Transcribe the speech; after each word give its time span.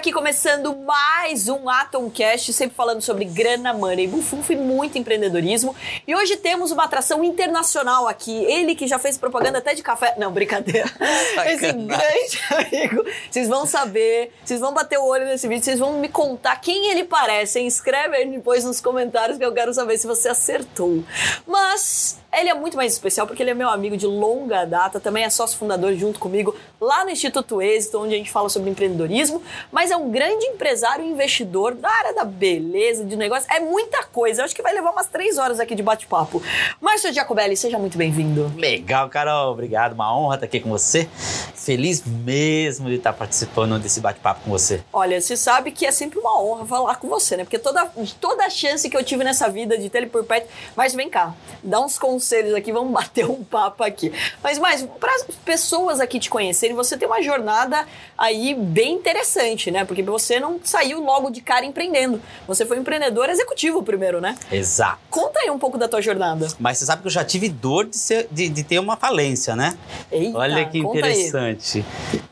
Aqui 0.00 0.12
começando 0.12 0.74
mais 0.74 1.46
um 1.46 1.68
Atomcast, 1.68 2.54
sempre 2.54 2.74
falando 2.74 3.02
sobre 3.02 3.26
grana, 3.26 3.74
money, 3.74 4.06
bufunfo 4.08 4.50
e 4.50 4.56
muito 4.56 4.96
empreendedorismo. 4.96 5.76
E 6.08 6.14
hoje 6.14 6.38
temos 6.38 6.70
uma 6.70 6.84
atração 6.84 7.22
internacional 7.22 8.08
aqui. 8.08 8.32
Ele 8.46 8.74
que 8.74 8.86
já 8.86 8.98
fez 8.98 9.18
propaganda 9.18 9.58
até 9.58 9.74
de 9.74 9.82
café. 9.82 10.14
Não, 10.16 10.32
brincadeira. 10.32 10.90
Esse 11.44 11.70
grande 11.72 12.40
amigo. 12.50 13.04
Vocês 13.30 13.46
vão 13.46 13.66
saber, 13.66 14.32
vocês 14.42 14.58
vão 14.58 14.72
bater 14.72 14.98
o 14.98 15.04
olho 15.04 15.26
nesse 15.26 15.46
vídeo, 15.46 15.62
vocês 15.62 15.78
vão 15.78 15.92
me 15.98 16.08
contar 16.08 16.56
quem 16.62 16.90
ele 16.92 17.04
parece. 17.04 17.60
Escreve 17.60 18.16
aí 18.16 18.26
depois 18.26 18.64
nos 18.64 18.80
comentários 18.80 19.36
que 19.36 19.44
eu 19.44 19.52
quero 19.52 19.74
saber 19.74 19.98
se 19.98 20.06
você 20.06 20.30
acertou. 20.30 21.04
Mas 21.46 22.18
ele 22.32 22.48
é 22.48 22.54
muito 22.54 22.76
mais 22.76 22.92
especial 22.92 23.26
porque 23.26 23.42
ele 23.42 23.50
é 23.50 23.54
meu 23.54 23.68
amigo 23.68 23.96
de 23.96 24.06
longa 24.06 24.64
data, 24.64 25.00
também 25.00 25.24
é 25.24 25.30
sócio 25.30 25.58
fundador 25.58 25.94
junto 25.94 26.18
comigo 26.20 26.54
lá 26.80 27.04
no 27.04 27.10
Instituto 27.10 27.60
Êxito, 27.60 27.98
onde 27.98 28.14
a 28.14 28.18
gente 28.18 28.30
fala 28.30 28.48
sobre 28.48 28.70
empreendedorismo, 28.70 29.42
mas 29.70 29.90
é 29.90 29.96
um 29.96 30.10
grande 30.10 30.46
empresário 30.46 31.04
e 31.04 31.08
investidor 31.08 31.74
da 31.74 31.90
área 31.90 32.14
da 32.14 32.24
beleza, 32.24 33.04
de 33.04 33.16
negócio, 33.16 33.46
é 33.52 33.60
muita 33.60 34.04
coisa. 34.04 34.40
Eu 34.40 34.44
acho 34.44 34.54
que 34.54 34.62
vai 34.62 34.72
levar 34.72 34.90
umas 34.90 35.08
três 35.08 35.38
horas 35.38 35.58
aqui 35.58 35.74
de 35.74 35.82
bate-papo. 35.82 36.42
Márcio 36.80 37.12
Jacobelli, 37.12 37.56
seja 37.56 37.78
muito 37.78 37.98
bem-vindo. 37.98 38.52
Legal, 38.56 39.08
Carol, 39.08 39.52
obrigado, 39.52 39.92
uma 39.92 40.16
honra 40.16 40.36
estar 40.36 40.46
aqui 40.46 40.60
com 40.60 40.70
você. 40.70 41.08
Feliz 41.54 42.02
mesmo 42.06 42.88
de 42.88 42.94
estar 42.94 43.12
participando 43.12 43.78
desse 43.78 44.00
bate-papo 44.00 44.42
com 44.44 44.50
você. 44.50 44.82
Olha, 44.92 45.20
você 45.20 45.36
sabe 45.36 45.72
que 45.72 45.84
é 45.84 45.90
sempre 45.90 46.18
uma 46.18 46.40
honra 46.40 46.64
falar 46.64 46.96
com 46.96 47.08
você, 47.08 47.36
né? 47.36 47.44
Porque 47.44 47.58
toda, 47.58 47.84
toda 48.20 48.44
a 48.44 48.50
chance 48.50 48.88
que 48.88 48.96
eu 48.96 49.04
tive 49.04 49.24
nessa 49.24 49.48
vida 49.48 49.76
de 49.76 49.90
ter 49.90 49.98
ele 49.98 50.06
por 50.06 50.24
perto, 50.24 50.48
mas 50.76 50.94
vem 50.94 51.10
cá, 51.10 51.34
dá 51.62 51.80
uns 51.80 51.98
conselhos 51.98 52.19
conselhos 52.20 52.54
aqui, 52.54 52.70
vamos 52.70 52.92
bater 52.92 53.24
um 53.24 53.42
papo 53.42 53.82
aqui. 53.82 54.12
Mas, 54.42 54.58
mais, 54.58 54.86
para 55.00 55.14
as 55.14 55.22
pessoas 55.42 56.00
aqui 56.00 56.20
te 56.20 56.28
conhecerem, 56.28 56.76
você 56.76 56.96
tem 56.96 57.08
uma 57.08 57.22
jornada 57.22 57.86
aí 58.16 58.54
bem 58.54 58.92
interessante, 58.94 59.70
né? 59.70 59.86
Porque 59.86 60.02
você 60.02 60.38
não 60.38 60.60
saiu 60.62 61.00
logo 61.00 61.30
de 61.30 61.40
cara 61.40 61.64
empreendendo. 61.64 62.20
Você 62.46 62.66
foi 62.66 62.76
um 62.76 62.82
empreendedor 62.82 63.30
executivo 63.30 63.82
primeiro, 63.82 64.20
né? 64.20 64.36
Exato. 64.52 64.98
Conta 65.08 65.40
aí 65.40 65.50
um 65.50 65.58
pouco 65.58 65.78
da 65.78 65.88
tua 65.88 66.02
jornada. 66.02 66.46
Mas 66.58 66.76
você 66.76 66.84
sabe 66.84 67.00
que 67.00 67.08
eu 67.08 67.12
já 67.12 67.24
tive 67.24 67.48
dor 67.48 67.86
de, 67.86 67.96
ser, 67.96 68.28
de, 68.30 68.48
de 68.50 68.62
ter 68.62 68.78
uma 68.78 68.96
falência, 68.96 69.56
né? 69.56 69.78
Eita, 70.12 70.36
Olha 70.36 70.68
que 70.68 70.78
interessante. 70.78 71.84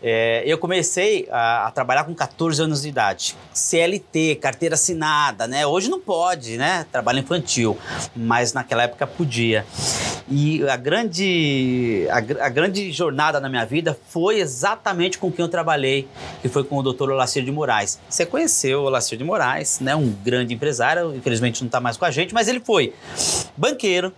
É, 0.03 0.43
eu 0.47 0.59
comecei 0.59 1.27
a, 1.31 1.67
a, 1.67 1.71
trabalhar 1.71 2.05
com 2.05 2.15
14 2.15 2.63
anos 2.63 2.83
de 2.83 2.89
idade. 2.89 3.37
CLT, 3.55 4.37
carteira 4.37 4.75
assinada, 4.75 5.47
né? 5.47 5.67
Hoje 5.67 5.89
não 5.89 5.99
pode, 5.99 6.59
né? 6.59 6.87
Trabalho 6.93 7.21
infantil. 7.21 7.77
Mas 8.15 8.53
naquela 8.53 8.83
época 8.83 9.07
podia. 9.07 9.65
E 10.31 10.63
a 10.69 10.77
grande, 10.77 12.07
a, 12.11 12.47
a, 12.47 12.49
grande 12.51 12.93
jornada 12.93 13.41
na 13.41 13.49
minha 13.49 13.65
vida 13.65 13.99
foi 14.09 14.41
exatamente 14.41 15.17
com 15.17 15.33
quem 15.33 15.43
eu 15.43 15.49
trabalhei, 15.49 16.07
que 16.43 16.49
foi 16.49 16.65
com 16.65 16.77
o 16.77 16.83
doutor 16.83 17.11
Olacir 17.11 17.43
de 17.43 17.51
Moraes. 17.51 17.99
Você 18.09 18.27
conheceu 18.27 18.81
o 18.81 18.85
Olacir 18.85 19.17
de 19.17 19.25
Moraes, 19.25 19.81
né? 19.81 19.97
um 19.97 20.11
grande 20.11 20.53
empresário, 20.53 21.15
infelizmente 21.17 21.63
não 21.63 21.69
está 21.69 21.81
mais 21.81 21.97
com 21.97 22.05
a 22.05 22.11
gente, 22.11 22.35
mas 22.35 22.47
ele 22.47 22.61
foi 22.61 22.93
banqueiro, 23.57 24.13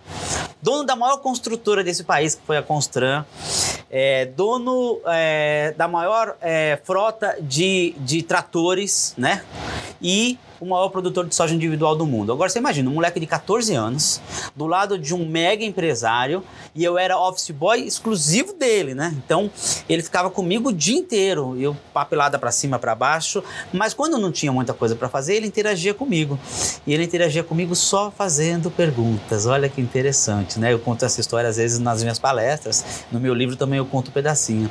dono 0.61 0.83
da 0.83 0.97
maior 0.97 1.17
construtora 1.17 1.81
desse 1.81 2.03
país, 2.03 2.35
que 2.35 2.41
foi 2.45 2.57
a 2.57 2.61
Constran, 2.61 3.23
é, 3.89 4.25
dono 4.25 4.99
é, 5.05 5.73
da 5.77 5.87
maior 5.87 6.35
é, 6.41 6.77
frota 6.83 7.37
de, 7.41 7.95
de 7.99 8.21
tratores, 8.21 9.13
né? 9.17 9.43
E 10.01 10.37
o 10.61 10.65
maior 10.67 10.89
produtor 10.89 11.25
de 11.25 11.33
soja 11.33 11.55
individual 11.55 11.95
do 11.95 12.05
mundo. 12.05 12.31
Agora 12.31 12.47
você 12.47 12.59
imagina, 12.59 12.87
um 12.87 12.93
moleque 12.93 13.19
de 13.19 13.25
14 13.25 13.73
anos, 13.73 14.21
do 14.55 14.67
lado 14.67 14.97
de 14.97 15.15
um 15.15 15.27
mega 15.27 15.65
empresário, 15.65 16.43
e 16.75 16.83
eu 16.83 16.99
era 16.99 17.17
office 17.17 17.49
boy 17.49 17.81
exclusivo 17.81 18.53
dele, 18.53 18.93
né? 18.93 19.11
Então 19.17 19.49
ele 19.89 20.03
ficava 20.03 20.29
comigo 20.29 20.69
o 20.69 20.73
dia 20.73 20.97
inteiro, 20.97 21.59
eu 21.59 21.75
papelada 21.91 22.37
para 22.37 22.51
cima, 22.51 22.77
para 22.77 22.93
baixo, 22.93 23.43
mas 23.73 23.95
quando 23.95 24.19
não 24.19 24.31
tinha 24.31 24.51
muita 24.51 24.71
coisa 24.71 24.95
para 24.95 25.09
fazer, 25.09 25.35
ele 25.35 25.47
interagia 25.47 25.95
comigo. 25.95 26.39
E 26.85 26.93
ele 26.93 27.03
interagia 27.03 27.43
comigo 27.43 27.75
só 27.75 28.11
fazendo 28.11 28.69
perguntas. 28.69 29.47
Olha 29.47 29.67
que 29.67 29.81
interessante, 29.81 30.59
né? 30.59 30.71
Eu 30.71 30.79
conto 30.79 31.03
essa 31.03 31.19
história 31.19 31.49
às 31.49 31.57
vezes 31.57 31.79
nas 31.79 32.03
minhas 32.03 32.19
palestras, 32.19 33.03
no 33.11 33.19
meu 33.19 33.33
livro 33.33 33.55
também 33.55 33.79
eu 33.79 33.85
conto 33.85 34.09
um 34.09 34.13
pedacinho. 34.13 34.69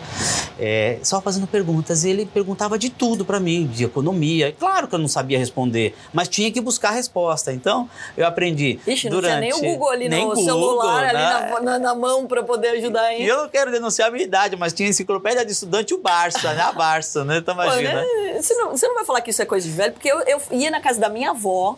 É, 0.56 1.00
só 1.02 1.20
fazendo 1.20 1.48
perguntas, 1.48 2.04
e 2.04 2.10
ele 2.10 2.26
perguntava 2.26 2.78
de 2.78 2.90
tudo 2.90 3.24
para 3.24 3.40
mim, 3.40 3.66
de 3.66 3.82
economia. 3.82 4.54
Claro 4.56 4.86
que 4.86 4.94
eu 4.94 4.98
não 4.98 5.08
sabia 5.08 5.36
responder 5.38 5.79
responder, 5.80 5.94
mas 6.12 6.28
tinha 6.28 6.50
que 6.50 6.60
buscar 6.60 6.90
a 6.90 6.92
resposta. 6.92 7.52
Então, 7.52 7.88
eu 8.16 8.26
aprendi. 8.26 8.78
Ixi, 8.86 9.08
não 9.08 9.16
durante... 9.16 9.30
tinha 9.30 9.40
nem 9.40 9.52
o 9.52 9.72
Google 9.72 9.90
ali 9.90 10.08
no 10.08 10.20
Google, 10.20 10.44
celular, 10.44 11.04
ali 11.04 11.18
né? 11.18 11.50
na, 11.50 11.60
na, 11.60 11.78
na, 11.78 11.94
mão 11.94 12.26
para 12.26 12.42
poder 12.42 12.68
ajudar, 12.68 13.12
hein? 13.12 13.22
E 13.22 13.28
eu 13.28 13.38
não 13.38 13.48
quero 13.48 13.70
denunciar 13.70 14.08
a 14.08 14.10
minha 14.10 14.24
idade, 14.24 14.56
mas 14.56 14.72
tinha 14.72 14.88
enciclopédia 14.88 15.44
de 15.44 15.52
estudante 15.52 15.94
o 15.94 15.98
Barça, 15.98 16.52
né? 16.52 16.62
A 16.62 16.72
Barça, 16.72 17.24
né? 17.24 17.38
Então, 17.38 17.54
imagina. 17.54 17.94
Né? 17.94 18.34
você, 18.40 18.54
não, 18.54 18.70
você 18.70 18.86
não 18.86 18.94
vai 18.94 19.04
falar 19.04 19.20
que 19.20 19.30
isso 19.30 19.42
é 19.42 19.46
coisa 19.46 19.66
de 19.66 19.72
velho, 19.72 19.92
porque 19.92 20.10
eu, 20.10 20.20
eu 20.20 20.40
ia 20.52 20.70
na 20.70 20.80
casa 20.80 21.00
da 21.00 21.08
minha 21.08 21.30
avó, 21.30 21.76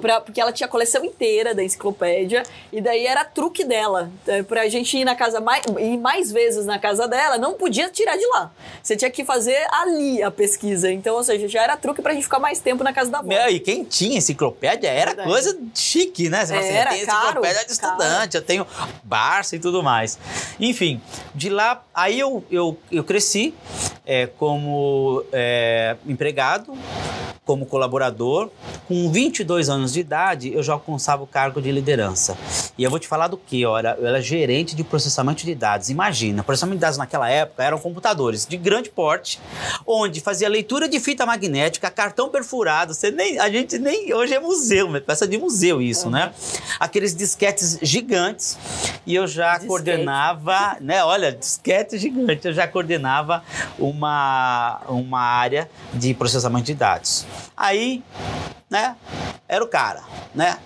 pra, 0.00 0.20
porque 0.20 0.40
ela 0.40 0.52
tinha 0.52 0.66
a 0.66 0.70
coleção 0.70 1.04
inteira 1.04 1.54
da 1.54 1.62
enciclopédia, 1.62 2.42
e 2.72 2.80
daí 2.80 3.06
era 3.06 3.24
truque 3.24 3.64
dela. 3.64 4.10
É, 4.26 4.42
pra 4.42 4.68
gente 4.68 4.96
ir 4.96 5.04
na 5.04 5.14
casa 5.14 5.40
mais, 5.40 5.64
ir 5.78 5.98
mais 5.98 6.30
vezes 6.32 6.66
na 6.66 6.78
casa 6.78 7.06
dela, 7.06 7.38
não 7.38 7.54
podia 7.54 7.88
tirar 7.88 8.16
de 8.16 8.26
lá. 8.26 8.50
Você 8.82 8.96
tinha 8.96 9.10
que 9.10 9.24
fazer 9.24 9.66
ali 9.70 10.22
a 10.22 10.30
pesquisa. 10.30 10.90
Então, 10.90 11.16
ou 11.16 11.24
seja, 11.24 11.48
já 11.48 11.62
era 11.62 11.76
truque 11.76 12.02
pra 12.02 12.12
gente 12.12 12.24
ficar 12.24 12.38
mais 12.38 12.60
tempo 12.60 12.82
na 12.82 12.92
casa 12.92 13.10
da 13.10 13.18
avó. 13.18 13.28
Meu, 13.28 13.43
e 13.50 13.60
quem 13.60 13.84
tinha 13.84 14.18
enciclopédia 14.18 14.88
era 14.88 15.10
Verdade. 15.10 15.28
coisa 15.28 15.58
chique, 15.74 16.28
né? 16.28 16.44
Você 16.44 16.54
era, 16.54 16.90
assim, 16.90 17.00
eu 17.00 17.06
tenho 17.06 17.06
caro, 17.06 17.26
enciclopédia 17.26 17.64
de 17.66 17.72
estudante, 17.72 17.98
caro. 17.98 18.28
eu 18.34 18.42
tenho 18.42 18.66
Barça 19.02 19.56
e 19.56 19.58
tudo 19.58 19.82
mais. 19.82 20.18
Enfim, 20.58 21.00
de 21.34 21.48
lá, 21.50 21.82
aí 21.94 22.18
eu, 22.18 22.44
eu, 22.50 22.78
eu 22.90 23.04
cresci 23.04 23.54
é, 24.04 24.26
como 24.26 25.24
é, 25.32 25.96
empregado, 26.06 26.76
como 27.44 27.66
colaborador. 27.66 28.50
Com 28.88 29.10
22 29.10 29.68
anos 29.68 29.92
de 29.92 30.00
idade, 30.00 30.52
eu 30.52 30.62
já 30.62 30.74
alcançava 30.74 31.22
o 31.22 31.26
cargo 31.26 31.60
de 31.60 31.70
liderança. 31.70 32.36
E 32.76 32.82
eu 32.84 32.90
vou 32.90 32.98
te 32.98 33.06
falar 33.06 33.28
do 33.28 33.36
que, 33.36 33.64
olha, 33.64 33.96
eu 33.98 34.06
era 34.06 34.20
gerente 34.20 34.74
de 34.74 34.84
processamento 34.84 35.44
de 35.44 35.54
dados. 35.54 35.88
Imagina, 35.88 36.42
processamento 36.42 36.76
de 36.76 36.80
dados 36.82 36.98
naquela 36.98 37.30
época 37.30 37.62
eram 37.62 37.78
computadores 37.78 38.46
de 38.46 38.56
grande 38.56 38.90
porte, 38.90 39.40
onde 39.86 40.20
fazia 40.20 40.48
leitura 40.48 40.88
de 40.88 40.98
fita 41.00 41.24
magnética, 41.24 41.90
cartão 41.90 42.28
perfurado, 42.28 42.94
você 42.94 43.10
nem, 43.10 43.38
a 43.38 43.48
gente 43.48 43.78
nem, 43.78 44.12
hoje 44.12 44.34
é 44.34 44.40
museu, 44.40 44.88
peça 45.02 45.26
de 45.26 45.38
museu 45.38 45.80
isso, 45.80 46.06
uhum. 46.06 46.12
né? 46.12 46.32
Aqueles 46.80 47.14
disquetes 47.14 47.78
gigantes, 47.80 48.58
e 49.06 49.14
eu 49.14 49.26
já 49.26 49.52
Disquete. 49.52 49.68
coordenava, 49.68 50.76
né, 50.80 51.04
olha, 51.04 51.32
disquete 51.32 51.83
gigante, 51.92 52.46
eu 52.46 52.52
já 52.52 52.66
coordenava 52.66 53.42
uma, 53.78 54.80
uma 54.88 55.20
área 55.20 55.68
de 55.92 56.14
processamento 56.14 56.66
de 56.66 56.74
dados. 56.74 57.26
Aí, 57.56 58.02
né, 58.70 58.96
era 59.48 59.64
o 59.64 59.68
cara, 59.68 60.02
né? 60.34 60.58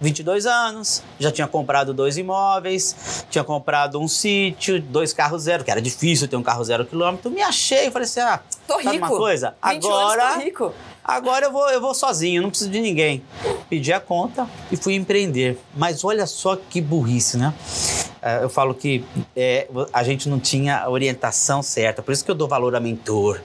22 0.00 0.46
anos, 0.46 1.02
já 1.18 1.30
tinha 1.32 1.46
comprado 1.48 1.92
dois 1.92 2.16
imóveis, 2.16 3.24
tinha 3.28 3.42
comprado 3.42 4.00
um 4.00 4.06
sítio, 4.06 4.80
dois 4.80 5.12
carros 5.12 5.42
zero, 5.42 5.64
que 5.64 5.70
era 5.70 5.82
difícil 5.82 6.28
ter 6.28 6.36
um 6.36 6.42
carro 6.42 6.62
zero 6.62 6.86
quilômetro. 6.86 7.30
Me 7.30 7.42
achei, 7.42 7.90
falei 7.90 8.06
assim: 8.06 8.20
ah, 8.20 8.40
tô 8.66 8.78
rico. 8.78 8.96
uma 8.96 9.08
coisa? 9.08 9.54
Agora. 9.60 10.22
Anos, 10.22 10.34
tô 10.34 10.40
rico. 10.40 10.74
Agora 11.08 11.46
eu 11.46 11.50
vou, 11.50 11.66
eu 11.70 11.80
vou 11.80 11.94
sozinho, 11.94 12.42
não 12.42 12.50
preciso 12.50 12.70
de 12.70 12.82
ninguém. 12.82 13.22
Pedi 13.70 13.94
a 13.94 13.98
conta 13.98 14.46
e 14.70 14.76
fui 14.76 14.94
empreender. 14.94 15.58
Mas 15.74 16.04
olha 16.04 16.26
só 16.26 16.54
que 16.54 16.82
burrice, 16.82 17.38
né? 17.38 17.54
É, 18.20 18.42
eu 18.42 18.50
falo 18.50 18.74
que 18.74 19.02
é, 19.34 19.68
a 19.90 20.02
gente 20.02 20.28
não 20.28 20.38
tinha 20.38 20.86
orientação 20.86 21.62
certa. 21.62 22.02
Por 22.02 22.12
isso 22.12 22.24
que 22.24 22.30
eu 22.30 22.34
dou 22.34 22.48
valor 22.48 22.74
a 22.76 22.80
mentor, 22.80 23.40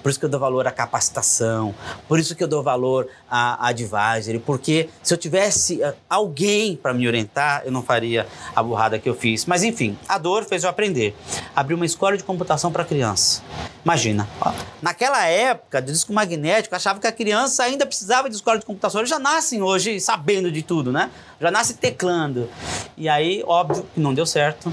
por 0.00 0.10
isso 0.10 0.18
que 0.18 0.24
eu 0.24 0.28
dou 0.28 0.38
valor 0.38 0.66
à 0.66 0.70
capacitação, 0.70 1.74
por 2.06 2.20
isso 2.20 2.36
que 2.36 2.44
eu 2.44 2.48
dou 2.48 2.62
valor 2.62 3.08
a, 3.28 3.68
advisory, 3.68 4.38
porque 4.38 4.88
se 5.02 5.12
eu 5.12 5.18
tivesse 5.18 5.82
é, 5.82 5.94
alguém 6.08 6.76
para 6.76 6.94
me 6.94 7.08
orientar, 7.08 7.62
eu 7.64 7.72
não 7.72 7.82
faria 7.82 8.26
a 8.54 8.62
burrada 8.62 8.98
que 8.98 9.08
eu 9.08 9.14
fiz. 9.14 9.44
Mas 9.46 9.64
enfim, 9.64 9.98
a 10.08 10.18
dor 10.18 10.44
fez 10.44 10.62
eu 10.62 10.70
aprender. 10.70 11.16
Abri 11.56 11.74
uma 11.74 11.86
escola 11.86 12.16
de 12.16 12.22
computação 12.22 12.70
para 12.70 12.84
criança. 12.84 13.42
Imagina, 13.84 14.28
ó, 14.40 14.52
naquela 14.82 15.26
época 15.26 15.80
disco 15.80 16.12
magnético, 16.12 16.74
achava 16.76 17.00
que 17.00 17.06
a 17.08 17.12
criança 17.12 17.64
ainda 17.64 17.86
precisava 17.86 18.28
de 18.28 18.36
escola 18.36 18.58
de 18.58 18.66
computação. 18.66 19.00
Eles 19.00 19.10
já 19.10 19.18
nascem 19.18 19.62
hoje 19.62 19.98
sabendo 20.00 20.50
de 20.50 20.62
tudo, 20.62 20.92
né? 20.92 21.10
Já 21.40 21.50
nasce 21.50 21.74
teclando. 21.74 22.48
E 22.96 23.08
aí, 23.08 23.42
óbvio 23.46 23.86
que 23.94 24.00
não 24.00 24.12
deu 24.14 24.26
certo. 24.26 24.72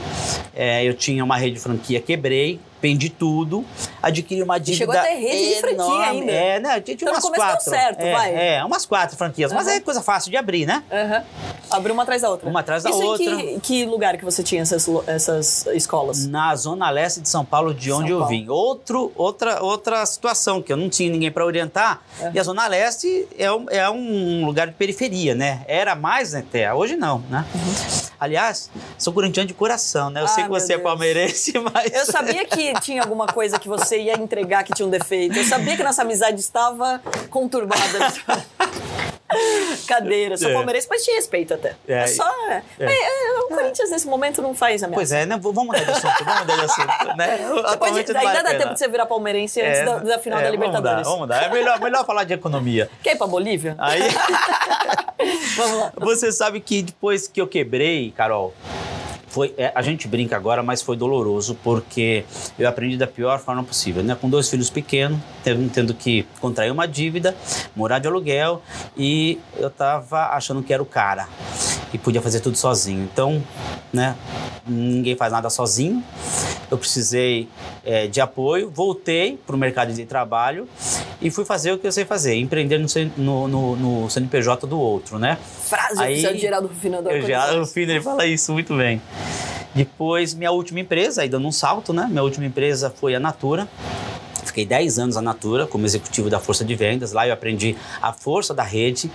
É, 0.54 0.84
eu 0.84 0.94
tinha 0.94 1.24
uma 1.24 1.38
rede 1.38 1.56
de 1.56 1.62
franquia, 1.62 2.02
quebrei, 2.02 2.60
vendi 2.82 3.10
tudo, 3.10 3.66
adquiri 4.02 4.44
uma 4.44 4.60
dívida 4.60 4.78
Chegou 4.78 4.96
a 4.96 5.04
ter 5.04 5.16
rede 5.16 5.56
de 5.56 5.60
franquia 5.62 6.06
ainda. 6.10 6.32
É, 6.32 6.60
né? 6.60 6.82
Tinha, 6.82 6.96
então, 6.96 7.14
umas 7.14 7.30
quatro. 7.30 7.70
certo, 7.70 8.02
é, 8.02 8.14
vai. 8.14 8.36
É, 8.36 8.64
umas 8.64 8.86
quatro 8.86 9.18
franquias, 9.18 9.52
uhum. 9.52 9.58
mas 9.58 9.68
é 9.68 9.80
coisa 9.80 10.02
fácil 10.02 10.30
de 10.30 10.38
abrir, 10.38 10.66
né? 10.66 10.84
Uhum. 10.92 11.24
Abriu 11.72 11.94
uma 11.94 12.04
atrás 12.04 12.22
da 12.22 12.30
outra. 12.30 12.48
Uma 12.48 12.60
atrás 12.60 12.84
da 12.84 12.90
Isso 12.90 13.02
outra. 13.02 13.26
Em 13.26 13.60
que, 13.60 13.84
que 13.84 13.86
lugar 13.86 14.18
que 14.18 14.24
você 14.26 14.44
tinha 14.44 14.62
essas, 14.62 14.88
essas 15.08 15.66
escolas? 15.74 16.28
Na 16.28 16.56
zona 16.56 16.90
leste 16.90 17.22
de 17.22 17.30
São 17.30 17.44
Paulo, 17.44 17.74
de 17.74 17.90
São 17.90 18.00
onde 18.00 18.12
eu 18.12 18.20
Paulo. 18.20 18.30
vim. 18.30 18.48
Outro, 18.50 19.12
outra, 19.16 19.64
outra 19.64 20.06
situação, 20.06 20.62
que 20.62 20.72
eu 20.72 20.78
não 20.78 20.90
tinha 20.90 21.10
ninguém 21.10 21.32
para 21.32 21.46
orientar. 21.46 22.02
E 22.34 22.40
a 22.40 22.44
zona 22.44 22.68
leste 22.68 23.28
é 23.38 23.52
um, 23.52 23.66
é 23.70 23.90
um 23.90 24.46
lugar 24.46 24.68
de 24.68 24.74
periferia, 24.74 25.34
né? 25.34 25.64
Era 25.68 25.96
mais 25.96 26.34
né, 26.34 26.40
até, 26.48 26.74
hoje 26.74 26.96
não, 26.96 27.20
né? 27.30 27.46
Aliás, 28.20 28.70
sou 28.98 29.12
corintiano 29.12 29.48
de 29.48 29.54
coração, 29.54 30.10
né? 30.10 30.22
Eu 30.22 30.26
Ah, 30.26 30.28
sei 30.28 30.44
que 30.44 30.50
você 30.50 30.74
é 30.74 30.78
Deus. 30.78 30.84
palmeirense, 30.84 31.54
mas... 31.74 31.92
Eu 31.94 32.06
sabia 32.06 32.46
que 32.46 32.65
tinha 32.82 33.02
alguma 33.02 33.28
coisa 33.28 33.60
que 33.60 33.68
você 33.68 34.00
ia 34.00 34.14
entregar 34.14 34.64
que 34.64 34.74
tinha 34.74 34.88
um 34.88 34.92
defeito. 34.92 35.38
Eu 35.38 35.44
sabia 35.44 35.76
que 35.78 35.84
nossa 35.84 36.02
amizade 36.02 36.40
estava 36.40 37.02
conturbada. 37.30 37.82
Cadeira, 39.88 40.38
sou 40.38 40.50
É. 40.50 40.54
palmeirense, 40.54 40.88
mas 40.90 41.04
te 41.04 41.12
respeito 41.12 41.54
até. 41.54 41.76
É, 41.88 42.04
É, 42.04 42.08
só. 42.08 42.24
É. 42.48 42.62
É, 42.80 42.86
é, 42.86 43.40
o 43.40 43.48
Corinthians 43.50 43.90
nesse 43.90 44.08
momento 44.08 44.42
não 44.42 44.54
faz 44.56 44.82
ameaça. 44.84 44.96
Pois 44.96 45.12
é, 45.12 45.26
né? 45.26 45.38
Vamos 45.42 45.66
mudar 45.66 45.84
de 45.84 45.92
assunto, 45.92 46.24
vamos 46.24 46.40
mudar 46.42 46.56
de 46.56 46.66
assunto, 46.66 47.18
né? 47.18 47.38
Você 47.66 47.78
pode, 47.78 48.14
não 48.14 48.20
ainda 48.22 48.40
a 48.40 48.44
dá 48.44 48.50
pena. 48.50 48.60
tempo 48.60 48.74
de 48.74 48.80
você 48.80 48.88
virar 48.88 49.06
palmeirense 49.08 49.62
antes 49.62 49.80
É, 49.80 49.86
da, 49.86 49.98
da 49.98 50.20
final 50.20 50.40
da 50.40 50.46
vamos 50.46 50.52
Libertadores. 50.52 50.98
mudar, 50.98 51.04
Vamos 51.04 51.20
mudar. 51.20 51.44
É 51.44 51.50
melhor, 51.50 51.80
melhor 51.82 52.06
falar 52.06 52.24
de 52.24 52.34
economia. 52.34 52.90
Quer 53.04 53.16
ir 53.16 53.18
pra 53.18 53.28
Bolívia? 53.28 53.76
Aí, 53.80 54.02
Vamos 55.58 55.78
lá. 55.80 55.92
você 55.98 56.32
sabe 56.32 56.62
que 56.62 56.84
depois 56.84 57.28
que 57.28 57.42
eu 57.42 57.48
quebrei, 57.48 58.14
Carol, 58.16 58.54
foi, 59.36 59.54
é, 59.58 59.70
a 59.76 59.82
gente 59.82 60.08
brinca 60.08 60.38
agora, 60.38 60.64
mas 60.64 60.82
foi 60.82 60.96
doloroso 60.96 61.58
porque 61.62 62.24
eu 62.58 62.70
aprendi 62.70 62.96
da 62.96 63.06
pior 63.06 63.38
forma 63.38 63.66
possível, 63.66 64.02
né? 64.02 64.16
Com 64.16 64.30
dois 64.30 64.50
filhos 64.50 64.70
pequenos, 64.70 65.20
tendo, 65.44 65.70
tendo 65.70 65.94
que 65.94 66.26
contrair 66.40 66.72
uma 66.72 66.88
dívida, 66.88 67.36
morar 67.76 68.00
de 68.00 68.08
aluguel 68.08 68.62
e 68.96 69.38
eu 69.58 69.70
tava 69.70 70.28
achando 70.28 70.64
que 70.64 70.74
era 70.74 70.82
o 70.82 70.86
cara 70.86 71.28
e 71.96 71.98
podia 71.98 72.22
fazer 72.22 72.42
tudo 72.42 72.58
sozinho. 72.58 73.08
Então, 73.12 73.42
né? 73.92 74.16
Ninguém 74.68 75.16
faz 75.16 75.32
nada 75.32 75.50
sozinho. 75.50 76.04
Eu 76.70 76.78
precisei 76.78 77.48
é, 77.86 78.08
de 78.08 78.20
apoio, 78.20 78.70
voltei 78.70 79.40
para 79.46 79.56
o 79.56 79.60
mercado 79.60 79.94
de 79.94 80.06
trabalho 80.06 80.68
e 81.22 81.32
fui 81.32 81.46
fazer 81.46 81.72
o 81.72 81.78
que 81.78 81.88
eu 81.88 81.92
sei 81.92 82.04
fazer, 82.04 82.36
empreender 82.36 82.80
no, 82.80 82.88
no, 83.16 83.48
no, 83.48 83.76
no 83.76 84.10
CNPJ 84.10 84.68
do 84.68 84.78
outro, 84.78 85.18
né? 85.18 85.38
Frase 85.62 86.02
Aí- 86.02 86.14
oficial 86.14 86.34
de 86.34 86.40
Geraldo 86.40 86.68
Rufino 86.68 86.98
Eu 86.98 87.22
já, 87.26 87.62
o 87.62 87.66
Fino, 87.66 87.92
ele 87.92 88.02
fala 88.02 88.26
isso 88.26 88.52
muito 88.52 88.76
bem. 88.76 89.02
Depois, 89.74 90.34
minha 90.34 90.52
última 90.52 90.80
empresa, 90.80 91.22
aí 91.22 91.30
dando 91.30 91.48
um 91.48 91.52
salto, 91.52 91.94
né? 91.94 92.08
Minha 92.10 92.24
última 92.24 92.46
empresa 92.46 92.90
foi 92.90 93.16
a 93.16 93.20
Natura. 93.20 93.68
Fiquei 94.44 94.66
10 94.66 95.00
anos 95.00 95.16
na 95.16 95.22
Natura 95.22 95.68
como 95.68 95.86
executivo 95.86 96.30
da 96.30 96.40
força 96.40 96.64
de 96.64 96.76
vendas. 96.76 97.12
Lá 97.12 97.28
eu 97.28 97.34
aprendi 97.34 97.76
a 98.02 98.14
força 98.14 98.54
da 98.54 98.64
rede, 98.64 99.12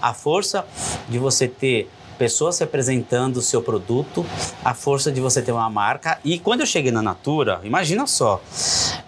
a 0.00 0.12
força 0.12 0.64
de 1.08 1.18
você 1.18 1.48
ter 1.48 1.88
pessoas 2.18 2.58
representando 2.58 3.36
o 3.38 3.42
seu 3.42 3.62
produto, 3.62 4.24
a 4.64 4.74
força 4.74 5.10
de 5.10 5.20
você 5.20 5.42
ter 5.42 5.52
uma 5.52 5.68
marca. 5.70 6.18
E 6.24 6.38
quando 6.38 6.60
eu 6.60 6.66
cheguei 6.66 6.90
na 6.90 7.02
Natura, 7.02 7.60
imagina 7.64 8.06
só, 8.06 8.40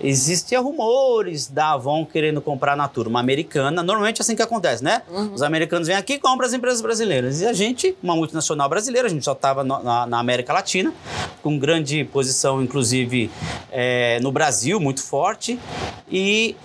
existiam 0.00 0.62
rumores 0.62 1.46
da 1.46 1.72
Avon 1.72 2.04
querendo 2.04 2.40
comprar 2.40 2.72
a 2.72 2.76
Natura, 2.76 3.08
uma 3.08 3.20
americana. 3.20 3.82
Normalmente 3.82 4.20
é 4.20 4.22
assim 4.22 4.36
que 4.36 4.42
acontece, 4.42 4.82
né? 4.82 5.02
Os 5.34 5.42
americanos 5.42 5.88
vêm 5.88 5.96
aqui 5.96 6.14
e 6.14 6.18
compram 6.18 6.46
as 6.46 6.52
empresas 6.52 6.80
brasileiras. 6.80 7.40
E 7.40 7.46
a 7.46 7.52
gente, 7.52 7.96
uma 8.02 8.14
multinacional 8.14 8.68
brasileira, 8.68 9.06
a 9.08 9.10
gente 9.10 9.24
só 9.24 9.32
estava 9.32 9.64
na, 9.64 10.06
na 10.06 10.18
América 10.18 10.52
Latina, 10.52 10.92
com 11.42 11.58
grande 11.58 12.04
posição, 12.04 12.62
inclusive, 12.62 13.30
é, 13.70 14.18
no 14.20 14.32
Brasil, 14.32 14.78
muito 14.80 15.02
forte. 15.02 15.58
E 16.10 16.56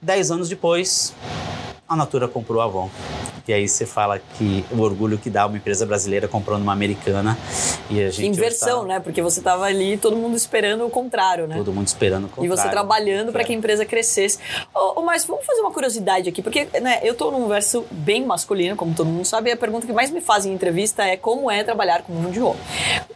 dez 0.00 0.30
anos 0.30 0.48
depois, 0.48 1.14
a 1.88 1.96
Natura 1.96 2.26
comprou 2.28 2.60
a 2.60 2.64
Avon. 2.64 2.90
E 3.48 3.52
aí 3.52 3.68
você 3.68 3.86
fala 3.86 4.18
que 4.36 4.64
o 4.72 4.80
orgulho 4.80 5.16
que 5.18 5.30
dá 5.30 5.46
uma 5.46 5.56
empresa 5.56 5.86
brasileira 5.86 6.26
comprando 6.26 6.62
uma 6.62 6.72
americana 6.72 7.38
e 7.88 8.02
a 8.02 8.10
gente 8.10 8.26
Inversão, 8.26 8.80
hoje 8.80 8.88
né? 8.88 8.98
Porque 8.98 9.22
você 9.22 9.40
tava 9.40 9.64
ali, 9.66 9.96
todo 9.96 10.16
mundo 10.16 10.36
esperando 10.36 10.84
o 10.84 10.90
contrário, 10.90 11.44
tá 11.46 11.50
né? 11.50 11.56
Todo 11.56 11.72
mundo 11.72 11.86
esperando 11.86 12.24
o 12.24 12.26
E 12.26 12.30
contrário. 12.30 12.56
você 12.56 12.68
trabalhando 12.68 13.30
para 13.30 13.42
É. 13.42 13.44
que 13.44 13.52
a 13.52 13.54
empresa 13.54 13.84
crescesse. 13.86 14.40
Ô, 14.74 15.00
mas 15.02 15.24
vamos 15.24 15.46
fazer 15.46 15.60
uma 15.60 15.70
curiosidade 15.70 16.28
aqui, 16.28 16.42
porque 16.42 16.66
né, 16.80 16.98
eu 17.04 17.14
tô 17.14 17.30
num 17.30 17.38
universo 17.38 17.84
bem 17.92 18.26
masculino, 18.26 18.74
como 18.74 18.92
todo 18.92 19.06
mundo 19.06 19.24
sabe, 19.24 19.50
e 19.50 19.52
a 19.52 19.56
pergunta 19.56 19.86
que 19.86 19.92
mais 19.92 20.10
me 20.10 20.20
fazem 20.20 20.50
em 20.50 20.54
entrevista 20.56 21.04
é 21.04 21.16
como 21.16 21.48
é 21.48 21.62
trabalhar 21.62 22.02
com 22.02 22.12
um 22.12 22.16
mundo 22.16 22.32
de 22.32 22.40
homem. 22.40 22.60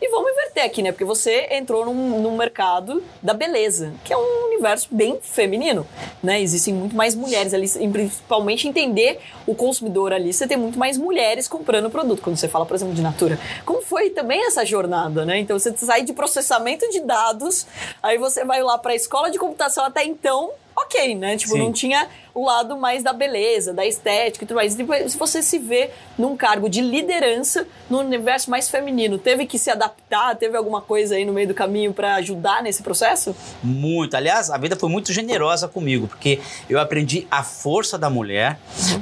E 0.01 0.09
vamos 0.13 0.30
aqui, 0.63 0.83
né? 0.83 0.93
Porque 0.93 1.05
você 1.05 1.49
entrou 1.51 1.85
num, 1.85 2.21
num 2.21 2.37
mercado 2.37 3.03
da 3.23 3.35
beleza, 3.35 3.93
que 4.05 4.13
é 4.13 4.17
um 4.17 4.47
universo 4.47 4.89
bem 4.91 5.19
feminino, 5.21 5.87
né? 6.23 6.41
Existem 6.41 6.75
muito 6.75 6.95
mais 6.95 7.15
mulheres 7.15 7.55
ali, 7.55 7.69
principalmente 7.91 8.69
entender 8.69 9.21
o 9.47 9.55
consumidor 9.55 10.13
ali, 10.13 10.33
você 10.33 10.47
tem 10.47 10.57
muito 10.57 10.79
mais 10.79 10.97
mulheres 10.99 11.49
comprando 11.49 11.87
o 11.87 11.91
produto, 11.91 12.23
quando 12.23 12.37
você 12.37 12.49
fala, 12.49 12.67
por 12.67 12.75
exemplo, 12.75 12.95
de 12.95 13.03
Natura. 13.03 13.39
Como 13.65 13.83
foi 13.83 14.11
também 14.11 14.47
essa 14.47 14.65
jornada, 14.65 15.25
né? 15.25 15.39
Então 15.39 15.59
você 15.59 15.75
sai 15.77 16.03
de 16.03 16.13
processamento 16.13 16.89
de 16.91 17.01
dados, 17.01 17.67
aí 18.03 18.19
você 18.19 18.45
vai 18.45 18.63
lá 18.63 18.79
para 18.79 18.93
a 18.93 18.95
escola 18.97 19.31
de 19.31 19.39
computação 19.39 19.85
até 19.85 20.05
então, 20.05 20.51
ok, 20.77 21.15
né? 21.15 21.37
Tipo, 21.37 21.53
Sim. 21.53 21.59
não 21.59 21.73
tinha 21.73 22.09
o 22.35 22.45
lado 22.45 22.77
mais 22.77 23.03
da 23.03 23.13
beleza, 23.13 23.73
da 23.73 23.87
estética 23.87 24.45
e 24.45 24.47
tudo 24.49 24.57
mais. 24.57 24.73
Se 24.75 25.17
você 25.17 25.43
se 25.43 25.59
vê 25.59 25.91
num 26.19 26.37
cargo 26.37 26.69
de 26.69 26.81
liderança 26.81 27.67
no 27.89 27.99
universo 27.99 28.51
mais 28.51 28.69
feminino, 28.69 29.19
teve 29.19 29.47
que 29.47 29.59
se 29.59 29.71
adaptar, 29.71 30.37
teve 30.37 30.57
alguma 30.57 30.81
coisa 30.81 31.15
aí 31.15 31.25
no 31.25 31.33
meio 31.33 31.49
do 31.49 31.55
caminho 31.55 31.93
para 31.93 32.15
ajudar 32.17 32.63
nesse 32.63 32.83
processo? 32.83 33.35
Muito. 33.63 34.17
Aliás, 34.17 34.51
a 34.51 34.59
vida 34.59 34.77
foi 34.77 34.89
muito 34.89 35.13
generosa 35.13 35.69
comigo, 35.69 36.07
porque 36.07 36.41
eu 36.69 36.79
aprendi 36.79 37.27
a 37.31 37.43
força 37.43 37.99
da 37.99 38.11
mulher, 38.11 38.59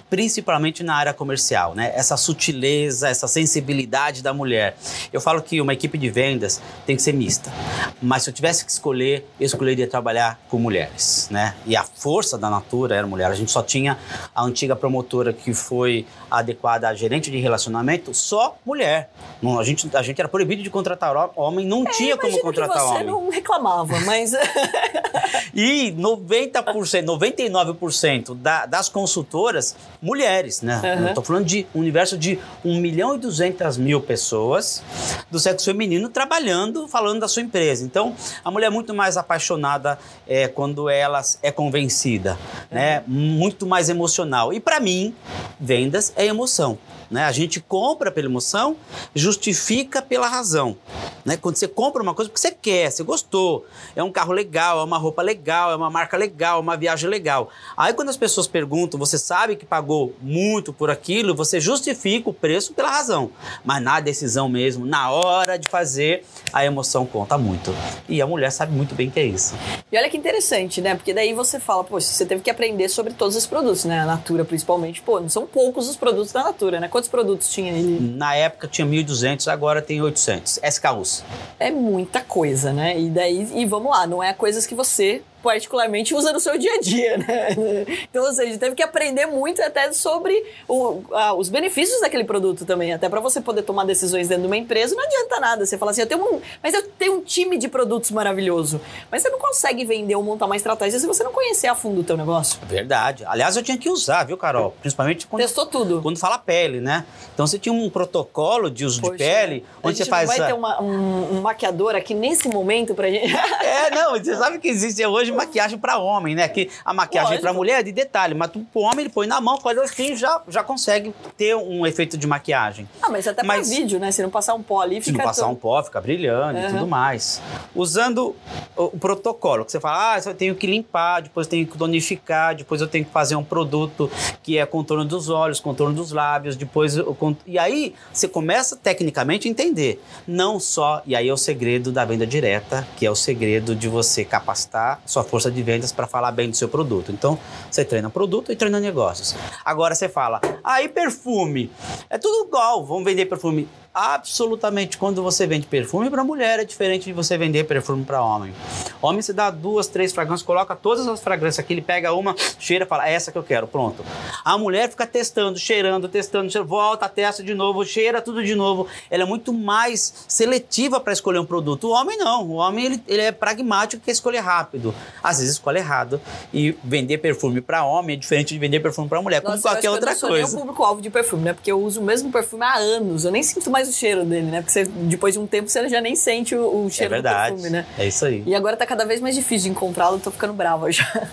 principalmente 0.09 0.83
na 0.83 0.95
área 0.95 1.13
comercial, 1.13 1.75
né? 1.75 1.93
Essa 1.95 2.17
sutileza, 2.17 3.09
essa 3.09 3.29
sensibilidade 3.29 4.23
da 4.23 4.33
mulher. 4.33 4.77
Eu 5.13 5.21
falo 5.21 5.43
que 5.43 5.61
uma 5.61 5.73
equipe 5.73 5.99
de 5.99 6.09
vendas 6.09 6.61
tem 6.87 6.97
que 6.97 7.03
ser 7.03 7.13
mista. 7.13 7.53
Mas 8.01 8.23
se 8.23 8.31
eu 8.31 8.35
tivesse 8.35 8.65
que 8.65 8.71
escolher, 8.71 9.27
eu 9.39 9.47
escolheria 9.47 9.87
trabalhar 9.87 10.39
com 10.49 10.59
mulheres, 10.59 11.29
né? 11.31 11.55
E 11.67 11.77
a 11.77 11.85
força 11.85 12.39
da 12.39 12.49
Natura 12.49 12.97
era 12.97 13.07
mulher. 13.07 13.18
A 13.27 13.35
gente 13.35 13.51
só 13.51 13.63
tinha 13.63 13.99
a 14.35 14.43
antiga 14.43 14.77
promotora 14.77 15.33
que 15.33 15.53
foi 15.55 16.07
adequada 16.31 16.89
a 16.89 16.95
gerente 16.95 17.31
de 17.31 17.39
relacionamento, 17.39 18.15
só 18.15 18.57
mulher. 18.65 19.11
Não, 19.43 19.59
a, 19.59 19.65
gente, 19.65 19.89
a 19.97 20.03
gente 20.03 20.21
era 20.21 20.29
proibido 20.29 20.63
de 20.63 20.71
contratar 20.71 21.33
homem, 21.37 21.67
não 21.67 21.85
tinha 21.85 22.17
como 22.17 22.41
contratar 22.41 22.77
que 22.77 22.83
você 22.83 22.95
homem. 22.95 23.07
não 23.07 23.31
reclamava, 23.31 23.99
mas 24.01 24.33
E 25.55 25.93
90%, 25.93 27.05
99% 27.05 28.35
da, 28.35 28.67
das 28.67 28.89
consultoras, 28.89 29.75
mulheres, 30.01 30.63
né? 30.63 30.81
Uhum. 31.09 31.15
Tô 31.15 31.23
falando 31.23 31.45
de 31.45 31.67
um 31.75 31.81
universo 31.81 32.17
de 32.17 32.39
1 32.65 32.81
milhão 32.81 33.15
e 33.15 33.19
200 33.19 33.77
mil 33.77 34.01
pessoas 34.01 34.83
do 35.31 35.39
sexo 35.39 35.67
feminino 35.67 36.09
trabalhando, 36.09 36.87
falando 36.89 37.21
da 37.21 37.29
sua 37.29 37.43
empresa. 37.43 37.85
Então, 37.85 38.15
a 38.45 38.51
mulher 38.51 38.67
é 38.67 38.71
muito 38.71 38.95
mais 38.95 39.17
apaixonada 39.17 39.99
é, 40.27 40.49
quando 40.49 40.89
ela 40.89 41.21
é 41.43 41.51
convencida, 41.51 42.39
né? 42.71 43.03
Muito 43.07 43.67
mais 43.67 43.89
emocional. 43.89 44.53
E 44.53 44.61
para 44.61 44.81
mim, 44.81 45.15
vendas 45.61 46.13
é 46.17 46.27
emoção. 46.27 46.79
Né? 47.11 47.25
A 47.25 47.33
gente 47.33 47.61
compra 47.61 48.11
pela 48.11 48.27
emoção, 48.27 48.77
justifica 49.15 50.03
pela 50.03 50.29
razão. 50.29 50.77
Né? 51.25 51.37
Quando 51.37 51.57
você 51.57 51.67
compra 51.67 52.03
uma 52.03 52.15
coisa 52.15 52.31
porque 52.31 52.41
você 52.41 52.51
quer, 52.51 52.91
você 52.91 53.03
gostou, 53.03 53.67
é 53.97 54.03
um 54.03 54.13
carro 54.13 54.33
legal, 54.33 54.81
é 54.81 54.85
uma 54.85 54.99
roupa 54.99 55.23
legal, 55.23 55.73
é 55.73 55.77
uma 55.77 55.91
marca 55.91 56.17
legal, 56.17 56.59
é 56.59 56.61
uma 56.61 56.77
viagem 56.77 57.09
legal. 57.09 57.51
Aí 57.77 57.93
quando 57.93 58.09
as 58.09 58.17
pessoas 58.17 58.47
perguntam, 58.47 58.99
você 58.99 59.19
sabe 59.19 59.57
que 59.57 59.65
pagou 59.65 60.15
muito 60.21 60.73
por 60.73 60.91
aquilo, 60.91 61.35
você 61.35 61.61
justifica 61.61 62.31
o 62.31 62.35
preço 62.35 62.73
pela 62.75 62.91
razão. 62.91 63.31
Mas 63.65 63.83
na 63.83 64.01
decisão 64.01 64.49
mesmo, 64.49 64.85
na 64.85 65.11
hora 65.11 65.59
de 65.59 65.69
fazer, 65.69 66.25
a 66.53 66.65
emoção 66.65 67.07
conta 67.07 67.39
muito. 67.39 67.75
E 68.09 68.21
a 68.21 68.27
mulher 68.27 68.51
sabe 68.51 68.73
muito 68.73 68.95
bem 68.95 69.11
que 69.11 69.21
é 69.21 69.25
isso. 69.25 69.55
E 69.91 69.97
olha 69.97 70.09
que 70.09 70.17
interessante, 70.17 70.81
né? 70.81 70.95
Porque 70.95 71.15
daí 71.15 71.33
você 71.33 71.59
fala, 71.59 71.85
poxa, 71.85 72.09
você 72.09 72.27
teve 72.27 72.43
que 72.43 72.51
aprender 72.51 72.89
sobre 72.89 73.13
todos 73.13 73.37
os 73.37 73.47
produtos, 73.47 73.85
né? 73.85 74.01
A 74.01 74.07
Natura, 74.07 74.45
principalmente. 74.45 75.01
Pô, 75.03 75.21
não 75.21 75.29
são 75.29 75.47
poucos 75.47 75.89
os 75.89 75.97
produtos 75.97 76.33
da 76.33 76.45
Natura, 76.45 76.81
né? 76.81 76.89
Quantos 76.99 77.11
produtos 77.11 77.49
tinha 77.53 77.73
ele? 77.73 78.01
Na 78.17 78.35
época 78.35 78.67
tinha 78.67 78.85
1.200, 78.85 79.47
agora 79.47 79.81
tem 79.81 80.03
800. 80.03 80.59
SKUs. 80.65 81.23
É 81.57 81.71
muita 81.71 82.21
coisa, 82.23 82.73
né? 82.73 82.99
E 82.99 83.09
daí, 83.09 83.49
e 83.55 83.65
vamos 83.67 83.93
lá, 83.93 84.05
não 84.05 84.21
é 84.21 84.33
coisas 84.33 84.67
que 84.67 84.75
você 84.75 85.23
particularmente 85.43 86.15
usa 86.15 86.33
no 86.33 86.41
seu 86.41 86.59
dia 86.59 86.75
a 86.75 86.81
dia, 86.81 87.19
né? 87.19 87.49
Então, 88.11 88.25
ou 88.25 88.33
seja, 88.33 88.59
teve 88.59 88.75
que 88.75 88.83
aprender 88.83 89.27
muito 89.27 89.61
até 89.63 89.93
sobre 89.93 90.35
o- 90.69 91.03
ah, 91.13 91.35
os 91.35 91.49
benefícios 91.49 92.01
daquele 92.01 92.25
produto 92.25 92.65
também, 92.65 92.93
até 92.93 93.09
para 93.09 93.21
você 93.21 93.41
poder 93.41 93.63
tomar 93.63 93.85
decisões 93.85 94.29
dentro 94.29 94.43
de 94.43 94.47
uma 94.49 94.57
empresa, 94.57 94.95
não 94.95 95.05
adianta 95.05 95.41
nada. 95.41 95.67
Você 95.67 95.77
fala 95.79 95.91
assim, 95.91 96.01
eu 96.03 96.07
tenho 96.07 96.23
um, 96.23 96.41
mas 96.63 96.75
eu 96.75 96.83
tenho 96.99 97.17
um 97.19 97.21
time 97.23 97.57
de 97.59 97.69
produtos 97.69 98.11
maravilhoso, 98.11 98.81
mas 99.11 99.23
você 99.23 99.29
não 99.31 99.39
consegue 99.39 99.85
vender 99.85 100.15
ou 100.17 100.23
montar 100.23 100.47
uma 100.47 100.57
estratégia 100.57 100.99
se 100.99 101.07
você 101.07 101.23
não 101.23 101.33
conhecer 101.33 101.67
a 101.67 101.75
fundo 101.75 102.01
o 102.01 102.05
teu 102.05 102.17
negócio. 102.17 102.59
Verdade. 102.67 103.25
Aliás, 103.27 103.57
eu 103.57 103.63
tinha 103.63 103.77
que 103.79 103.89
usar, 103.91 104.25
viu, 104.25 104.37
Carol? 104.37 104.75
Principalmente 104.81 105.27
quando, 105.27 105.43
Testou 105.43 105.67
tudo. 105.67 106.01
quando 106.03 106.19
fala 106.19 106.39
pele, 106.39 106.81
né? 106.81 107.05
Então 107.35 107.47
você 107.47 107.59
tinha 107.59 107.73
um 107.73 107.89
protocolo 107.91 108.71
de 108.71 108.85
uso 108.85 109.01
Poxa, 109.01 109.13
de 109.13 109.19
pele, 109.19 109.65
a 109.83 109.89
onde 109.89 109.99
você 109.99 110.05
faz. 110.05 110.29
vai 110.29 110.41
a- 110.41 110.47
ter 110.47 110.53
uma- 110.55 110.83
um, 110.83 111.37
um 111.37 111.41
maquiador 111.41 111.95
aqui 111.95 112.15
nesse 112.15 112.49
momento 112.49 112.95
pra 112.95 113.11
gente. 113.11 113.29
É, 113.69 113.91
não, 113.91 114.13
você 114.13 114.35
sabe 114.37 114.59
que 114.59 114.69
existe 114.69 115.05
hoje 115.07 115.28
de 115.31 115.37
maquiagem 115.37 115.79
para 115.79 115.99
homem, 115.99 116.35
né? 116.35 116.49
Que 116.49 116.71
a 116.85 116.93
maquiagem 116.93 117.41
para 117.41 117.53
mulher 117.53 117.81
é 117.81 117.83
de 117.83 117.93
detalhe, 117.93 118.35
mas 118.35 118.51
o 118.55 118.81
homem 118.81 119.01
ele 119.01 119.09
põe 119.09 119.27
na 119.27 119.41
mão, 119.41 119.61
faz 119.61 119.79
assim, 119.79 120.17
já 120.17 120.43
já 120.49 120.63
consegue 120.63 121.15
ter 121.37 121.55
um 121.55 121.87
efeito 121.87 122.17
de 122.17 122.27
maquiagem. 122.27 122.89
Ah, 123.03 123.11
mas 123.11 123.27
até 123.27 123.43
para 123.43 123.63
vídeo, 123.63 123.99
né? 123.99 124.11
Se 124.11 124.23
não 124.23 124.31
passar 124.31 124.55
um 124.55 124.63
pó 124.63 124.81
ali, 124.81 124.97
fica 124.97 125.05
Se 125.05 125.13
não 125.13 125.25
passar 125.25 125.47
um 125.49 125.55
pó, 125.55 125.83
fica 125.83 126.01
brilhando 126.01 126.59
uhum. 126.59 126.67
e 126.67 126.71
tudo 126.71 126.87
mais. 126.87 127.41
Usando 127.75 128.35
o, 128.77 128.85
o 128.85 128.99
protocolo, 128.99 129.65
que 129.65 129.73
você 129.73 129.81
fala, 129.81 130.15
ah, 130.15 130.21
eu 130.25 130.35
tenho 130.35 130.55
que 130.55 130.67
limpar, 130.67 131.23
depois 131.23 131.47
tenho 131.47 131.67
que 131.67 131.77
tonificar, 131.77 132.55
depois 132.55 132.81
eu 132.81 132.89
tenho 132.89 133.05
que 133.05 133.11
fazer 133.11 133.37
um 133.37 133.45
produto 133.45 134.11
que 134.43 134.59
é 134.59 134.67
contorno 134.67 135.05
dos 135.05 135.29
olhos, 135.29 135.61
contorno 135.61 135.95
dos 135.95 136.13
lábios, 136.13 136.57
depois 136.57 136.97
eu, 136.97 137.17
e 137.47 137.59
aí 137.59 137.95
você 138.13 138.29
começa 138.29 138.77
tecnicamente 138.77 139.49
a 139.49 139.51
entender, 139.51 140.03
não 140.27 140.59
só, 140.59 141.03
e 141.07 141.15
aí 141.15 141.29
é 141.29 141.33
o 141.33 141.37
segredo 141.37 141.93
da 141.93 142.05
venda 142.05 142.27
direta, 142.27 142.87
que 142.97 143.07
é 143.07 143.11
o 143.11 143.15
segredo 143.15 143.75
de 143.75 143.89
você 143.89 144.25
capacitar 144.25 145.01
sua 145.19 145.25
força 145.25 145.51
de 145.51 145.63
vendas 145.63 145.91
para 145.91 146.07
falar 146.07 146.31
bem 146.33 146.49
do 146.51 146.57
seu 146.57 146.69
produto. 146.69 147.11
Então, 147.11 147.39
você 147.71 147.85
treina 147.85 148.09
produto 148.09 148.53
e 148.53 148.57
treina 148.57 148.79
negócios. 148.79 149.35
Agora 149.65 149.95
você 149.95 150.09
fala, 150.09 150.41
aí 150.63 150.87
ah, 150.87 150.89
perfume, 150.89 151.71
é 152.09 152.19
tudo 152.19 152.47
igual, 152.47 152.85
vamos 152.85 153.05
vender 153.05 153.27
perfume 153.27 153.69
absolutamente 153.99 154.97
quando 154.97 155.25
você 155.25 155.45
vende 155.45 155.67
perfume 155.67 156.09
para 156.09 156.23
mulher 156.23 156.61
é 156.61 156.65
diferente 156.65 157.07
de 157.07 157.13
você 157.13 157.37
vender 157.37 157.65
perfume 157.65 158.05
para 158.05 158.23
homem. 158.23 158.55
Homem 159.03 159.21
se 159.21 159.33
dá 159.33 159.51
duas, 159.51 159.89
três 159.89 160.13
fragrâncias, 160.13 160.47
coloca 160.47 160.77
todas 160.77 161.09
as 161.09 161.21
fragrâncias 161.21 161.65
aqui, 161.65 161.75
ele 161.75 161.83
pega 161.83 162.13
uma, 162.13 162.37
cheira, 162.61 162.87
fala 162.87 163.09
é 163.09 163.13
essa 163.13 163.33
que 163.33 163.39
eu 163.39 163.43
quero, 163.43 163.67
pronto. 163.67 164.05
A 164.45 164.57
mulher 164.57 164.89
fica 164.89 165.05
testando, 165.05 165.59
cheirando, 165.59 166.09
testando, 166.09 166.49
cheirando, 166.49 166.69
volta, 166.69 167.09
testa 167.09 167.43
de 167.43 167.55
novo, 167.55 167.85
cheira 167.85 168.23
tudo 168.23 168.45
de 168.45 168.55
novo. 168.55 168.87
Ela 169.11 169.25
é 169.25 169.27
muito 169.27 169.53
mais 169.53 170.27
seletiva 170.29 171.01
para 171.01 171.13
escolher 171.13 171.41
um 171.41 171.47
produto. 171.47 171.89
O 171.89 171.91
homem 171.91 172.17
não, 172.17 172.47
o 172.47 172.55
homem 172.55 172.85
ele, 172.85 173.03
ele 173.09 173.23
é 173.23 173.33
pragmático, 173.33 174.05
quer 174.05 174.13
escolher 174.13 174.41
rápido. 174.41 174.95
Às 175.21 175.39
vezes 175.39 175.55
escolhe 175.55 175.79
errado 175.79 176.21
e 176.55 176.77
vender 176.85 177.19
perfume 177.19 177.61
para 177.61 177.85
homem 177.85 178.15
é 178.15 178.19
diferente 178.19 178.55
de 178.55 178.61
vender 178.61 178.79
perfume 178.79 179.09
para 179.09 179.21
mulher, 179.21 179.43
Nossa, 179.43 179.57
como 179.57 179.63
qualquer 179.63 179.91
outra 179.91 180.15
coisa. 180.15 180.37
Eu 180.37 180.41
não 180.43 180.49
sou 180.49 180.61
público 180.61 180.85
alvo 180.85 181.03
de 181.03 181.11
perfume, 181.11 181.43
né? 181.43 181.53
Porque 181.53 181.73
eu 181.73 181.83
uso 181.83 182.01
o 182.01 182.05
mesmo 182.05 182.31
perfume 182.31 182.63
há 182.63 182.77
anos, 182.77 183.25
eu 183.25 183.33
nem 183.33 183.43
sinto 183.43 183.71
mais 183.71 183.88
o 183.89 183.93
cheiro 183.93 184.25
dele, 184.25 184.47
né? 184.47 184.61
Porque 184.61 184.73
você, 184.73 184.85
depois 184.85 185.35
de 185.35 185.41
um 185.41 185.47
tempo 185.47 185.69
você 185.69 185.89
já 185.89 186.01
nem 186.01 186.15
sente 186.15 186.55
o, 186.55 186.87
o 186.87 186.91
cheiro 186.91 187.15
é 187.15 187.17
verdade. 187.17 187.51
do 187.51 187.55
perfume, 187.55 187.71
né? 187.71 187.87
É 187.99 188.07
isso 188.07 188.25
aí. 188.25 188.43
E 188.47 188.55
agora 188.55 188.77
tá 188.77 188.87
cada 188.87 189.05
vez 189.05 189.21
mais 189.21 189.35
difícil 189.35 189.65
de 189.65 189.71
encontrá-lo, 189.71 190.19
tô 190.19 190.31
ficando 190.31 190.53
brava 190.53 190.91
já. 190.93 191.29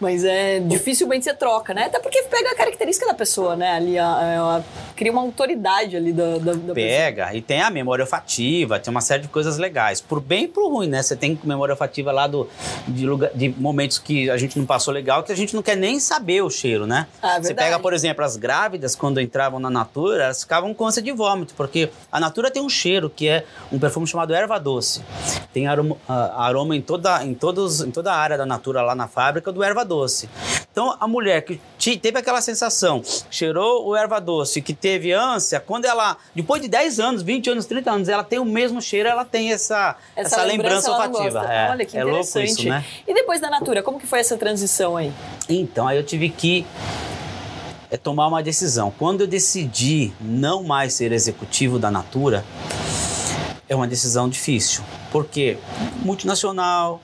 Mas 0.00 0.24
é 0.24 0.58
dificilmente 0.60 1.24
você 1.24 1.34
troca, 1.34 1.72
né? 1.72 1.84
Até 1.84 1.98
porque 1.98 2.22
pega 2.22 2.50
a 2.50 2.54
característica 2.56 3.06
da 3.06 3.14
pessoa, 3.14 3.54
né? 3.54 3.72
Ali, 3.72 3.98
a, 3.98 4.06
a, 4.06 4.56
a, 4.58 4.62
cria 4.96 5.12
uma 5.12 5.22
autoridade 5.22 5.96
ali 5.96 6.12
da, 6.12 6.38
da, 6.38 6.52
da 6.54 6.74
Pega, 6.74 7.24
pessoa. 7.24 7.38
e 7.38 7.42
tem 7.42 7.60
a 7.60 7.70
memória 7.70 8.02
olfativa, 8.02 8.78
tem 8.78 8.90
uma 8.90 9.00
série 9.00 9.22
de 9.22 9.28
coisas 9.28 9.58
legais. 9.58 10.00
Por 10.00 10.20
bem 10.20 10.44
e 10.44 10.48
por 10.48 10.68
ruim, 10.70 10.88
né? 10.88 11.02
Você 11.02 11.14
tem 11.14 11.38
memória 11.44 11.72
olfativa 11.72 12.10
lá 12.10 12.26
do, 12.26 12.48
de, 12.88 13.06
lugar, 13.06 13.30
de 13.34 13.48
momentos 13.50 13.98
que 13.98 14.30
a 14.30 14.36
gente 14.36 14.58
não 14.58 14.66
passou 14.66 14.92
legal, 14.92 15.22
que 15.22 15.32
a 15.32 15.36
gente 15.36 15.54
não 15.54 15.62
quer 15.62 15.76
nem 15.76 16.00
saber 16.00 16.42
o 16.42 16.50
cheiro, 16.50 16.86
né? 16.86 17.06
Ah, 17.22 17.36
é 17.36 17.42
você 17.42 17.54
pega, 17.54 17.78
por 17.78 17.92
exemplo, 17.92 18.24
as 18.24 18.36
grávidas, 18.36 18.94
quando 18.94 19.20
entravam 19.20 19.60
na 19.60 19.70
Natura, 19.70 20.24
elas 20.24 20.42
ficavam 20.42 20.74
com 20.74 20.86
ânsia 20.86 21.02
de 21.02 21.12
vômito, 21.12 21.54
porque 21.54 21.81
a 22.10 22.20
Natura 22.20 22.50
tem 22.50 22.62
um 22.62 22.68
cheiro 22.68 23.10
que 23.10 23.28
é 23.28 23.44
um 23.70 23.78
perfume 23.78 24.06
chamado 24.06 24.34
erva 24.34 24.58
doce. 24.58 25.02
Tem 25.52 25.66
aroma, 25.66 25.96
aroma 26.08 26.76
em, 26.76 26.82
toda, 26.82 27.24
em, 27.24 27.34
todos, 27.34 27.80
em 27.80 27.90
toda 27.90 28.12
a 28.12 28.16
área 28.16 28.36
da 28.36 28.46
Natura 28.46 28.82
lá 28.82 28.94
na 28.94 29.08
fábrica 29.08 29.52
do 29.52 29.62
erva 29.62 29.84
doce. 29.84 30.28
Então 30.70 30.96
a 30.98 31.06
mulher 31.06 31.42
que 31.42 31.60
teve 31.98 32.18
aquela 32.18 32.40
sensação, 32.40 33.02
cheirou 33.30 33.86
o 33.86 33.96
erva 33.96 34.20
doce, 34.20 34.62
que 34.62 34.72
teve 34.72 35.12
ânsia, 35.12 35.60
quando 35.60 35.84
ela, 35.84 36.16
depois 36.34 36.62
de 36.62 36.68
10 36.68 37.00
anos, 37.00 37.22
20 37.22 37.50
anos, 37.50 37.66
30 37.66 37.90
anos, 37.90 38.08
ela 38.08 38.24
tem 38.24 38.38
o 38.38 38.44
mesmo 38.44 38.80
cheiro, 38.80 39.08
ela 39.08 39.24
tem 39.24 39.52
essa, 39.52 39.96
essa, 40.16 40.36
essa 40.36 40.44
lembrança, 40.44 40.90
lembrança 40.90 41.10
olfativa. 41.12 41.52
É, 41.52 41.70
Olha 41.70 41.84
que 41.84 41.96
é 41.96 42.00
interessante. 42.00 42.46
Louco 42.46 42.60
isso, 42.60 42.68
né? 42.68 42.84
E 43.06 43.14
depois 43.14 43.40
da 43.40 43.50
Natura, 43.50 43.82
como 43.82 43.98
que 43.98 44.06
foi 44.06 44.20
essa 44.20 44.36
transição 44.36 44.96
aí? 44.96 45.12
Então, 45.48 45.86
aí 45.86 45.96
eu 45.96 46.04
tive 46.04 46.28
que 46.28 46.66
é 47.92 47.98
tomar 47.98 48.26
uma 48.26 48.42
decisão. 48.42 48.90
Quando 48.98 49.20
eu 49.20 49.26
decidi 49.26 50.14
não 50.18 50.62
mais 50.64 50.94
ser 50.94 51.12
executivo 51.12 51.78
da 51.78 51.90
Natura, 51.90 52.42
é 53.68 53.76
uma 53.76 53.86
decisão 53.86 54.30
difícil. 54.30 54.82
Porque 55.12 55.58
multinacional, 56.02 57.00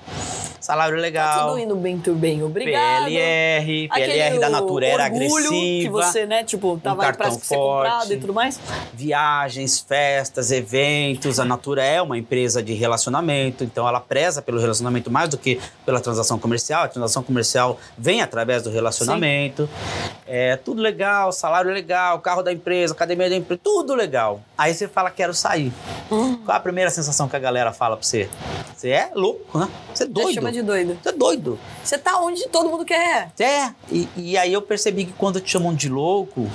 salário 0.68 0.98
legal. 0.98 1.38
Tá 1.38 1.46
tudo 1.46 1.58
indo 1.58 1.76
bem, 1.76 1.98
tudo 1.98 2.18
bem, 2.18 2.42
obrigado. 2.42 3.04
PLR, 3.04 3.88
PLR 3.88 4.38
da 4.38 4.50
Natura 4.50 4.86
era 4.86 5.06
agressiva. 5.06 5.50
que 5.50 5.88
você, 5.88 6.26
né, 6.26 6.44
tipo, 6.44 6.78
tava 6.82 7.00
um 7.00 7.04
cartão 7.04 7.30
pra 7.30 7.38
ser 7.38 7.54
comprado 7.54 8.12
e 8.12 8.16
tudo 8.18 8.34
mais. 8.34 8.60
Viagens, 8.92 9.80
festas, 9.80 10.50
eventos. 10.50 11.38
A 11.38 11.44
Natura 11.44 11.82
é 11.84 12.02
uma 12.02 12.18
empresa 12.18 12.62
de 12.62 12.74
relacionamento, 12.74 13.64
então 13.64 13.88
ela 13.88 14.00
preza 14.00 14.42
pelo 14.42 14.60
relacionamento 14.60 15.10
mais 15.10 15.28
do 15.28 15.38
que 15.38 15.60
pela 15.86 16.00
transação 16.00 16.38
comercial. 16.38 16.84
A 16.84 16.88
transação 16.88 17.22
comercial 17.22 17.78
vem 17.96 18.20
através 18.20 18.62
do 18.62 18.70
relacionamento. 18.70 19.66
Sim. 19.66 20.10
É 20.26 20.56
tudo 20.56 20.82
legal, 20.82 21.32
salário 21.32 21.72
legal, 21.72 22.18
carro 22.20 22.42
da 22.42 22.52
empresa, 22.52 22.92
academia 22.92 23.30
da 23.30 23.36
empresa, 23.36 23.60
tudo 23.62 23.94
legal. 23.94 24.42
Aí 24.56 24.74
você 24.74 24.86
fala, 24.86 25.10
quero 25.10 25.32
sair. 25.32 25.72
Hum. 26.10 26.38
Qual 26.44 26.56
a 26.56 26.60
primeira 26.60 26.90
sensação 26.90 27.28
que 27.28 27.36
a 27.36 27.38
galera 27.38 27.72
fala 27.72 27.96
pra 27.98 28.06
você? 28.06 28.28
Você 28.74 28.90
é 28.90 29.10
louco, 29.14 29.58
né? 29.58 29.68
Você 29.92 30.04
é 30.04 30.06
doido 30.06 30.52
de 30.52 30.62
doido. 30.62 30.98
Você 31.02 31.08
é 31.08 31.12
doido. 31.12 31.58
Você 31.82 31.98
tá 31.98 32.20
onde 32.20 32.48
todo 32.48 32.70
mundo 32.70 32.84
quer. 32.84 33.32
É. 33.38 33.72
E, 33.90 34.08
e 34.16 34.38
aí 34.38 34.52
eu 34.52 34.62
percebi 34.62 35.04
que 35.04 35.12
quando 35.12 35.40
te 35.40 35.50
chamam 35.50 35.74
de 35.74 35.88
louco, 35.88 36.48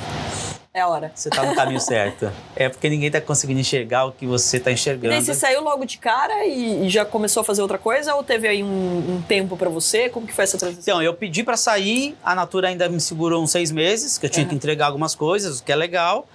é 0.74 0.82
a 0.82 0.88
hora. 0.88 1.12
Você 1.14 1.30
tá 1.30 1.46
no 1.46 1.54
caminho 1.54 1.80
certo. 1.82 2.32
É 2.56 2.68
porque 2.68 2.90
ninguém 2.90 3.12
tá 3.12 3.22
conseguindo 3.22 3.60
enxergar 3.60 4.06
o 4.06 4.12
que 4.12 4.26
você 4.26 4.60
tá 4.60 4.72
enxergando. 4.72 5.14
E 5.14 5.18
daí 5.18 5.22
você 5.24 5.36
saiu 5.36 5.62
logo 5.62 5.86
de 5.86 6.00
cara 6.00 6.46
e, 6.46 6.88
e 6.88 6.90
já 6.90 7.06
começou 7.06 7.42
a 7.42 7.44
fazer 7.44 7.62
outra 7.62 7.78
coisa? 7.78 8.16
Ou 8.16 8.24
teve 8.24 8.48
aí 8.48 8.64
um, 8.64 9.16
um 9.16 9.22
tempo 9.22 9.56
para 9.56 9.70
você? 9.70 10.10
Como 10.10 10.26
que 10.26 10.34
foi 10.34 10.46
essa 10.46 10.58
transição? 10.58 10.96
Então, 10.96 11.02
eu 11.04 11.14
pedi 11.14 11.44
para 11.44 11.56
sair, 11.56 12.18
a 12.24 12.34
Natura 12.34 12.70
ainda 12.70 12.90
me 12.90 13.00
segurou 13.00 13.44
uns 13.44 13.52
seis 13.52 13.72
meses, 13.72 14.18
que 14.18 14.26
eu 14.26 14.30
tinha 14.30 14.44
uhum. 14.46 14.50
que 14.50 14.56
entregar 14.56 14.88
algumas 14.88 15.14
coisas, 15.14 15.60
o 15.60 15.64
que 15.64 15.72
é 15.72 15.76
legal. 15.76 16.28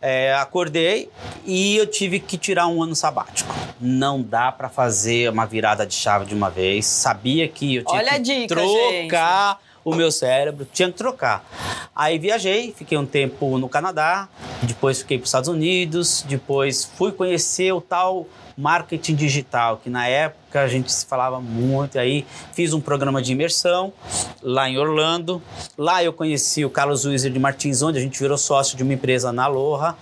É, 0.00 0.34
acordei 0.34 1.08
e 1.44 1.76
eu 1.76 1.86
tive 1.86 2.18
que 2.18 2.36
tirar 2.36 2.66
um 2.66 2.82
ano 2.82 2.96
sabático. 2.96 3.54
Não 3.80 4.20
dá 4.20 4.50
para 4.50 4.68
fazer 4.68 5.30
uma 5.30 5.46
virada 5.46 5.86
de 5.86 5.94
chave 5.94 6.24
de 6.26 6.34
uma 6.34 6.50
vez. 6.50 6.84
Sabia 6.86 7.46
que 7.46 7.76
eu 7.76 7.84
tinha 7.84 8.00
Olha 8.00 8.12
que 8.14 8.20
dica, 8.20 8.48
trocar... 8.48 9.60
Gente 9.60 9.63
o 9.84 9.94
meu 9.94 10.10
cérebro, 10.10 10.66
tinha 10.72 10.90
que 10.90 10.96
trocar. 10.96 11.44
Aí 11.94 12.18
viajei, 12.18 12.72
fiquei 12.72 12.96
um 12.96 13.06
tempo 13.06 13.58
no 13.58 13.68
Canadá, 13.68 14.28
depois 14.62 15.00
fiquei 15.00 15.18
para 15.18 15.24
os 15.24 15.28
Estados 15.28 15.48
Unidos, 15.48 16.24
depois 16.26 16.84
fui 16.84 17.12
conhecer 17.12 17.72
o 17.72 17.80
tal 17.80 18.26
marketing 18.56 19.14
digital, 19.14 19.78
que 19.82 19.90
na 19.90 20.06
época 20.06 20.60
a 20.60 20.68
gente 20.68 20.92
se 20.92 21.04
falava 21.04 21.40
muito. 21.40 21.98
Aí 21.98 22.24
fiz 22.52 22.72
um 22.72 22.80
programa 22.80 23.20
de 23.20 23.32
imersão 23.32 23.92
lá 24.42 24.68
em 24.68 24.78
Orlando. 24.78 25.42
Lá 25.76 26.02
eu 26.04 26.12
conheci 26.12 26.64
o 26.64 26.70
Carlos 26.70 27.04
Wieser 27.04 27.32
de 27.32 27.38
Martins, 27.38 27.82
onde 27.82 27.98
a 27.98 28.00
gente 28.00 28.18
virou 28.18 28.38
sócio 28.38 28.76
de 28.76 28.82
uma 28.82 28.92
empresa 28.92 29.32
na 29.32 29.44
Aloha, 29.44 29.96